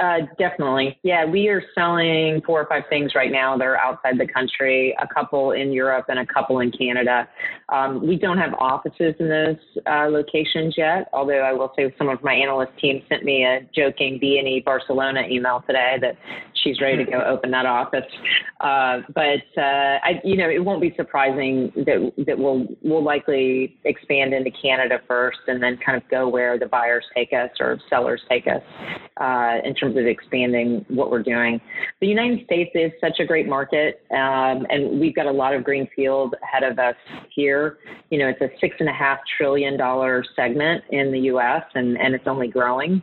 Uh, 0.01 0.20
definitely. 0.38 0.98
Yeah, 1.03 1.26
we 1.26 1.48
are 1.48 1.62
selling 1.74 2.40
four 2.46 2.59
or 2.59 2.66
five 2.66 2.84
things 2.88 3.14
right 3.14 3.30
now 3.30 3.59
that 3.59 3.66
are 3.66 3.76
outside 3.76 4.18
the 4.18 4.26
country, 4.26 4.96
a 4.98 5.07
couple 5.07 5.53
in 5.53 5.72
Europe 5.72 6.07
and 6.09 6.18
a 6.18 6.24
couple 6.24 6.61
in 6.61 6.72
Canada. 6.72 7.28
Um, 7.68 8.07
we 8.07 8.16
don't 8.16 8.38
have 8.38 8.55
offices 8.55 9.14
in 9.18 9.28
those 9.28 9.57
uh, 9.86 10.07
locations 10.09 10.74
yet, 10.78 11.11
although 11.12 11.40
I 11.40 11.53
will 11.53 11.70
say 11.76 11.94
some 11.98 12.09
of 12.09 12.22
my 12.24 12.32
analyst 12.32 12.72
team 12.78 13.03
sent 13.11 13.24
me 13.24 13.44
a 13.44 13.61
joking 13.74 14.18
B&E 14.18 14.62
Barcelona 14.64 15.24
email 15.30 15.62
today 15.66 15.98
that 16.01 16.16
she's 16.63 16.81
ready 16.81 17.05
to 17.05 17.11
go 17.11 17.23
open 17.23 17.51
that 17.51 17.67
office. 17.67 18.05
Uh, 18.61 19.01
but 19.15 19.43
uh, 19.57 19.99
I, 20.03 20.21
you 20.25 20.37
know, 20.37 20.49
it 20.49 20.65
won't 20.65 20.81
be 20.81 20.93
surprising 20.97 21.73
that 21.77 22.13
that 22.27 22.39
we'll 22.39 22.67
we'll 22.83 23.05
likely 23.05 23.77
expand 23.85 24.35
into 24.35 24.51
Canada 24.51 25.01
first, 25.07 25.39
and 25.47 25.63
then 25.63 25.79
kind 25.85 25.97
of 25.97 26.09
go 26.11 26.29
where 26.29 26.59
the 26.59 26.67
buyers 26.67 27.05
take 27.15 27.33
us 27.33 27.51
or 27.61 27.79
sellers 27.89 28.21
take 28.29 28.47
us 28.47 28.63
uh, 29.21 29.59
in 29.65 29.75
terms 29.75 29.97
of 29.97 30.07
expanding 30.07 30.85
what 30.89 31.11
we're 31.11 31.23
doing. 31.23 31.61
The 32.01 32.07
United 32.07 32.45
States 32.45 32.71
is 32.75 32.93
such 33.01 33.21
a 33.21 33.25
great 33.25 33.49
market, 33.49 34.03
um, 34.11 34.67
and 34.69 35.01
we've 35.01 35.15
got 35.15 35.27
a 35.27 35.33
lot 35.33 35.55
of 35.55 35.65
greenfield 35.65 36.35
ahead 36.43 36.71
of 36.71 36.79
us 36.79 36.97
here. 37.35 37.79
You 38.11 38.19
know, 38.19 38.29
it's 38.29 38.41
a 38.41 38.49
six 38.61 38.77
and 38.81 38.89
a 38.89 38.93
half 38.93 39.19
trillion 39.37 39.77
dollar 39.77 40.25
segment 40.37 40.85
in 40.91 41.13
the 41.13 41.21
U.S. 41.21 41.63
and 41.75 41.99
and 41.99 42.15
it's 42.15 42.27
only 42.27 42.49
growing. 42.49 43.03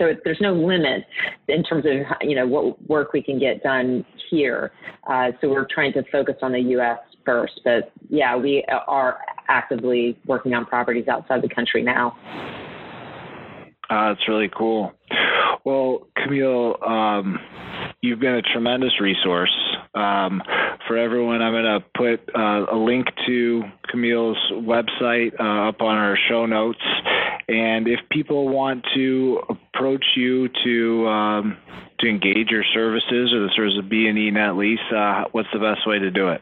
So 0.00 0.06
it, 0.06 0.22
there's 0.24 0.40
no 0.40 0.54
limit 0.54 1.04
in 1.48 1.62
terms 1.62 1.84
of 1.84 1.92
you 2.22 2.34
know 2.34 2.46
what 2.46 2.88
work 2.88 3.12
we 3.12 3.22
can 3.22 3.38
get 3.38 3.62
done 3.62 4.04
here. 4.30 4.72
Uh, 5.08 5.32
so 5.40 5.48
we're 5.50 5.66
trying 5.72 5.92
to 5.92 6.02
focus 6.10 6.36
on 6.42 6.52
the 6.52 6.60
U.S. 6.60 6.98
first, 7.24 7.60
but 7.64 7.92
yeah, 8.08 8.34
we 8.34 8.64
are 8.88 9.18
actively 9.48 10.18
working 10.26 10.54
on 10.54 10.64
properties 10.64 11.06
outside 11.06 11.42
the 11.42 11.54
country 11.54 11.82
now. 11.82 12.16
Uh, 13.90 14.08
that's 14.08 14.26
really 14.28 14.50
cool. 14.56 14.92
Well, 15.64 16.06
Camille, 16.16 16.76
um, 16.86 17.38
you've 18.00 18.20
been 18.20 18.36
a 18.36 18.42
tremendous 18.42 19.00
resource 19.00 19.52
um, 19.94 20.42
for 20.86 20.96
everyone. 20.96 21.42
I'm 21.42 21.52
going 21.52 21.64
to 21.64 21.84
put 21.96 22.34
uh, 22.34 22.66
a 22.72 22.76
link 22.76 23.08
to 23.26 23.62
Camille's 23.90 24.38
website 24.52 25.38
uh, 25.38 25.68
up 25.68 25.82
on 25.82 25.96
our 25.96 26.16
show 26.28 26.46
notes. 26.46 26.78
And 27.50 27.88
if 27.88 27.98
people 28.12 28.48
want 28.48 28.84
to 28.94 29.40
approach 29.48 30.04
you 30.14 30.48
to 30.62 31.08
um, 31.08 31.56
to 31.98 32.08
engage 32.08 32.48
your 32.48 32.62
services 32.72 33.32
or 33.32 33.40
the 33.40 33.50
services 33.56 33.80
of 33.80 33.90
B 33.90 34.06
and 34.06 34.16
E 34.16 34.30
Net 34.30 34.56
Lease, 34.56 34.78
uh, 34.94 35.24
what's 35.32 35.48
the 35.52 35.58
best 35.58 35.84
way 35.84 35.98
to 35.98 36.12
do 36.12 36.28
it? 36.28 36.40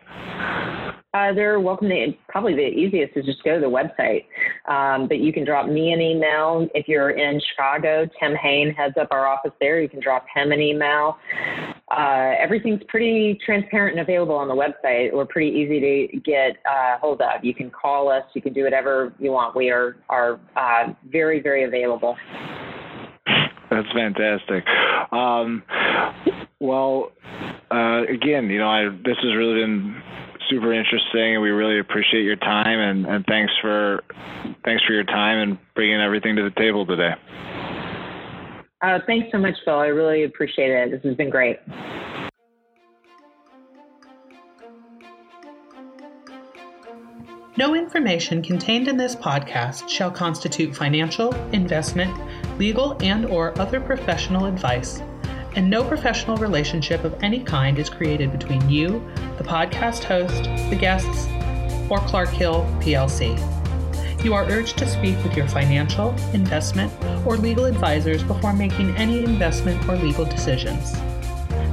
Uh, 1.14 1.32
they're 1.32 1.58
welcome 1.58 1.88
to, 1.88 2.12
probably 2.28 2.54
the 2.54 2.68
easiest 2.68 3.16
is 3.16 3.24
just 3.24 3.42
go 3.42 3.54
to 3.54 3.60
the 3.60 3.66
website. 3.66 4.26
Um, 4.70 5.08
but 5.08 5.18
you 5.18 5.32
can 5.32 5.46
drop 5.46 5.66
me 5.66 5.92
an 5.94 6.00
email. 6.02 6.68
If 6.74 6.86
you're 6.86 7.10
in 7.10 7.40
Chicago, 7.50 8.06
Tim 8.20 8.34
Hain 8.34 8.74
heads 8.74 8.94
up 9.00 9.08
our 9.10 9.26
office 9.26 9.52
there. 9.60 9.80
You 9.80 9.88
can 9.88 10.00
drop 10.00 10.26
him 10.34 10.52
an 10.52 10.60
email. 10.60 11.16
Uh, 11.90 12.34
everything's 12.38 12.82
pretty 12.88 13.38
transparent 13.44 13.98
and 13.98 14.06
available 14.06 14.34
on 14.34 14.46
the 14.48 14.54
website. 14.54 15.12
We're 15.12 15.24
pretty 15.24 15.50
easy 15.50 15.80
to 16.10 16.20
get 16.20 16.56
uh, 16.70 16.98
hold 16.98 17.20
of. 17.22 17.42
You 17.42 17.54
can 17.54 17.70
call 17.70 18.10
us. 18.10 18.24
You 18.34 18.42
can 18.42 18.52
do 18.52 18.64
whatever 18.64 19.14
you 19.18 19.32
want. 19.32 19.56
We 19.56 19.70
are, 19.70 19.96
are 20.10 20.38
uh, 20.56 20.92
very, 21.10 21.40
very 21.40 21.64
available. 21.64 22.16
That's 23.70 23.88
fantastic. 23.94 24.64
Um, 25.12 25.62
well, 26.60 27.12
uh, 27.70 28.02
again, 28.02 28.50
you 28.50 28.58
know, 28.58 28.68
I, 28.68 28.88
this 29.04 29.16
has 29.22 29.36
really 29.36 29.60
been 29.60 30.02
super 30.50 30.72
interesting, 30.72 31.34
and 31.34 31.42
we 31.42 31.50
really 31.50 31.78
appreciate 31.78 32.22
your 32.22 32.36
time. 32.36 32.80
And, 32.80 33.06
and 33.06 33.24
thanks 33.26 33.52
for 33.60 34.02
thanks 34.64 34.82
for 34.84 34.92
your 34.92 35.04
time 35.04 35.38
and 35.38 35.58
bringing 35.74 36.00
everything 36.00 36.36
to 36.36 36.42
the 36.42 36.60
table 36.60 36.86
today. 36.86 37.12
Uh, 38.80 38.98
thanks 39.06 39.28
so 39.32 39.38
much, 39.38 39.54
Phil. 39.64 39.74
I 39.74 39.86
really 39.86 40.24
appreciate 40.24 40.70
it. 40.70 40.90
This 40.90 41.02
has 41.02 41.16
been 41.16 41.30
great. 41.30 41.58
No 47.56 47.74
information 47.74 48.40
contained 48.40 48.86
in 48.86 48.96
this 48.96 49.16
podcast 49.16 49.88
shall 49.88 50.12
constitute 50.12 50.76
financial, 50.76 51.34
investment, 51.52 52.16
legal, 52.56 52.96
and 53.02 53.26
or 53.26 53.58
other 53.58 53.80
professional 53.80 54.46
advice 54.46 55.02
and 55.58 55.68
no 55.68 55.82
professional 55.82 56.36
relationship 56.36 57.02
of 57.02 57.20
any 57.20 57.42
kind 57.42 57.80
is 57.80 57.90
created 57.90 58.30
between 58.30 58.68
you, 58.68 59.02
the 59.38 59.44
podcast 59.44 60.04
host, 60.04 60.44
the 60.70 60.76
guests, 60.76 61.26
or 61.90 61.98
Clark 62.06 62.28
Hill 62.28 62.62
PLC. 62.80 63.57
You 64.22 64.34
are 64.34 64.44
urged 64.46 64.78
to 64.78 64.86
speak 64.88 65.22
with 65.22 65.36
your 65.36 65.46
financial, 65.46 66.10
investment, 66.32 66.92
or 67.24 67.36
legal 67.36 67.66
advisors 67.66 68.24
before 68.24 68.52
making 68.52 68.96
any 68.96 69.22
investment 69.22 69.88
or 69.88 69.96
legal 69.96 70.24
decisions. 70.24 70.92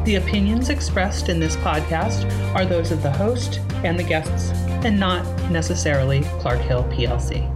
The 0.06 0.16
opinions 0.16 0.70
expressed 0.70 1.30
in 1.30 1.40
this 1.40 1.56
podcast 1.58 2.30
are 2.54 2.66
those 2.66 2.92
of 2.92 3.02
the 3.02 3.12
host 3.12 3.60
and 3.84 3.98
the 3.98 4.04
guests, 4.04 4.52
and 4.86 5.00
not 5.00 5.26
necessarily 5.50 6.22
Clark 6.40 6.62
Hill 6.62 6.84
PLC. 6.86 7.55